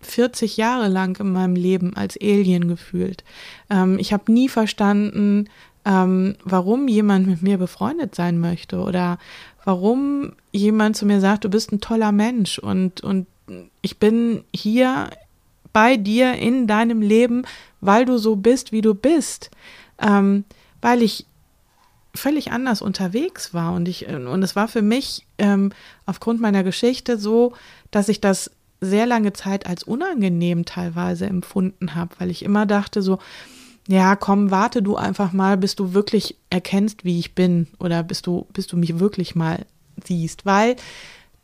[0.00, 3.24] 40 Jahre lang in meinem Leben als Alien gefühlt.
[3.68, 5.48] Ähm, ich habe nie verstanden,
[5.84, 9.18] ähm, warum jemand mit mir befreundet sein möchte oder
[9.64, 13.26] warum jemand zu mir sagt, du bist ein toller Mensch und, und
[13.82, 15.10] ich bin hier
[15.74, 17.42] bei dir in deinem Leben,
[17.82, 19.50] weil du so bist, wie du bist.
[19.98, 20.44] Ähm,
[20.80, 21.26] weil ich
[22.14, 25.72] völlig anders unterwegs war und ich und es war für mich ähm,
[26.06, 27.54] aufgrund meiner Geschichte so,
[27.90, 33.02] dass ich das sehr lange Zeit als unangenehm teilweise empfunden habe, weil ich immer dachte
[33.02, 33.18] so,
[33.88, 38.22] ja, komm, warte du einfach mal, bis du wirklich erkennst, wie ich bin oder bis
[38.22, 39.66] du bis du mich wirklich mal
[40.04, 40.76] siehst, weil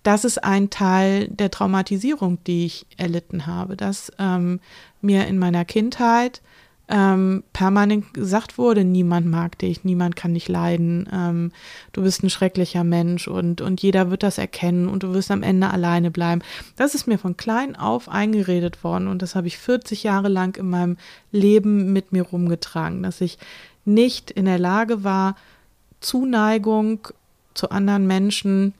[0.02, 4.60] das ist ein Teil der Traumatisierung, die ich erlitten habe, dass ähm,
[5.00, 6.40] mir in meiner Kindheit
[6.90, 11.52] ähm, permanent gesagt wurde, niemand mag dich, niemand kann dich leiden, ähm,
[11.92, 15.44] du bist ein schrecklicher Mensch und, und jeder wird das erkennen und du wirst am
[15.44, 16.42] Ende alleine bleiben.
[16.76, 20.56] Das ist mir von klein auf eingeredet worden und das habe ich 40 Jahre lang
[20.56, 20.96] in meinem
[21.30, 23.38] Leben mit mir rumgetragen, dass ich
[23.84, 25.36] nicht in der Lage war,
[26.00, 27.06] Zuneigung
[27.54, 28.74] zu anderen Menschen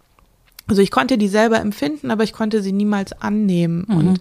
[0.67, 3.85] also ich konnte die selber empfinden, aber ich konnte sie niemals annehmen.
[3.89, 3.97] Mhm.
[3.97, 4.21] Und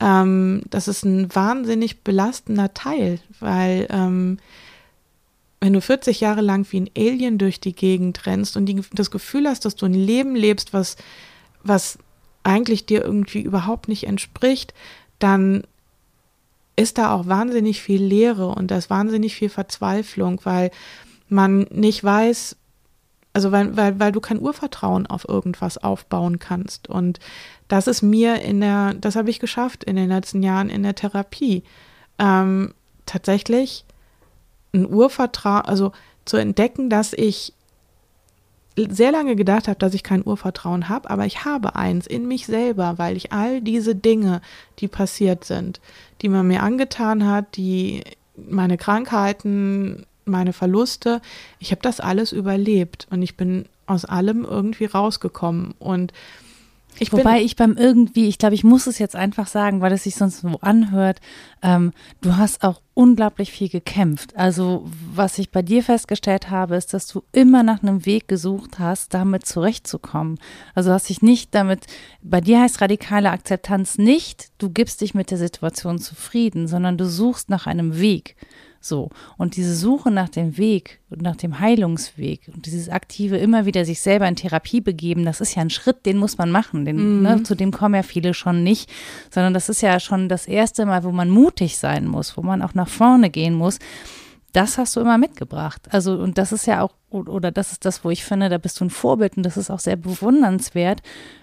[0.00, 4.38] ähm, das ist ein wahnsinnig belastender Teil, weil ähm,
[5.60, 9.10] wenn du 40 Jahre lang wie ein Alien durch die Gegend rennst und die, das
[9.10, 10.96] Gefühl hast, dass du ein Leben lebst, was,
[11.62, 11.98] was
[12.42, 14.74] eigentlich dir irgendwie überhaupt nicht entspricht,
[15.18, 15.62] dann
[16.76, 20.70] ist da auch wahnsinnig viel Leere und da ist wahnsinnig viel Verzweiflung, weil
[21.28, 22.56] man nicht weiß,
[23.34, 26.88] also weil, weil, weil du kein Urvertrauen auf irgendwas aufbauen kannst.
[26.88, 27.18] Und
[27.68, 30.94] das ist mir in der, das habe ich geschafft in den letzten Jahren in der
[30.94, 31.64] Therapie.
[32.18, 32.72] Ähm,
[33.06, 33.84] tatsächlich
[34.72, 35.92] ein Urvertrauen, also
[36.24, 37.52] zu entdecken, dass ich
[38.76, 42.46] sehr lange gedacht habe, dass ich kein Urvertrauen habe, aber ich habe eins in mich
[42.46, 44.40] selber, weil ich all diese Dinge,
[44.80, 45.80] die passiert sind,
[46.22, 48.02] die man mir angetan hat, die
[48.36, 51.20] meine Krankheiten, meine Verluste,
[51.58, 56.12] ich habe das alles überlebt und ich bin aus allem irgendwie rausgekommen und
[56.98, 60.04] ich Wobei ich beim irgendwie, ich glaube, ich muss es jetzt einfach sagen, weil es
[60.04, 61.20] sich sonst so anhört,
[61.62, 64.36] ähm, du hast auch unglaublich viel gekämpft.
[64.36, 68.78] Also was ich bei dir festgestellt habe, ist, dass du immer nach einem Weg gesucht
[68.78, 70.38] hast, damit zurechtzukommen.
[70.74, 71.86] Also hast dich nicht damit,
[72.22, 77.06] bei dir heißt radikale Akzeptanz nicht, du gibst dich mit der Situation zufrieden, sondern du
[77.06, 78.36] suchst nach einem Weg.
[78.84, 79.08] So.
[79.38, 83.86] Und diese Suche nach dem Weg und nach dem Heilungsweg und dieses aktive immer wieder
[83.86, 86.84] sich selber in Therapie begeben, das ist ja ein Schritt, den muss man machen.
[86.84, 87.22] Den, mhm.
[87.22, 88.90] ne, zu dem kommen ja viele schon nicht,
[89.30, 92.60] sondern das ist ja schon das erste Mal, wo man mutig sein muss, wo man
[92.60, 93.78] auch nach vorne gehen muss
[94.54, 95.88] das hast du immer mitgebracht.
[95.90, 98.80] Also, und das ist ja auch, oder das ist das, wo ich finde, da bist
[98.80, 101.02] du ein Vorbild und das ist auch sehr bewundernswert,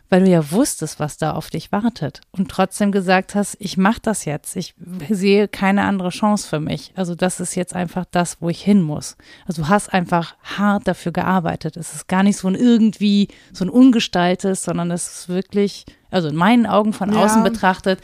[0.09, 3.99] weil du ja wusstest, was da auf dich wartet und trotzdem gesagt hast, ich mache
[4.01, 4.55] das jetzt.
[4.55, 4.75] Ich
[5.09, 6.93] sehe keine andere Chance für mich.
[6.95, 9.17] Also das ist jetzt einfach das, wo ich hin muss.
[9.45, 11.77] Also du hast einfach hart dafür gearbeitet.
[11.77, 16.27] Es ist gar nicht so ein irgendwie so ein ungestaltes, sondern es ist wirklich, also
[16.27, 17.23] in meinen Augen von ja.
[17.23, 17.99] außen betrachtet,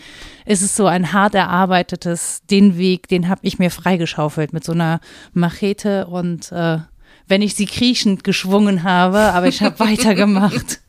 [0.45, 4.71] ist es so ein hart erarbeitetes, den Weg, den habe ich mir freigeschaufelt mit so
[4.71, 4.99] einer
[5.33, 6.79] Machete und äh,
[7.27, 10.79] wenn ich sie kriechend geschwungen habe, aber ich habe weitergemacht.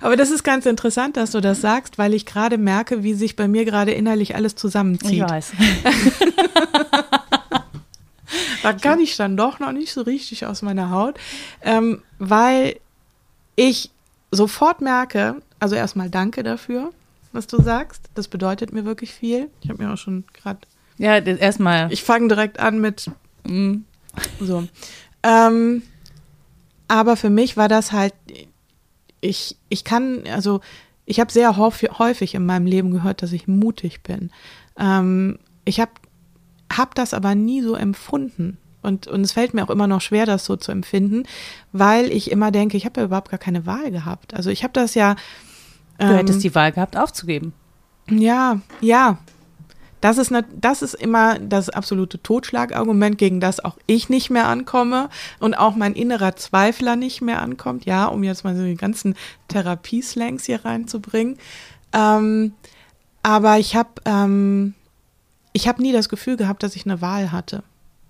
[0.00, 3.36] Aber das ist ganz interessant, dass du das sagst, weil ich gerade merke, wie sich
[3.36, 5.12] bei mir gerade innerlich alles zusammenzieht.
[5.12, 5.52] Ich weiß.
[8.62, 11.18] da kann ich dann doch noch nicht so richtig aus meiner Haut,
[11.62, 12.76] ähm, weil
[13.56, 13.90] ich
[14.30, 16.92] sofort merke, also erstmal danke dafür,
[17.32, 18.02] was du sagst.
[18.14, 19.50] Das bedeutet mir wirklich viel.
[19.62, 20.60] Ich habe mir auch schon gerade.
[20.98, 21.92] Ja, erstmal.
[21.92, 23.10] Ich fange direkt an mit.
[23.46, 23.78] Mm,
[24.40, 24.66] so.
[25.22, 25.82] Ähm,
[26.88, 28.14] aber für mich war das halt
[29.20, 30.60] ich, ich kann, also
[31.04, 34.30] ich habe sehr häufig in meinem Leben gehört, dass ich mutig bin.
[34.78, 35.92] Ähm, ich habe
[36.72, 38.58] hab das aber nie so empfunden.
[38.82, 41.24] Und, und es fällt mir auch immer noch schwer, das so zu empfinden,
[41.72, 44.34] weil ich immer denke, ich habe ja überhaupt gar keine Wahl gehabt.
[44.34, 45.16] Also ich habe das ja.
[45.98, 47.52] Ähm, du hättest ähm, die Wahl gehabt, aufzugeben.
[48.08, 49.18] Ja, ja,
[50.00, 54.46] das ist, ne, das ist immer das absolute Totschlagargument, gegen das auch ich nicht mehr
[54.46, 55.08] ankomme
[55.40, 59.16] und auch mein innerer Zweifler nicht mehr ankommt, ja, um jetzt mal so die ganzen
[59.48, 61.38] Therapieslangs hier reinzubringen.
[61.92, 62.52] Ähm,
[63.22, 64.74] aber ich habe ähm,
[65.52, 67.62] ich habe nie das Gefühl gehabt, dass ich eine Wahl hatte.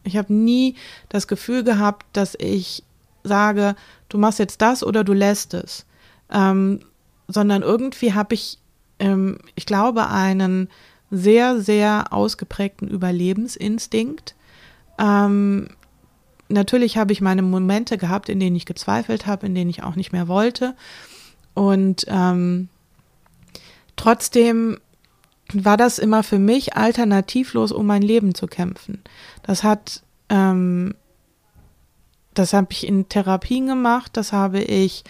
[0.03, 0.75] Ich habe nie
[1.09, 2.83] das Gefühl gehabt, dass ich
[3.23, 3.77] sage,
[4.09, 5.87] du machst jetzt das oder du lässt es.
[6.31, 6.81] Ähm,
[7.29, 8.59] sondern irgendwie habe ich,
[8.99, 10.69] ähm, ich glaube, einen
[11.11, 14.35] sehr, sehr ausgeprägten Überlebensinstinkt.
[14.99, 15.69] Ähm,
[16.49, 19.97] natürlich habe ich meine Momente gehabt, in denen ich gezweifelt habe, in denen ich auch
[19.97, 20.75] nicht mehr wollte.
[21.55, 22.69] Und ähm,
[23.97, 24.79] trotzdem
[25.53, 29.03] war das immer für mich alternativlos, um mein Leben zu kämpfen.
[29.43, 30.95] Das hat, ähm,
[32.35, 35.05] das habe ich in Therapien gemacht, das habe ich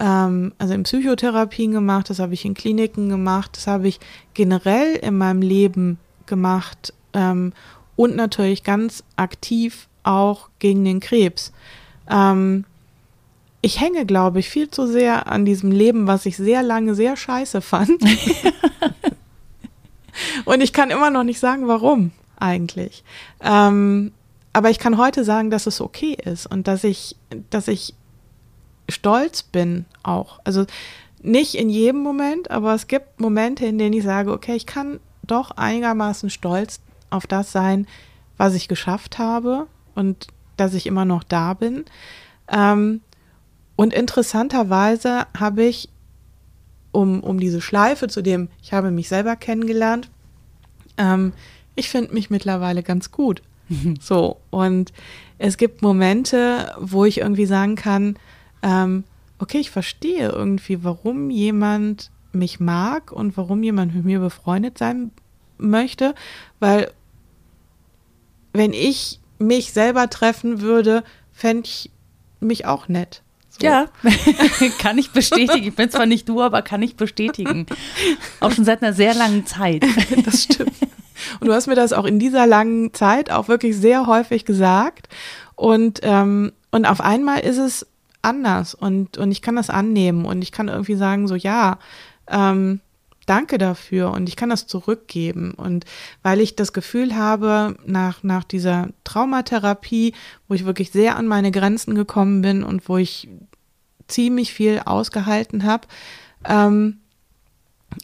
[0.00, 4.00] ähm, also in Psychotherapien gemacht, das habe ich in Kliniken gemacht, das habe ich
[4.34, 7.52] generell in meinem Leben gemacht ähm,
[7.96, 11.52] und natürlich ganz aktiv auch gegen den Krebs.
[12.08, 12.64] Ähm,
[13.60, 17.14] ich hänge, glaube ich, viel zu sehr an diesem Leben, was ich sehr lange sehr
[17.14, 17.90] scheiße fand.
[20.46, 23.04] und ich kann immer noch nicht sagen, warum eigentlich.
[23.42, 24.12] Ähm,
[24.54, 27.16] aber ich kann heute sagen, dass es okay ist und dass ich,
[27.50, 27.94] dass ich
[28.90, 30.40] stolz bin auch.
[30.44, 30.66] Also
[31.22, 35.00] nicht in jedem Moment, aber es gibt Momente, in denen ich sage, okay, ich kann
[35.22, 36.80] doch einigermaßen stolz
[37.10, 37.86] auf das sein,
[38.36, 41.84] was ich geschafft habe und dass ich immer noch da bin.
[42.48, 43.00] Ähm,
[43.76, 45.88] und interessanterweise habe ich,
[46.92, 50.10] um, um diese Schleife zu dem, ich habe mich selber kennengelernt,
[50.96, 51.32] ähm,
[51.74, 53.42] ich finde mich mittlerweile ganz gut.
[54.00, 54.92] so, und
[55.38, 58.16] es gibt Momente, wo ich irgendwie sagen kann,
[58.62, 59.04] ähm,
[59.38, 65.10] okay, ich verstehe irgendwie, warum jemand mich mag und warum jemand mit mir befreundet sein
[65.58, 66.14] möchte,
[66.58, 66.92] weil
[68.52, 71.90] wenn ich mich selber treffen würde, fände ich
[72.40, 73.22] mich auch nett.
[73.48, 73.66] So.
[73.66, 73.86] Ja,
[74.78, 75.68] kann ich bestätigen.
[75.68, 77.66] Ich bin zwar nicht du, aber kann ich bestätigen.
[78.40, 79.84] Auch schon seit einer sehr langen Zeit.
[80.24, 80.72] Das stimmt.
[81.40, 85.08] Und du hast mir das auch in dieser langen Zeit auch wirklich sehr häufig gesagt.
[85.54, 87.86] Und, ähm, und auf einmal ist es
[88.22, 91.78] anders und, und ich kann das annehmen und ich kann irgendwie sagen, so ja,
[92.28, 92.80] ähm,
[93.26, 95.52] danke dafür und ich kann das zurückgeben.
[95.52, 95.84] Und
[96.22, 100.14] weil ich das Gefühl habe, nach, nach dieser Traumatherapie,
[100.48, 103.28] wo ich wirklich sehr an meine Grenzen gekommen bin und wo ich
[104.08, 105.86] ziemlich viel ausgehalten habe,
[106.44, 106.98] ähm,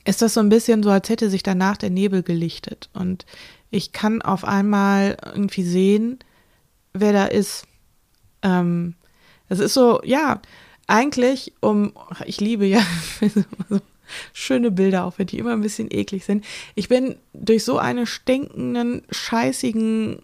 [0.05, 2.89] ist das so ein bisschen so, als hätte sich danach der Nebel gelichtet.
[2.93, 3.27] Und
[3.71, 6.19] ich kann auf einmal irgendwie sehen,
[6.93, 7.67] wer da ist.
[8.43, 8.95] Ähm,
[9.49, 10.41] es ist so, ja,
[10.87, 11.93] eigentlich um,
[12.25, 12.81] ich liebe ja
[14.33, 16.45] schöne Bilder, auch wenn die immer ein bisschen eklig sind.
[16.75, 20.21] Ich bin durch so einen stinkenden, scheißigen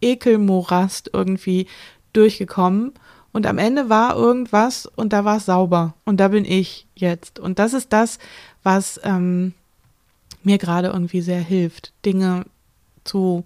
[0.00, 1.66] Ekelmorast irgendwie
[2.12, 2.92] durchgekommen.
[3.32, 5.94] Und am Ende war irgendwas und da war es sauber.
[6.04, 7.40] Und da bin ich jetzt.
[7.40, 8.18] Und das ist das,
[8.62, 9.54] was ähm,
[10.44, 12.44] mir gerade irgendwie sehr hilft, Dinge
[13.02, 13.44] zu,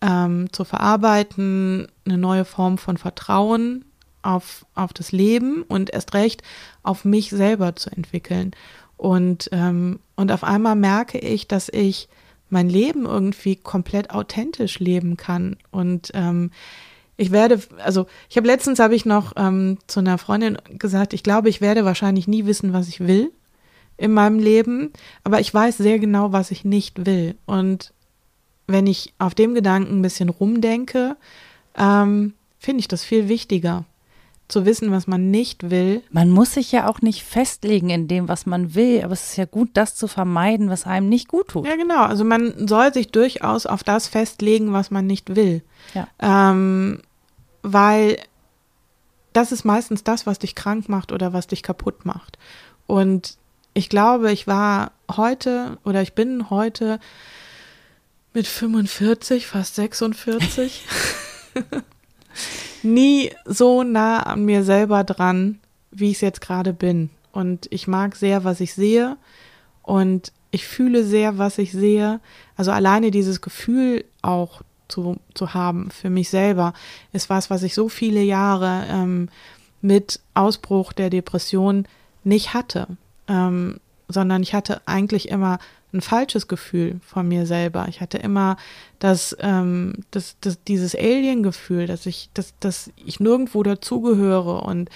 [0.00, 3.84] ähm, zu verarbeiten, eine neue Form von Vertrauen
[4.22, 6.42] auf, auf das Leben und erst recht
[6.82, 8.52] auf mich selber zu entwickeln.
[8.96, 12.08] Und, ähm, und auf einmal merke ich, dass ich
[12.50, 15.56] mein Leben irgendwie komplett authentisch leben kann.
[15.70, 16.50] Und ähm,
[17.16, 21.22] ich werde, also ich habe letztens habe ich noch ähm, zu einer Freundin gesagt, ich
[21.22, 23.30] glaube, ich werde wahrscheinlich nie wissen, was ich will
[23.96, 24.92] in meinem Leben,
[25.24, 27.36] aber ich weiß sehr genau, was ich nicht will.
[27.46, 27.92] Und
[28.66, 31.16] wenn ich auf dem Gedanken ein bisschen rumdenke,
[31.76, 33.84] ähm, finde ich das viel wichtiger
[34.50, 36.02] zu wissen, was man nicht will.
[36.10, 39.36] Man muss sich ja auch nicht festlegen in dem, was man will, aber es ist
[39.36, 41.66] ja gut, das zu vermeiden, was einem nicht gut tut.
[41.66, 42.02] Ja, genau.
[42.04, 45.62] Also man soll sich durchaus auf das festlegen, was man nicht will.
[45.94, 46.08] Ja.
[46.20, 47.00] Ähm,
[47.62, 48.18] weil
[49.32, 52.38] das ist meistens das, was dich krank macht oder was dich kaputt macht.
[52.86, 53.36] Und
[53.74, 56.98] ich glaube, ich war heute oder ich bin heute
[58.32, 60.86] mit 45, fast 46.
[62.82, 65.58] nie so nah an mir selber dran,
[65.90, 67.10] wie ich es jetzt gerade bin.
[67.32, 69.16] Und ich mag sehr, was ich sehe.
[69.82, 72.20] Und ich fühle sehr, was ich sehe.
[72.56, 76.74] Also alleine dieses Gefühl auch zu, zu haben für mich selber
[77.12, 79.28] ist was, was ich so viele Jahre ähm,
[79.80, 81.86] mit Ausbruch der Depression
[82.24, 82.88] nicht hatte.
[83.28, 83.78] Ähm,
[84.08, 85.60] sondern ich hatte eigentlich immer
[85.92, 87.86] ein falsches Gefühl von mir selber.
[87.88, 88.56] Ich hatte immer
[88.98, 94.90] das, ähm, das, das dieses Alien-Gefühl, dass ich, dass, dass ich nirgendwo dazugehöre und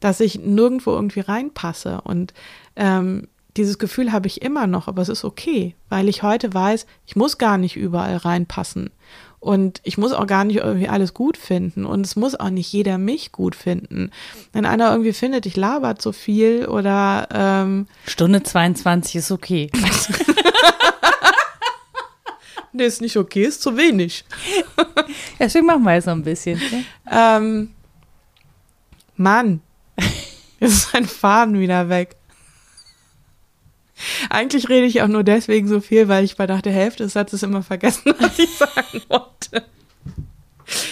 [0.00, 2.00] dass ich nirgendwo irgendwie reinpasse.
[2.02, 2.34] Und
[2.76, 6.86] ähm, dieses Gefühl habe ich immer noch, aber es ist okay, weil ich heute weiß,
[7.06, 8.90] ich muss gar nicht überall reinpassen.
[9.42, 11.84] Und ich muss auch gar nicht irgendwie alles gut finden.
[11.84, 14.12] Und es muss auch nicht jeder mich gut finden.
[14.52, 19.68] Wenn einer irgendwie findet, ich labert so viel oder ähm Stunde 22 ist okay.
[22.72, 24.24] nee, ist nicht okay, ist zu wenig.
[25.40, 26.60] Deswegen machen wir jetzt noch ein bisschen.
[26.60, 26.84] Ne?
[27.10, 27.70] Ähm,
[29.16, 29.60] Mann,
[30.60, 32.14] jetzt ist ein Faden wieder weg.
[34.30, 37.12] Eigentlich rede ich auch nur deswegen so viel, weil ich bei nach der Hälfte des
[37.12, 39.64] Satzes immer vergessen, was ich sagen wollte.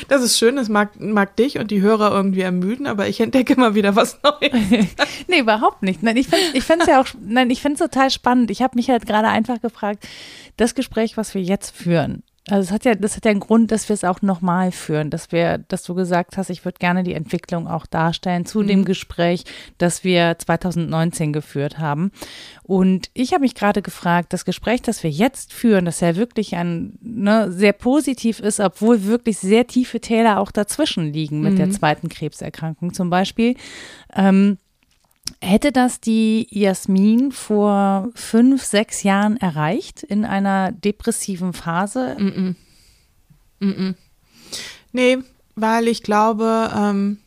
[0.08, 3.54] Das ist schön, das mag, mag dich und die Hörer irgendwie ermüden, aber ich entdecke
[3.54, 4.52] immer wieder was Neues.
[5.28, 6.02] nee, überhaupt nicht.
[6.02, 8.50] Nein, ich finde es ja auch, nein, ich finde es total spannend.
[8.50, 10.06] Ich habe mich halt gerade einfach gefragt,
[10.56, 13.70] das Gespräch, was wir jetzt führen, also es hat ja, das hat ja einen Grund,
[13.70, 17.02] dass wir es auch nochmal führen, dass wir, dass du gesagt hast, ich würde gerne
[17.02, 18.66] die Entwicklung auch darstellen zu mhm.
[18.66, 19.44] dem Gespräch,
[19.78, 22.12] das wir 2019 geführt haben.
[22.62, 26.56] Und ich habe mich gerade gefragt, das Gespräch, das wir jetzt führen, das ja wirklich
[26.56, 31.58] ein ne, sehr positiv ist, obwohl wirklich sehr tiefe Täler auch dazwischen liegen mit mhm.
[31.58, 33.54] der zweiten Krebserkrankung zum Beispiel.
[34.14, 34.58] Ähm,
[35.40, 42.16] Hätte das die Jasmin vor fünf, sechs Jahren erreicht in einer depressiven Phase?
[42.18, 42.54] Mm
[43.60, 43.66] -mm.
[43.66, 43.94] Mm
[44.92, 45.18] nee,
[45.54, 47.18] weil ich glaube, ähm,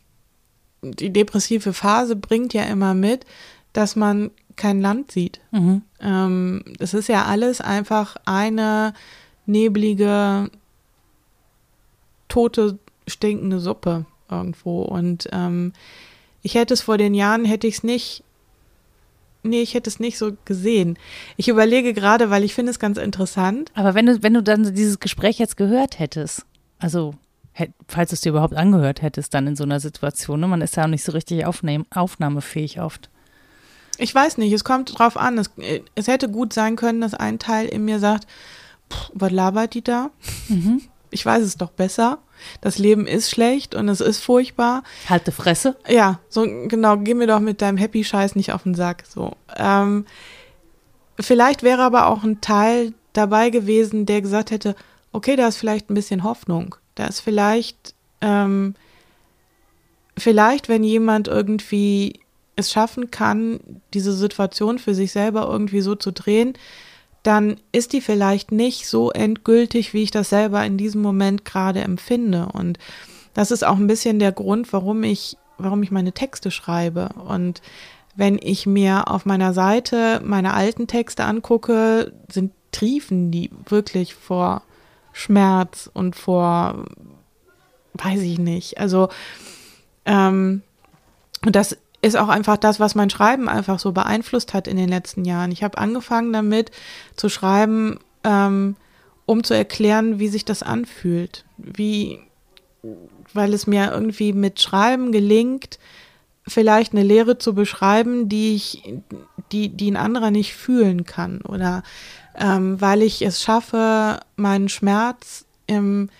[0.82, 3.24] die depressive Phase bringt ja immer mit,
[3.72, 5.40] dass man kein Land sieht.
[5.50, 5.82] Mhm.
[6.00, 8.92] Ähm, es ist ja alles einfach eine
[9.46, 10.50] neblige,
[12.28, 14.82] tote, stinkende Suppe irgendwo.
[14.82, 15.72] Und ähm,
[16.44, 18.22] ich hätte es vor den Jahren, hätte ich es nicht,
[19.42, 20.98] nee, ich hätte es nicht so gesehen.
[21.38, 23.72] Ich überlege gerade, weil ich finde es ganz interessant.
[23.74, 26.44] Aber wenn du, wenn du dann dieses Gespräch jetzt gehört hättest,
[26.78, 27.14] also
[27.88, 30.46] falls du es dir überhaupt angehört hättest, dann in so einer Situation, ne?
[30.46, 33.08] man ist ja auch nicht so richtig aufnehm, aufnahmefähig oft.
[33.96, 35.38] Ich weiß nicht, es kommt drauf an.
[35.38, 35.50] Es,
[35.94, 38.26] es hätte gut sein können, dass ein Teil in mir sagt,
[39.14, 40.10] was labert die da?
[40.48, 40.82] Mhm.
[41.10, 42.18] Ich weiß es doch besser.
[42.60, 44.82] Das Leben ist schlecht und es ist furchtbar.
[45.08, 45.76] Halte Fresse.
[45.88, 49.04] Ja, so genau, geh mir doch mit deinem Happy-Scheiß nicht auf den Sack.
[49.08, 49.32] So.
[49.56, 50.06] Ähm,
[51.18, 54.74] vielleicht wäre aber auch ein Teil dabei gewesen, der gesagt hätte,
[55.12, 56.74] okay, da ist vielleicht ein bisschen Hoffnung.
[56.94, 58.74] Da ist vielleicht, ähm,
[60.16, 62.20] vielleicht, wenn jemand irgendwie
[62.56, 63.60] es schaffen kann,
[63.94, 66.54] diese Situation für sich selber irgendwie so zu drehen,
[67.24, 71.80] dann ist die vielleicht nicht so endgültig, wie ich das selber in diesem Moment gerade
[71.80, 72.48] empfinde.
[72.52, 72.78] Und
[73.32, 77.08] das ist auch ein bisschen der Grund, warum ich, warum ich meine Texte schreibe.
[77.26, 77.62] Und
[78.14, 84.62] wenn ich mir auf meiner Seite meine alten Texte angucke, sind triefen die wirklich vor
[85.12, 86.84] Schmerz und vor,
[87.94, 88.78] weiß ich nicht.
[88.78, 89.08] Also,
[90.04, 90.62] ähm,
[91.46, 94.88] und das ist auch einfach das, was mein Schreiben einfach so beeinflusst hat in den
[94.88, 95.50] letzten Jahren.
[95.52, 96.70] Ich habe angefangen damit
[97.16, 98.76] zu schreiben, ähm,
[99.26, 101.44] um zu erklären, wie sich das anfühlt.
[101.56, 102.20] Wie,
[103.32, 105.78] weil es mir irgendwie mit Schreiben gelingt,
[106.46, 108.82] vielleicht eine Lehre zu beschreiben, die ich,
[109.50, 111.40] die, die ein anderer nicht fühlen kann.
[111.40, 111.82] Oder
[112.38, 116.10] ähm, weil ich es schaffe, meinen Schmerz im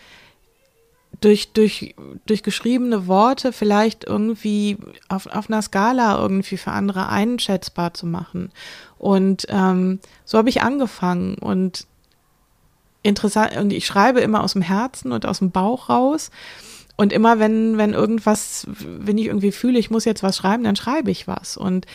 [1.24, 1.94] durch, durch,
[2.26, 4.76] durch geschriebene Worte vielleicht irgendwie
[5.08, 8.52] auf, auf einer Skala irgendwie für andere einschätzbar zu machen.
[8.98, 11.86] Und ähm, so habe ich angefangen und
[13.02, 16.30] interessant, und ich schreibe immer aus dem Herzen und aus dem Bauch raus.
[16.96, 20.76] Und immer wenn, wenn irgendwas, wenn ich irgendwie fühle, ich muss jetzt was schreiben, dann
[20.76, 21.56] schreibe ich was.
[21.56, 21.86] Und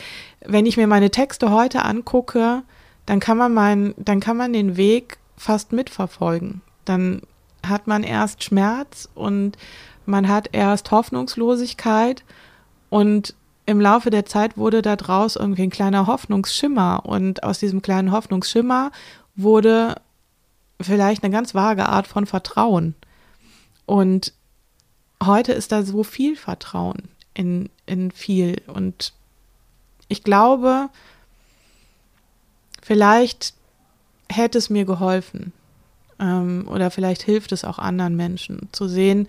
[0.44, 2.62] wenn ich mir meine Texte heute angucke,
[3.06, 6.60] dann kann man meinen, dann kann man den Weg fast mitverfolgen.
[6.84, 7.22] Dann
[7.66, 9.56] hat man erst Schmerz und
[10.06, 12.24] man hat erst Hoffnungslosigkeit.
[12.88, 13.34] Und
[13.66, 17.06] im Laufe der Zeit wurde da draus irgendwie ein kleiner Hoffnungsschimmer.
[17.06, 18.90] Und aus diesem kleinen Hoffnungsschimmer
[19.36, 20.00] wurde
[20.80, 22.94] vielleicht eine ganz vage Art von Vertrauen.
[23.86, 24.32] Und
[25.22, 28.60] heute ist da so viel Vertrauen in, in viel.
[28.66, 29.12] Und
[30.08, 30.88] ich glaube,
[32.82, 33.54] vielleicht
[34.28, 35.52] hätte es mir geholfen,
[36.20, 39.26] ähm, oder vielleicht hilft es auch anderen Menschen zu sehen,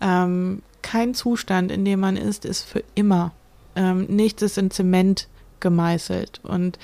[0.00, 3.32] ähm, kein Zustand, in dem man ist, ist für immer.
[3.74, 5.28] Ähm, nichts ist in Zement
[5.60, 6.40] gemeißelt.
[6.44, 6.78] Und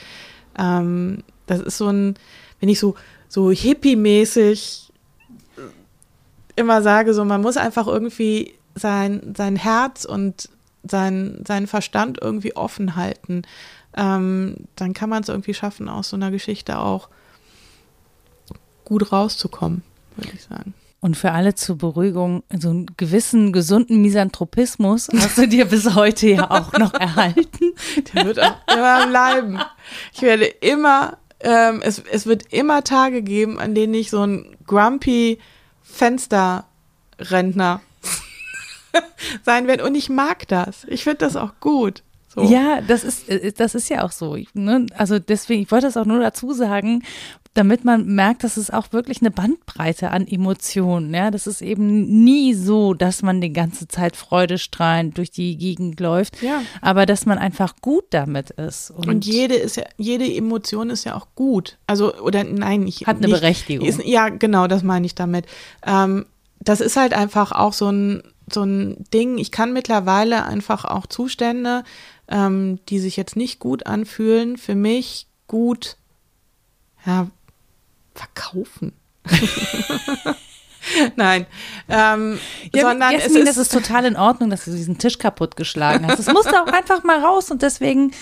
[0.58, 2.14] ähm, das ist so ein,
[2.60, 2.94] wenn ich so,
[3.28, 4.92] so hippie-mäßig
[6.56, 10.48] immer sage, so man muss einfach irgendwie sein, sein Herz und
[10.82, 13.42] sein, seinen Verstand irgendwie offen halten.
[13.96, 17.08] Ähm, dann kann man es irgendwie schaffen, aus so einer Geschichte auch
[18.84, 19.82] gut rauszukommen,
[20.16, 20.74] würde ich sagen.
[21.00, 26.28] Und für alle zur Beruhigung, so einen gewissen gesunden Misanthropismus hast du dir bis heute
[26.28, 27.72] ja auch noch erhalten.
[28.14, 29.58] Der wird auch immer bleiben.
[30.12, 34.56] Ich werde immer, ähm, es, es wird immer Tage geben, an denen ich so ein
[34.64, 35.40] grumpy
[35.82, 37.80] Fensterrentner
[39.42, 39.84] sein werde.
[39.84, 40.84] Und ich mag das.
[40.84, 42.04] Ich finde das auch gut.
[42.34, 42.44] So.
[42.44, 44.38] Ja, das ist, äh, das ist ja auch so.
[44.54, 44.86] Ne?
[44.96, 47.02] Also deswegen, ich wollte das auch nur dazu sagen,
[47.54, 51.12] damit man merkt, dass es auch wirklich eine Bandbreite an Emotionen.
[51.12, 56.00] Ja, das ist eben nie so, dass man die ganze Zeit freudestrahlend durch die Gegend
[56.00, 56.62] läuft, ja.
[56.80, 58.90] aber dass man einfach gut damit ist.
[58.90, 61.78] Und, und, jede ist ja, jede Emotion ist ja auch gut.
[61.86, 63.06] Also, oder nein, ich.
[63.06, 63.86] Hat eine nicht, Berechtigung.
[63.86, 65.44] Ist, ja, genau, das meine ich damit.
[65.86, 66.24] Ähm,
[66.60, 69.36] das ist halt einfach auch so ein, so ein Ding.
[69.36, 71.84] Ich kann mittlerweile einfach auch Zustände,
[72.28, 75.96] ähm, die sich jetzt nicht gut anfühlen, für mich gut
[77.04, 77.28] ja,
[78.14, 78.92] verkaufen.
[81.16, 81.46] Nein.
[81.88, 82.38] Ähm,
[82.74, 85.56] ja, sondern Jasmin, es ist, das ist total in Ordnung, dass du diesen Tisch kaputt
[85.56, 86.18] geschlagen hast.
[86.18, 88.12] Es musste auch einfach mal raus und deswegen,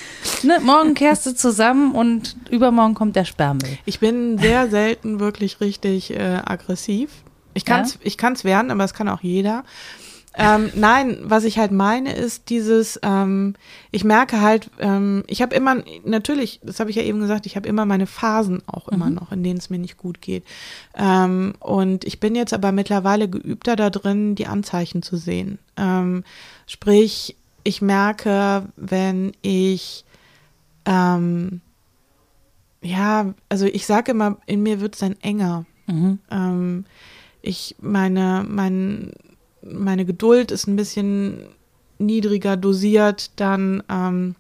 [0.43, 3.79] ne, morgen kehrst du zusammen und übermorgen kommt der Sperrmüll.
[3.87, 7.11] Ich bin sehr selten wirklich richtig äh, aggressiv.
[7.55, 8.01] Ich kann es ja?
[8.05, 9.65] ich kann's werden, aber es kann auch jeder.
[10.35, 13.55] Ähm, nein, was ich halt meine, ist dieses, ähm,
[13.91, 17.57] ich merke halt, ähm, ich habe immer, natürlich, das habe ich ja eben gesagt, ich
[17.57, 19.15] habe immer meine Phasen auch immer mhm.
[19.15, 20.45] noch, in denen es mir nicht gut geht.
[20.97, 25.59] Ähm, und ich bin jetzt aber mittlerweile geübter da drin, die Anzeichen zu sehen.
[25.77, 26.23] Ähm,
[26.67, 30.05] sprich, ich merke, wenn ich,
[30.85, 31.61] ähm,
[32.83, 35.67] ja, also ich sage immer, in mir wird es dann enger.
[35.89, 36.85] Mhm.
[37.43, 39.11] ich meine, mein
[39.63, 41.47] meine Geduld ist ein bisschen
[41.99, 44.35] niedriger dosiert, dann ähm,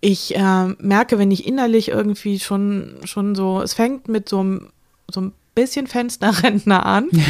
[0.00, 4.70] ich äh, merke, wenn ich innerlich irgendwie schon, schon so, es fängt mit so einem,
[5.10, 7.08] so ein bisschen Fensterrentner an.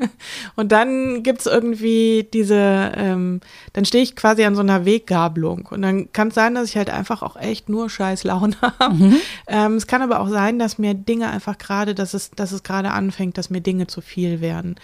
[0.56, 3.40] Und dann gibt es irgendwie diese, ähm,
[3.72, 5.66] dann stehe ich quasi an so einer Weggabelung.
[5.70, 8.94] Und dann kann es sein, dass ich halt einfach auch echt nur scheiß Laune habe.
[8.94, 9.16] Mhm.
[9.46, 12.62] Ähm, es kann aber auch sein, dass mir Dinge einfach gerade, dass es, dass es
[12.62, 14.76] gerade anfängt, dass mir Dinge zu viel werden.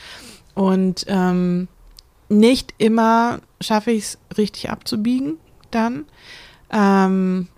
[0.55, 1.69] Und ähm,
[2.29, 5.39] nicht immer schaffe ich es richtig abzubiegen
[5.71, 6.07] dann.
[6.71, 7.49] Ähm,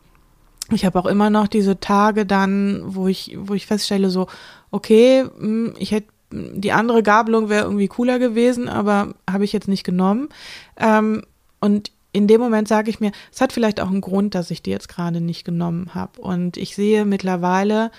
[0.71, 4.27] ich habe auch immer noch diese Tage dann, wo ich, wo ich feststelle, so,
[4.71, 9.69] okay, hm, ich hätte die andere Gabelung wäre irgendwie cooler gewesen, aber habe ich jetzt
[9.69, 10.29] nicht genommen.
[10.77, 11.23] Ähm,
[11.61, 14.63] und in dem Moment sage ich mir, es hat vielleicht auch einen Grund, dass ich
[14.63, 16.21] die jetzt gerade nicht genommen habe.
[16.21, 17.91] Und ich sehe mittlerweile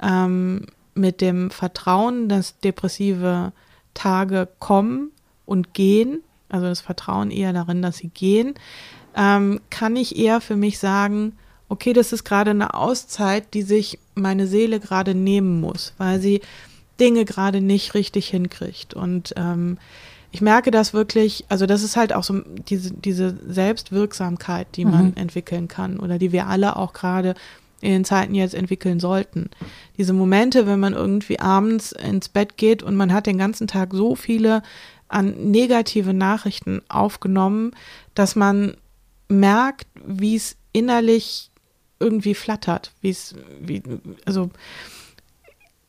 [0.00, 3.52] ähm, mit dem Vertrauen, dass depressive
[3.94, 5.10] Tage kommen
[5.46, 8.54] und gehen, also das Vertrauen eher darin, dass sie gehen,
[9.16, 11.38] ähm, kann ich eher für mich sagen,
[11.68, 16.42] okay, das ist gerade eine Auszeit, die sich meine Seele gerade nehmen muss, weil sie
[17.02, 18.94] Dinge gerade nicht richtig hinkriegt.
[18.94, 19.76] Und ähm,
[20.30, 25.06] ich merke das wirklich, also das ist halt auch so diese, diese Selbstwirksamkeit, die man
[25.06, 25.16] mhm.
[25.16, 27.34] entwickeln kann oder die wir alle auch gerade
[27.80, 29.50] in den Zeiten jetzt entwickeln sollten.
[29.98, 33.90] Diese Momente, wenn man irgendwie abends ins Bett geht und man hat den ganzen Tag
[33.92, 34.62] so viele
[35.08, 37.72] an negative Nachrichten aufgenommen,
[38.14, 38.76] dass man
[39.28, 41.50] merkt, wie es innerlich
[41.98, 43.82] irgendwie flattert, wie es, wie,
[44.24, 44.50] also,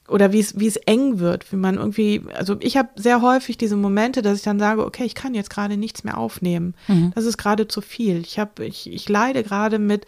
[0.07, 3.57] oder wie es, wie es eng wird, wie man irgendwie, also ich habe sehr häufig
[3.57, 6.73] diese Momente, dass ich dann sage, okay, ich kann jetzt gerade nichts mehr aufnehmen.
[6.87, 7.11] Mhm.
[7.15, 8.19] Das ist gerade zu viel.
[8.21, 10.05] Ich habe, ich, ich leide gerade mit,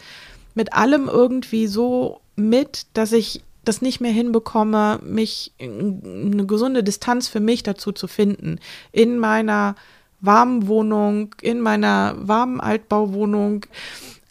[0.53, 7.27] mit allem irgendwie so mit, dass ich das nicht mehr hinbekomme, mich eine gesunde Distanz
[7.27, 8.59] für mich dazu zu finden.
[8.91, 9.75] In meiner
[10.21, 13.65] warmen Wohnung, in meiner warmen Altbauwohnung.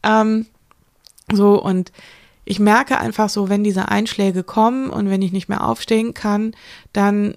[0.03, 0.47] Ähm,
[1.33, 1.91] so, und
[2.45, 6.55] ich merke einfach so, wenn diese Einschläge kommen und wenn ich nicht mehr aufstehen kann,
[6.93, 7.35] dann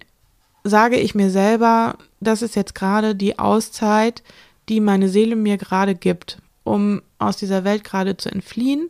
[0.64, 4.24] sage ich mir selber, das ist jetzt gerade die Auszeit,
[4.70, 8.90] die meine Seele mir gerade gibt, um aus dieser Welt gerade zu entfliehen.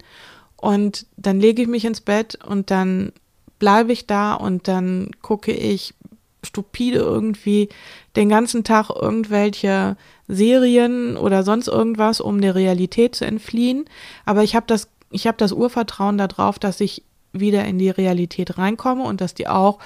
[0.56, 3.12] Und dann lege ich mich ins Bett und dann
[3.60, 5.94] bleibe ich da und dann gucke ich
[6.44, 7.70] stupide irgendwie
[8.16, 13.86] den ganzen Tag irgendwelche Serien oder sonst irgendwas, um der Realität zu entfliehen.
[14.26, 17.04] Aber ich habe das, ich habe das Urvertrauen darauf, dass ich
[17.34, 19.80] wieder in die Realität reinkomme und dass die auch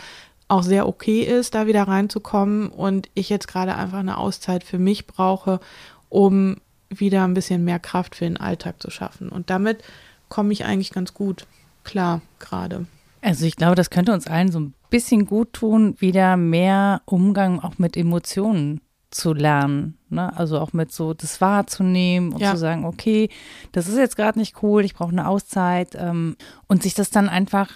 [0.47, 4.79] auch sehr okay ist, da wieder reinzukommen und ich jetzt gerade einfach eine Auszeit für
[4.79, 5.61] mich brauche,
[6.09, 6.57] um
[6.89, 9.29] wieder ein bisschen mehr Kraft für den Alltag zu schaffen.
[9.29, 9.81] Und damit
[10.27, 11.47] komme ich eigentlich ganz gut
[11.85, 12.85] klar gerade.
[13.21, 17.61] Also ich glaube, das könnte uns allen so ein bisschen gut tun, wieder mehr Umgang
[17.61, 19.97] auch mit Emotionen zu lernen.
[20.11, 20.35] Ne?
[20.37, 22.51] Also auch mit so das wahrzunehmen und ja.
[22.51, 23.29] zu sagen, okay,
[23.71, 26.35] das ist jetzt gerade nicht cool, ich brauche eine Auszeit ähm,
[26.67, 27.69] und sich das dann einfach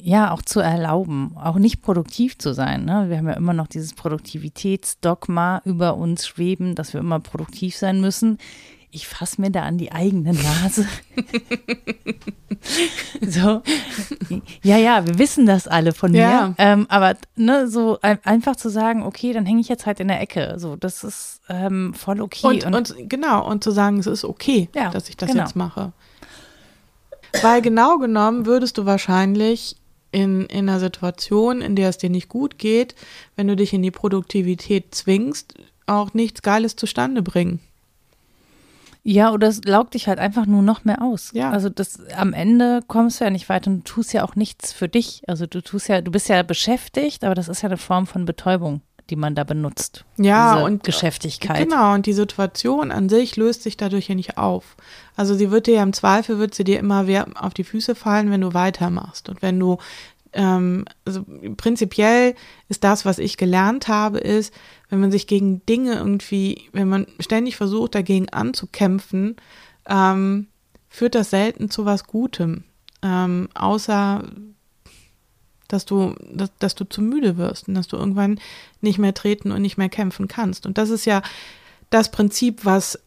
[0.00, 2.84] ja auch zu erlauben, auch nicht produktiv zu sein.
[2.84, 3.06] Ne?
[3.08, 8.00] Wir haben ja immer noch dieses Produktivitätsdogma über uns schweben, dass wir immer produktiv sein
[8.00, 8.38] müssen
[8.94, 10.86] ich fasse mir da an die eigene Nase.
[13.20, 13.60] so,
[14.62, 16.48] ja, ja, wir wissen das alle von ja.
[16.48, 16.54] mir.
[16.58, 20.20] Ähm, aber ne, so einfach zu sagen, okay, dann hänge ich jetzt halt in der
[20.20, 20.54] Ecke.
[20.58, 22.46] So, das ist ähm, voll okay.
[22.46, 25.42] Und, und, und, genau, und zu sagen, es ist okay, ja, dass ich das genau.
[25.42, 25.92] jetzt mache.
[27.42, 29.76] Weil genau genommen würdest du wahrscheinlich
[30.12, 32.94] in, in einer Situation, in der es dir nicht gut geht,
[33.34, 35.54] wenn du dich in die Produktivität zwingst,
[35.86, 37.58] auch nichts Geiles zustande bringen.
[39.06, 41.30] Ja, oder es laugt dich halt einfach nur noch mehr aus.
[41.34, 41.50] Ja.
[41.50, 44.72] Also das am Ende kommst du ja nicht weiter und du tust ja auch nichts
[44.72, 45.22] für dich.
[45.26, 48.24] Also du tust ja, du bist ja beschäftigt, aber das ist ja eine Form von
[48.24, 50.06] Betäubung, die man da benutzt.
[50.16, 51.68] Ja, und Geschäftigkeit.
[51.68, 54.74] Genau, und die Situation an sich löst sich dadurch ja nicht auf.
[55.16, 57.04] Also sie wird dir ja im Zweifel, wird sie dir immer
[57.34, 59.28] auf die Füße fallen, wenn du weitermachst.
[59.28, 59.76] Und wenn du
[60.34, 61.24] ähm, also
[61.56, 62.34] prinzipiell
[62.68, 64.52] ist das, was ich gelernt habe, ist,
[64.90, 69.36] wenn man sich gegen Dinge irgendwie, wenn man ständig versucht, dagegen anzukämpfen,
[69.86, 70.48] ähm,
[70.88, 72.64] führt das selten zu was Gutem.
[73.02, 74.24] Ähm, außer
[75.68, 78.38] dass du, dass, dass du zu müde wirst und dass du irgendwann
[78.80, 80.66] nicht mehr treten und nicht mehr kämpfen kannst.
[80.66, 81.22] Und das ist ja
[81.90, 82.98] das Prinzip, was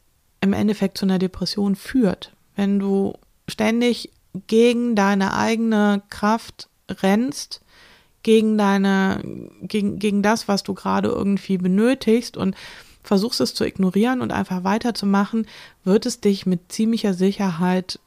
[0.42, 2.34] im Endeffekt zu einer Depression führt.
[2.56, 3.14] Wenn du
[3.48, 4.12] ständig
[4.48, 6.68] gegen deine eigene Kraft
[7.02, 7.62] rennst
[8.24, 9.22] gegen deine,
[9.62, 12.56] gegen, gegen das, was du gerade irgendwie benötigst und
[13.04, 15.48] versuchst es zu ignorieren und einfach weiterzumachen,
[15.84, 18.00] wird es dich mit ziemlicher Sicherheit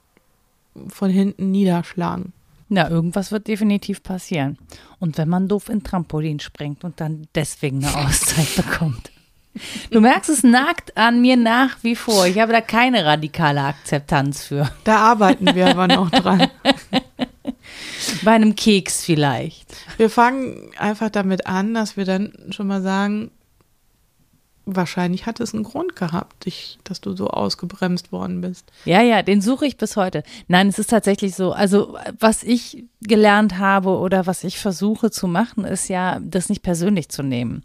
[0.89, 2.33] von hinten niederschlagen.
[2.69, 4.57] Ja, irgendwas wird definitiv passieren.
[5.01, 9.11] Und wenn man doof in Trampolin springt und dann deswegen eine Auszeit bekommt.
[9.91, 12.27] Du merkst, es nagt an mir nach wie vor.
[12.27, 14.71] Ich habe da keine radikale Akzeptanz für.
[14.85, 16.49] Da arbeiten wir aber noch dran.
[18.23, 19.75] Bei einem Keks vielleicht.
[19.97, 23.31] Wir fangen einfach damit an, dass wir dann schon mal sagen,
[24.67, 28.71] wahrscheinlich hat es einen Grund gehabt, dich, dass du so ausgebremst worden bist.
[28.85, 30.23] Ja, ja, den suche ich bis heute.
[30.49, 31.53] Nein, es ist tatsächlich so.
[31.53, 36.63] Also, was ich gelernt habe oder was ich versuche zu machen, ist ja, das nicht
[36.63, 37.65] persönlich zu nehmen.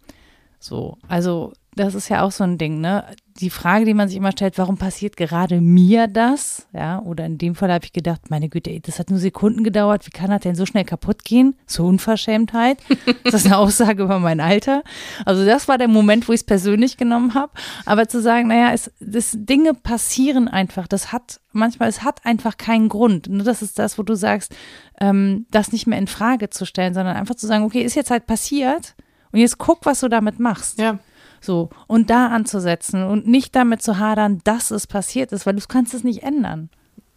[0.60, 3.06] So, also das ist ja auch so ein Ding, ne?
[3.42, 6.68] Die Frage, die man sich immer stellt, warum passiert gerade mir das?
[6.72, 10.06] Ja, oder in dem Fall habe ich gedacht, meine Güte, das hat nur Sekunden gedauert,
[10.06, 11.56] wie kann das denn so schnell kaputt gehen?
[11.66, 12.78] So Unverschämtheit.
[13.26, 14.84] Das ist eine Aussage über mein Alter.
[15.26, 17.52] Also das war der Moment, wo ich es persönlich genommen habe.
[17.86, 22.58] Aber zu sagen, naja, es, das, Dinge passieren einfach, das hat, manchmal, es hat einfach
[22.58, 23.28] keinen Grund.
[23.28, 24.56] Nur das ist das, wo du sagst,
[25.02, 28.12] ähm, das nicht mehr in Frage zu stellen, sondern einfach zu sagen, okay, ist jetzt
[28.12, 28.96] halt passiert
[29.32, 30.80] und jetzt guck, was du damit machst.
[30.80, 31.00] Ja.
[31.46, 35.62] So, und da anzusetzen und nicht damit zu hadern, dass es passiert ist, weil du
[35.68, 36.70] kannst es nicht ändern.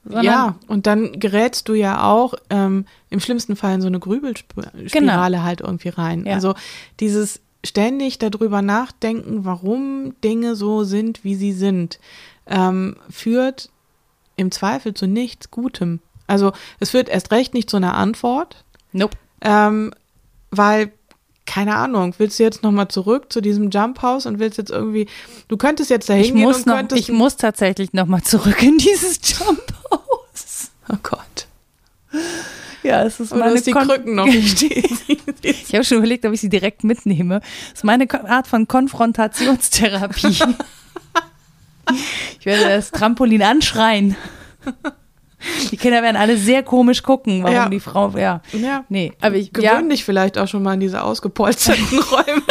[0.05, 4.89] Ja, und dann gerätst du ja auch ähm, im schlimmsten Fall in so eine Grübelspirale
[4.91, 5.43] genau.
[5.43, 6.25] halt irgendwie rein.
[6.25, 6.35] Ja.
[6.35, 6.55] Also
[7.01, 11.99] dieses ständig darüber nachdenken, warum Dinge so sind, wie sie sind,
[12.47, 13.71] ähm, führt
[14.37, 16.01] im Zweifel zu nichts Gutem.
[16.27, 18.65] Also es führt erst recht nicht zu einer Antwort.
[18.93, 19.17] Nope.
[19.41, 19.93] Ähm,
[20.51, 20.93] weil
[21.49, 25.09] keine Ahnung, willst du jetzt nochmal zurück zu diesem Jump House und willst jetzt irgendwie,
[25.49, 29.63] du könntest jetzt da hingehen und noch, Ich muss tatsächlich nochmal zurück in dieses Jump
[29.91, 30.71] House.
[30.93, 31.47] Oh Gott.
[32.83, 34.63] Ja, es ist Oder meine dass die Kon Krücken noch nicht
[35.43, 37.41] Ich habe schon überlegt, ob ich sie direkt mitnehme.
[37.41, 40.29] Das ist meine Art von Konfrontationstherapie.
[42.41, 44.17] ich werde das Trampolin anschreien.
[45.71, 47.69] Die Kinder werden alle sehr komisch gucken, warum ja.
[47.69, 48.43] die Frau, ja.
[48.53, 48.85] ja.
[48.89, 49.53] Nee, aber ich.
[49.53, 49.83] Gewöhn ja.
[49.83, 52.43] dich vielleicht auch schon mal in diese ausgepolsterten Räume.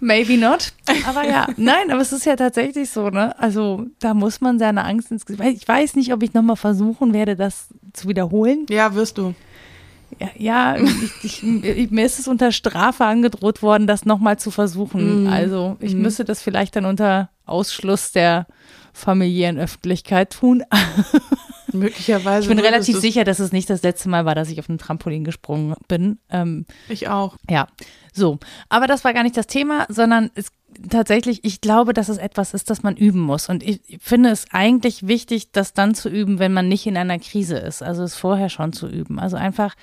[0.00, 0.72] Maybe not.
[1.06, 3.38] Aber ja, nein, aber es ist ja tatsächlich so, ne?
[3.38, 5.62] Also da muss man seine Angst ins Gesicht.
[5.62, 8.66] Ich weiß nicht, ob ich nochmal versuchen werde, das zu wiederholen.
[8.68, 9.34] Ja, wirst du.
[10.38, 10.76] Ja,
[11.22, 15.24] ich, ich, mir ist es unter Strafe angedroht worden, das nochmal zu versuchen.
[15.24, 15.26] Mm.
[15.28, 16.00] Also ich mm.
[16.00, 18.46] müsste das vielleicht dann unter Ausschluss der
[18.92, 20.62] familiären Öffentlichkeit tun.
[21.72, 22.42] Möglicherweise.
[22.42, 24.78] Ich bin relativ sicher, dass es nicht das letzte Mal war, dass ich auf ein
[24.78, 26.18] Trampolin gesprungen bin.
[26.30, 27.36] Ähm, ich auch.
[27.50, 27.66] Ja,
[28.12, 28.38] so.
[28.68, 30.50] Aber das war gar nicht das Thema, sondern es
[30.88, 33.48] tatsächlich, ich glaube, dass es etwas ist, das man üben muss.
[33.48, 37.18] Und ich finde es eigentlich wichtig, das dann zu üben, wenn man nicht in einer
[37.18, 37.82] Krise ist.
[37.82, 39.18] Also es vorher schon zu üben.
[39.18, 39.74] Also einfach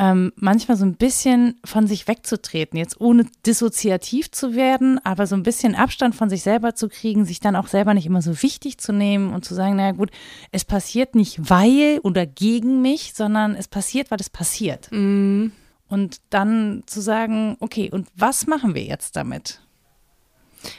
[0.00, 5.34] ähm, manchmal so ein bisschen von sich wegzutreten, jetzt ohne dissoziativ zu werden, aber so
[5.34, 8.42] ein bisschen Abstand von sich selber zu kriegen, sich dann auch selber nicht immer so
[8.42, 10.10] wichtig zu nehmen und zu sagen, naja gut,
[10.52, 14.88] es passiert nicht weil oder gegen mich, sondern es passiert, weil es passiert.
[14.90, 15.48] Mm.
[15.88, 19.60] Und dann zu sagen, okay, und was machen wir jetzt damit?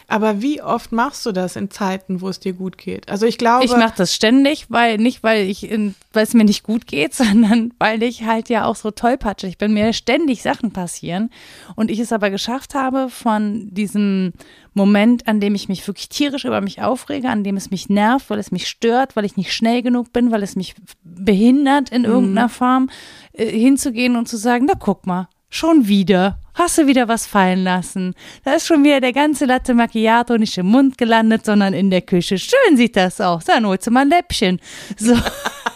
[0.08, 3.10] Aber wie oft machst du das in Zeiten, wo es dir gut geht?
[3.10, 3.66] Also ich glaube.
[3.66, 5.70] Ich mache das ständig, weil nicht, weil ich
[6.14, 9.48] weil es mir nicht gut geht, sondern weil ich halt ja auch so tollpatsche.
[9.48, 11.30] Ich bin mir ständig Sachen passieren
[11.76, 14.34] und ich es aber geschafft habe, von diesem
[14.74, 18.30] Moment, an dem ich mich wirklich tierisch über mich aufrege, an dem es mich nervt,
[18.30, 22.04] weil es mich stört, weil ich nicht schnell genug bin, weil es mich behindert in
[22.04, 22.08] mhm.
[22.08, 22.90] irgendeiner Form,
[23.34, 26.40] äh, hinzugehen und zu sagen, na guck mal, Schon wieder.
[26.54, 28.14] Hast du wieder was fallen lassen?
[28.44, 32.02] Da ist schon wieder der ganze Latte Macchiato nicht im Mund gelandet, sondern in der
[32.02, 32.38] Küche.
[32.38, 33.46] Schön sieht das aus.
[33.46, 34.60] Dann holst du mal ein Läppchen.
[34.98, 35.16] So.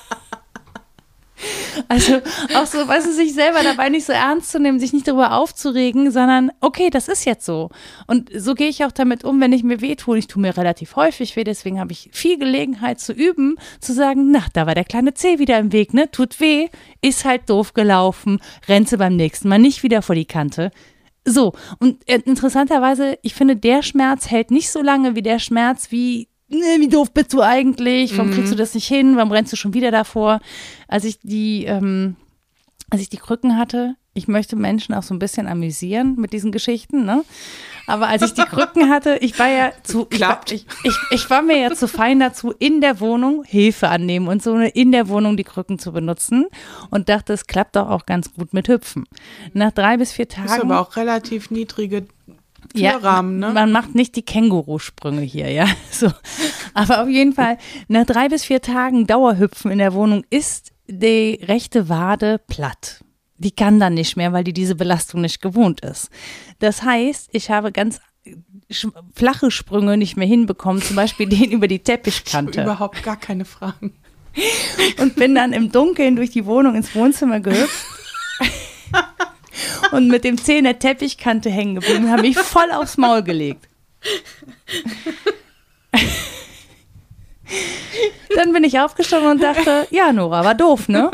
[1.89, 2.21] Also
[2.55, 5.33] auch so, weißt du, sich selber dabei nicht so ernst zu nehmen, sich nicht darüber
[5.33, 7.69] aufzuregen, sondern okay, das ist jetzt so.
[8.07, 10.17] Und so gehe ich auch damit um, wenn ich mir weh tue.
[10.17, 14.31] Ich tue mir relativ häufig weh, deswegen habe ich viel Gelegenheit zu üben, zu sagen,
[14.31, 16.09] na, da war der kleine C wieder im Weg, ne?
[16.09, 16.69] Tut weh,
[17.01, 20.71] ist halt doof gelaufen, rennst beim nächsten Mal nicht wieder vor die Kante.
[21.25, 25.91] So, und äh, interessanterweise, ich finde, der Schmerz hält nicht so lange wie der Schmerz,
[25.91, 26.29] wie
[26.59, 28.17] nee, wie doof bist du eigentlich?
[28.17, 28.59] Warum kriegst du mhm.
[28.59, 29.15] das nicht hin?
[29.15, 30.39] Warum rennst du schon wieder davor?
[30.87, 32.15] Als ich die, ähm,
[32.89, 36.53] als ich die Krücken hatte, ich möchte Menschen auch so ein bisschen amüsieren mit diesen
[36.53, 37.25] Geschichten, ne?
[37.85, 41.29] Aber als ich die Krücken hatte, ich war ja zu, ich war, ich, ich, ich,
[41.29, 45.09] war mir ja zu fein dazu, in der Wohnung Hilfe annehmen und so in der
[45.09, 46.47] Wohnung die Krücken zu benutzen
[46.89, 49.05] und dachte, es klappt doch auch ganz gut mit Hüpfen.
[49.53, 50.47] Nach drei bis vier Tagen.
[50.47, 52.07] Das ist aber auch relativ niedrige
[52.73, 53.51] Ja, ne?
[53.51, 55.67] Man macht nicht die Kängurusprünge hier, ja.
[55.91, 56.11] So.
[56.73, 61.39] Aber auf jeden Fall, nach drei bis vier Tagen Dauerhüpfen in der Wohnung ist die
[61.43, 63.03] rechte Wade platt.
[63.37, 66.09] Die kann dann nicht mehr, weil die diese Belastung nicht gewohnt ist.
[66.59, 67.99] Das heißt, ich habe ganz
[69.13, 72.61] flache Sprünge nicht mehr hinbekommen, zum Beispiel den über die Teppichkante.
[72.63, 73.93] Überhaupt gar keine Fragen.
[74.99, 77.85] Und bin dann im Dunkeln durch die Wohnung ins Wohnzimmer gehüpft
[79.91, 83.67] und mit dem Zeh in der Teppichkante hängen geblieben, habe mich voll aufs Maul gelegt.
[88.35, 91.11] Dann bin ich aufgestanden und dachte, ja, Nora, war doof, ne?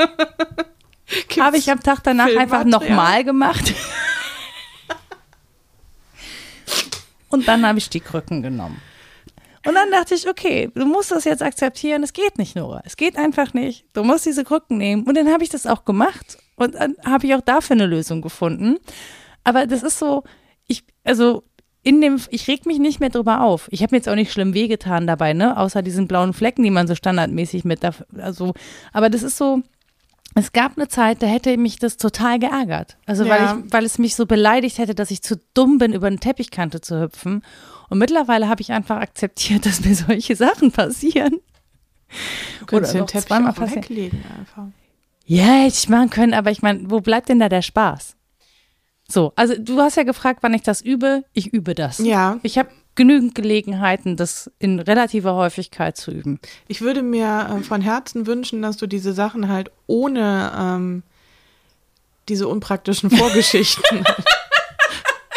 [1.40, 3.74] Habe ich am Tag danach einfach nochmal gemacht.
[7.30, 8.82] Und dann habe ich die Krücken genommen.
[9.66, 12.04] Und dann dachte ich, okay, du musst das jetzt akzeptieren.
[12.04, 12.82] Es geht nicht, Nora.
[12.86, 13.86] Es geht einfach nicht.
[13.94, 15.04] Du musst diese Krücken nehmen.
[15.04, 16.38] Und dann habe ich das auch gemacht.
[16.56, 18.78] Und dann habe ich auch dafür eine Lösung gefunden.
[19.44, 20.24] Aber das ist so,
[20.68, 21.44] ich, also
[21.84, 23.68] in dem, ich reg mich nicht mehr drüber auf.
[23.72, 25.58] Ich habe mir jetzt auch nicht schlimm wehgetan dabei, ne?
[25.58, 28.54] Außer diesen blauen Flecken, die man so standardmäßig mit, da, also,
[28.94, 29.64] aber das ist so,
[30.36, 32.98] es gab eine Zeit, da hätte mich das total geärgert.
[33.06, 33.30] Also, ja.
[33.32, 36.20] weil, ich, weil es mich so beleidigt hätte, dass ich zu dumm bin, über eine
[36.20, 37.44] Teppichkante zu hüpfen.
[37.92, 41.42] Und mittlerweile habe ich einfach akzeptiert, dass mir solche Sachen passieren.
[42.60, 43.84] Du könntest den Teppich zweimal passieren.
[43.84, 44.68] weglegen einfach.
[45.26, 48.16] Ja, hätte ich machen können, aber ich meine, wo bleibt denn da der Spaß?
[49.10, 51.26] So, also du hast ja gefragt, wann ich das übe.
[51.34, 52.00] Ich übe das.
[52.00, 52.40] Ja.
[52.44, 56.40] Ich habe genügend Gelegenheiten, das in relativer Häufigkeit zu üben.
[56.70, 61.04] Ich würde mir äh, von Herzen wünschen, dass du diese Sachen halt ohne ähm,
[62.30, 64.06] diese unpraktischen Vorgeschichten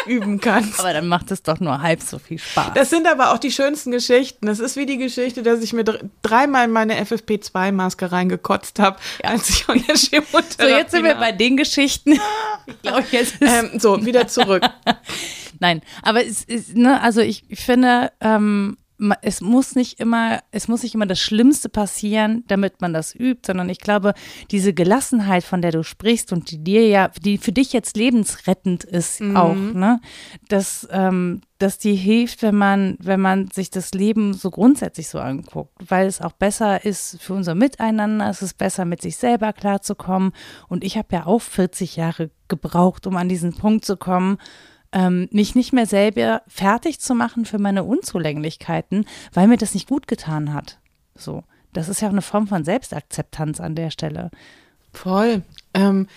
[0.05, 0.79] üben kannst.
[0.79, 2.73] Aber dann macht es doch nur halb so viel Spaß.
[2.75, 4.45] Das sind aber auch die schönsten Geschichten.
[4.47, 5.83] Das ist wie die Geschichte, dass ich mir
[6.21, 9.31] dreimal meine FFP2-Maske reingekotzt habe, ja.
[9.31, 12.19] als ich an der Chemotherapie So, jetzt sind wir bei den Geschichten.
[12.67, 14.63] Ich glaube, jetzt ähm, So, wieder zurück.
[15.59, 18.77] Nein, aber es ist, ne, also ich, ich finde, ähm,
[19.21, 23.41] es muss nicht immer, es muss nicht immer das Schlimmste passieren, damit man das übt,
[23.45, 24.13] sondern ich glaube,
[24.51, 28.83] diese Gelassenheit, von der du sprichst und die dir ja, die für dich jetzt lebensrettend
[28.83, 29.37] ist mhm.
[29.37, 29.99] auch, ne,
[30.47, 35.19] dass, ähm, dass die hilft, wenn man, wenn man sich das Leben so grundsätzlich so
[35.19, 39.51] anguckt, weil es auch besser ist für unser Miteinander, es ist besser mit sich selber
[39.51, 40.31] klarzukommen.
[40.67, 44.37] Und ich habe ja auch 40 Jahre gebraucht, um an diesen Punkt zu kommen,
[44.95, 49.89] ähm, mich nicht mehr selber fertig zu machen für meine Unzulänglichkeiten, weil mir das nicht
[49.89, 50.79] gut getan hat.
[51.15, 51.43] So,
[51.73, 54.31] das ist ja auch eine Form von Selbstakzeptanz an der Stelle.
[54.93, 55.43] Voll.
[55.73, 56.07] Ähm,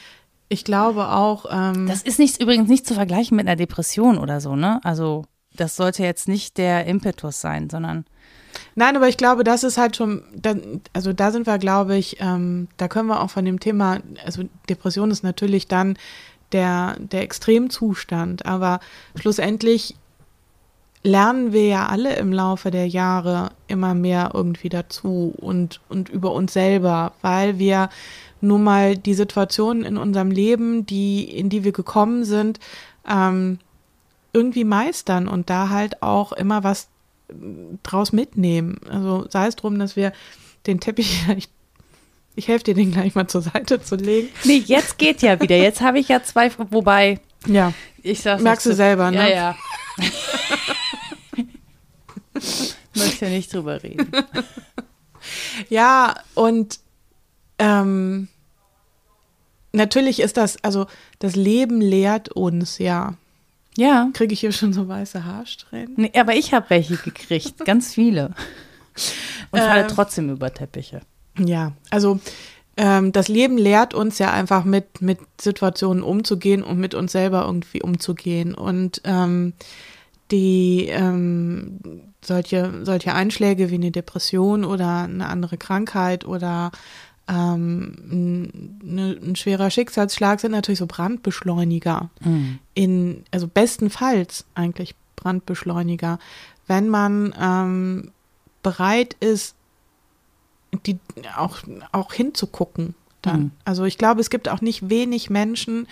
[0.49, 1.47] ich glaube auch.
[1.51, 4.81] Ähm das ist nicht, übrigens nicht zu vergleichen mit einer Depression oder so, ne?
[4.85, 5.25] Also,
[5.57, 8.05] das sollte jetzt nicht der Impetus sein, sondern.
[8.77, 10.23] Nein, aber ich glaube, das ist halt schon,
[10.93, 14.45] also da sind wir, glaube ich, ähm, da können wir auch von dem Thema, also
[14.69, 15.97] Depression ist natürlich dann
[16.53, 18.47] der, der Extremzustand.
[18.47, 18.81] Aber
[19.15, 19.95] schlussendlich
[21.03, 26.33] lernen wir ja alle im Laufe der Jahre immer mehr irgendwie dazu und, und über
[26.33, 27.89] uns selber, weil wir
[28.41, 32.61] nun mal die Situationen in unserem Leben, die, in die wir gekommen sind,
[33.09, 33.59] ähm,
[34.33, 36.89] irgendwie meistern und da halt auch immer was
[37.83, 38.79] draus mitnehmen.
[38.89, 40.13] Also sei es drum, dass wir
[40.67, 41.51] den Teppich vielleicht
[42.39, 44.29] ich helfe dir den gleich mal zur Seite zu legen.
[44.45, 45.57] Nee, jetzt geht ja wieder.
[45.57, 47.19] Jetzt habe ich ja zwei, wobei.
[47.47, 47.73] Ja.
[48.03, 49.29] Ich sag's Merkst du selber, ne?
[49.29, 49.57] Ja, ja.
[52.95, 54.11] Möchte nicht drüber reden.
[55.69, 56.79] Ja, und
[57.59, 58.29] ähm,
[59.73, 60.87] natürlich ist das, also
[61.19, 63.15] das Leben lehrt uns, ja.
[63.77, 64.11] Ja.
[64.13, 65.95] Kriege ich hier schon so weiße Haarsträhnen?
[65.97, 68.35] Nee, aber ich habe welche gekriegt, ganz viele.
[69.51, 71.01] Und falle ähm, trotzdem über Teppiche.
[71.39, 72.21] Ja, also
[72.77, 77.45] ähm, das Leben lehrt uns ja einfach mit, mit Situationen umzugehen und mit uns selber
[77.45, 78.55] irgendwie umzugehen.
[78.55, 79.53] Und ähm,
[80.31, 81.81] die ähm,
[82.23, 86.71] solche, solche Einschläge wie eine Depression oder eine andere Krankheit oder
[87.29, 87.97] ähm,
[88.83, 92.11] ein, ein, schwerer Schicksalsschlag sind natürlich so Brandbeschleuniger.
[92.21, 92.59] Mhm.
[92.75, 96.19] In, also bestenfalls eigentlich Brandbeschleuniger,
[96.69, 98.13] wenn man ähm,
[98.63, 99.57] bereit ist,
[100.87, 100.99] die
[101.37, 101.59] auch,
[101.93, 103.41] auch hinzugucken dann.
[103.41, 103.51] Mhm.
[103.65, 105.87] Also ich glaube, es gibt auch nicht wenig Menschen,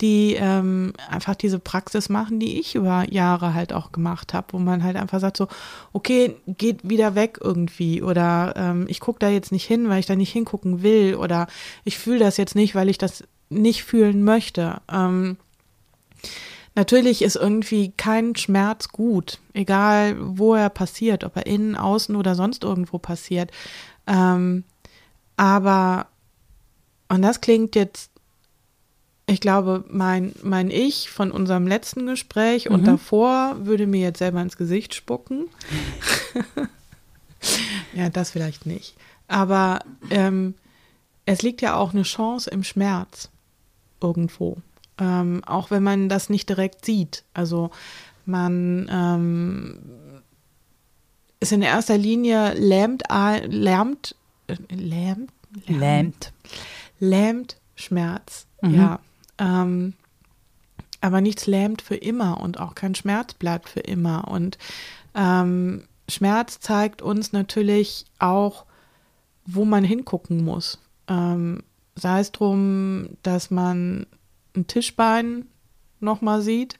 [0.00, 4.58] die ähm, einfach diese Praxis machen, die ich über Jahre halt auch gemacht habe, wo
[4.58, 5.48] man halt einfach sagt so,
[5.92, 10.06] okay, geht wieder weg irgendwie oder ähm, ich gucke da jetzt nicht hin, weil ich
[10.06, 11.48] da nicht hingucken will oder
[11.84, 14.80] ich fühle das jetzt nicht, weil ich das nicht fühlen möchte.
[14.90, 15.36] Ähm,
[16.74, 22.34] natürlich ist irgendwie kein Schmerz gut, egal wo er passiert, ob er innen, außen oder
[22.34, 23.50] sonst irgendwo passiert.
[24.10, 24.64] Ähm,
[25.36, 26.08] aber,
[27.08, 28.10] und das klingt jetzt,
[29.26, 32.74] ich glaube, mein, mein Ich von unserem letzten Gespräch mhm.
[32.74, 35.48] und davor würde mir jetzt selber ins Gesicht spucken.
[37.94, 38.96] ja, das vielleicht nicht.
[39.28, 39.78] Aber
[40.10, 40.54] ähm,
[41.24, 43.30] es liegt ja auch eine Chance im Schmerz
[44.02, 44.56] irgendwo.
[44.98, 47.22] Ähm, auch wenn man das nicht direkt sieht.
[47.32, 47.70] Also
[48.26, 49.78] man ähm,
[51.40, 53.02] ist in erster Linie lähmt,
[53.48, 54.14] lähmt,
[54.46, 55.32] äh, lähmt,
[55.66, 56.32] lähmt,
[56.98, 58.74] lähmt Schmerz, mhm.
[58.74, 59.00] ja.
[59.38, 59.94] Ähm,
[61.00, 64.28] aber nichts lähmt für immer und auch kein Schmerz bleibt für immer.
[64.28, 64.58] Und
[65.14, 68.66] ähm, Schmerz zeigt uns natürlich auch,
[69.46, 70.78] wo man hingucken muss.
[71.08, 71.62] Ähm,
[71.94, 74.06] sei es drum, dass man
[74.54, 75.46] ein Tischbein
[76.00, 76.78] nochmal sieht,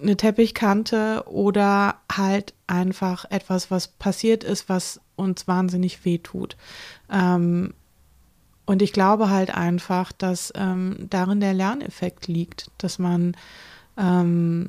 [0.00, 6.56] eine Teppichkante oder halt einfach etwas, was passiert ist, was uns wahnsinnig wehtut.
[7.10, 7.74] Ähm,
[8.66, 13.36] und ich glaube halt einfach, dass ähm, darin der Lerneffekt liegt, dass man
[13.98, 14.68] ähm,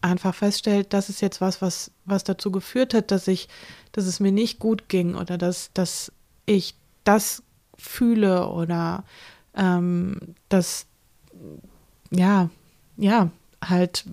[0.00, 3.48] einfach feststellt, das ist jetzt was, was, was dazu geführt hat, dass ich,
[3.92, 6.12] dass es mir nicht gut ging oder dass, dass
[6.46, 6.74] ich
[7.04, 7.42] das
[7.76, 9.04] fühle oder
[9.54, 10.86] ähm, dass,
[12.10, 12.48] ja,
[12.96, 13.30] ja,
[13.62, 14.04] halt,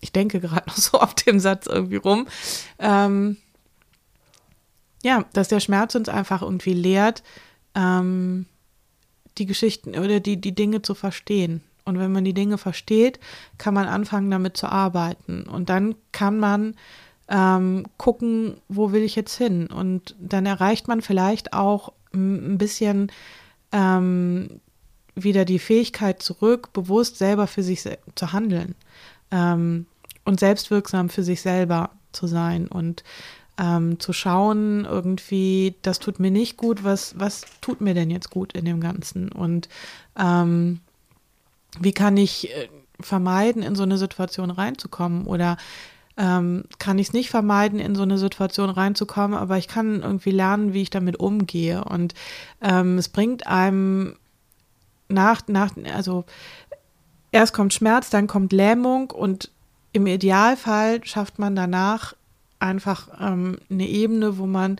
[0.00, 2.26] ich denke gerade noch so auf dem Satz irgendwie rum,
[2.78, 3.36] ähm,
[5.02, 7.22] ja, dass der Schmerz uns einfach irgendwie lehrt,
[7.74, 8.46] ähm,
[9.38, 11.62] die Geschichten oder die, die Dinge zu verstehen.
[11.84, 13.18] Und wenn man die Dinge versteht,
[13.56, 15.44] kann man anfangen, damit zu arbeiten.
[15.44, 16.74] Und dann kann man
[17.28, 19.68] ähm, gucken, wo will ich jetzt hin?
[19.68, 23.10] Und dann erreicht man vielleicht auch ein bisschen
[23.72, 24.60] ähm,
[25.14, 28.74] wieder die Fähigkeit zurück, bewusst selber für sich zu handeln
[29.30, 29.86] ähm,
[30.24, 33.04] und selbstwirksam für sich selber zu sein und
[33.58, 38.30] ähm, zu schauen, irgendwie, das tut mir nicht gut, was, was tut mir denn jetzt
[38.30, 39.30] gut in dem Ganzen?
[39.30, 39.68] Und
[40.18, 40.80] ähm,
[41.78, 42.68] wie kann ich äh,
[43.00, 45.26] vermeiden, in so eine Situation reinzukommen?
[45.26, 45.58] Oder
[46.16, 50.32] ähm, kann ich es nicht vermeiden, in so eine Situation reinzukommen, aber ich kann irgendwie
[50.32, 51.84] lernen, wie ich damit umgehe.
[51.84, 52.14] Und
[52.62, 54.16] ähm, es bringt einem
[55.08, 56.24] nach, nach, also
[57.30, 59.50] erst kommt Schmerz, dann kommt Lähmung und
[59.92, 62.14] im Idealfall schafft man danach
[62.58, 64.76] einfach ähm, eine Ebene, wo man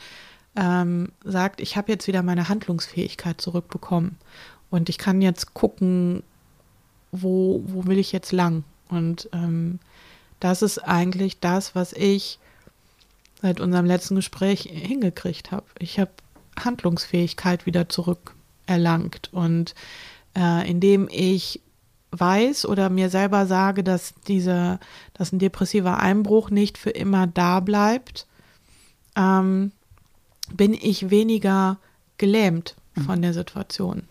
[0.56, 4.18] ähm, sagt, ich habe jetzt wieder meine Handlungsfähigkeit zurückbekommen
[4.70, 6.22] und ich kann jetzt gucken,
[7.12, 8.64] wo, wo will ich jetzt lang.
[8.88, 9.78] Und ähm,
[10.38, 12.38] das ist eigentlich das, was ich
[13.42, 15.66] seit unserem letzten Gespräch hingekriegt habe.
[15.78, 16.10] Ich habe
[16.58, 19.74] Handlungsfähigkeit wieder zurückerlangt und
[20.36, 21.60] äh, indem ich
[22.12, 24.78] weiß oder mir selber sage, dass diese,
[25.14, 28.26] dass ein depressiver Einbruch nicht für immer da bleibt,
[29.16, 29.72] ähm,
[30.52, 31.78] bin ich weniger
[32.18, 33.02] gelähmt mhm.
[33.02, 34.02] von der Situation.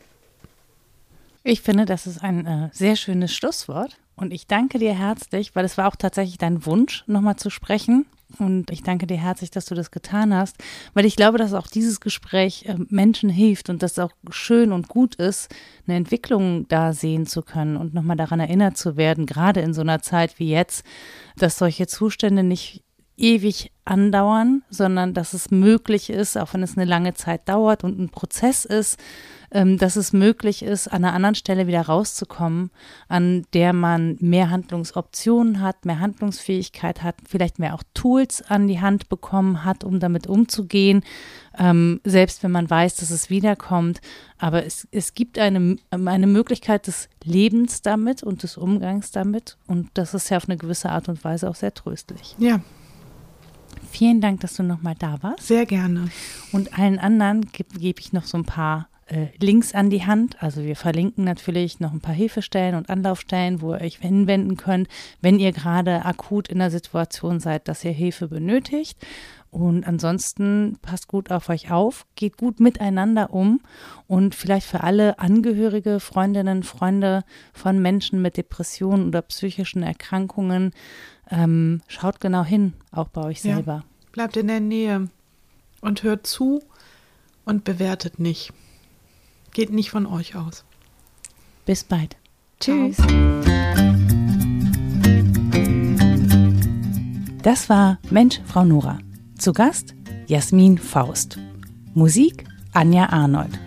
[1.44, 3.98] Ich finde, das ist ein äh, sehr schönes Schlusswort.
[4.16, 8.06] Und ich danke dir herzlich, weil es war auch tatsächlich dein Wunsch, nochmal zu sprechen.
[8.38, 10.58] Und ich danke dir herzlich, dass du das getan hast,
[10.94, 14.72] weil ich glaube, dass auch dieses Gespräch äh, Menschen hilft und dass es auch schön
[14.72, 15.54] und gut ist,
[15.88, 19.82] eine Entwicklung da sehen zu können und nochmal daran erinnert zu werden, gerade in so
[19.82, 20.86] einer Zeit wie jetzt,
[21.38, 22.84] dass solche Zustände nicht
[23.20, 28.00] ewig andauern, sondern dass es möglich ist, auch wenn es eine lange Zeit dauert und
[28.00, 29.00] ein Prozess ist,
[29.52, 32.70] ähm, dass es möglich ist, an einer anderen Stelle wieder rauszukommen,
[33.08, 38.80] an der man mehr Handlungsoptionen hat, mehr Handlungsfähigkeit hat, vielleicht mehr auch Tools an die
[38.80, 41.04] Hand bekommen hat, um damit umzugehen,
[41.58, 44.02] ähm, selbst wenn man weiß, dass es wiederkommt.
[44.38, 49.90] Aber es, es gibt eine, eine Möglichkeit des Lebens damit und des Umgangs damit und
[49.96, 52.36] das ist ja auf eine gewisse Art und Weise auch sehr tröstlich.
[52.38, 52.62] Ja,
[53.91, 55.48] Vielen Dank, dass du nochmal da warst.
[55.48, 56.10] Sehr gerne.
[56.52, 60.41] Und allen anderen gebe geb ich noch so ein paar äh, Links an die Hand.
[60.41, 64.88] Also wir verlinken natürlich noch ein paar Hilfestellen und Anlaufstellen, wo ihr euch hinwenden könnt,
[65.22, 68.98] wenn ihr gerade akut in der Situation seid, dass ihr Hilfe benötigt.
[69.52, 73.61] Und ansonsten passt gut auf euch auf, geht gut miteinander um
[74.06, 80.72] und vielleicht für alle Angehörige, Freundinnen, Freunde von Menschen mit Depressionen oder psychischen Erkrankungen,
[81.30, 83.56] ähm, schaut genau hin, auch bei euch ja.
[83.56, 83.84] selber.
[84.12, 85.10] Bleibt in der Nähe
[85.82, 86.62] und hört zu
[87.46, 88.52] und bewertet nicht.
[89.52, 90.64] Geht nicht von euch aus.
[91.66, 92.18] Bis bald.
[92.60, 92.98] Tschüss.
[97.42, 99.00] Das war Mensch, Frau Nora.
[99.38, 99.96] Zu Gast
[100.28, 101.40] Jasmin Faust.
[101.94, 103.60] Musik Anja Arnold.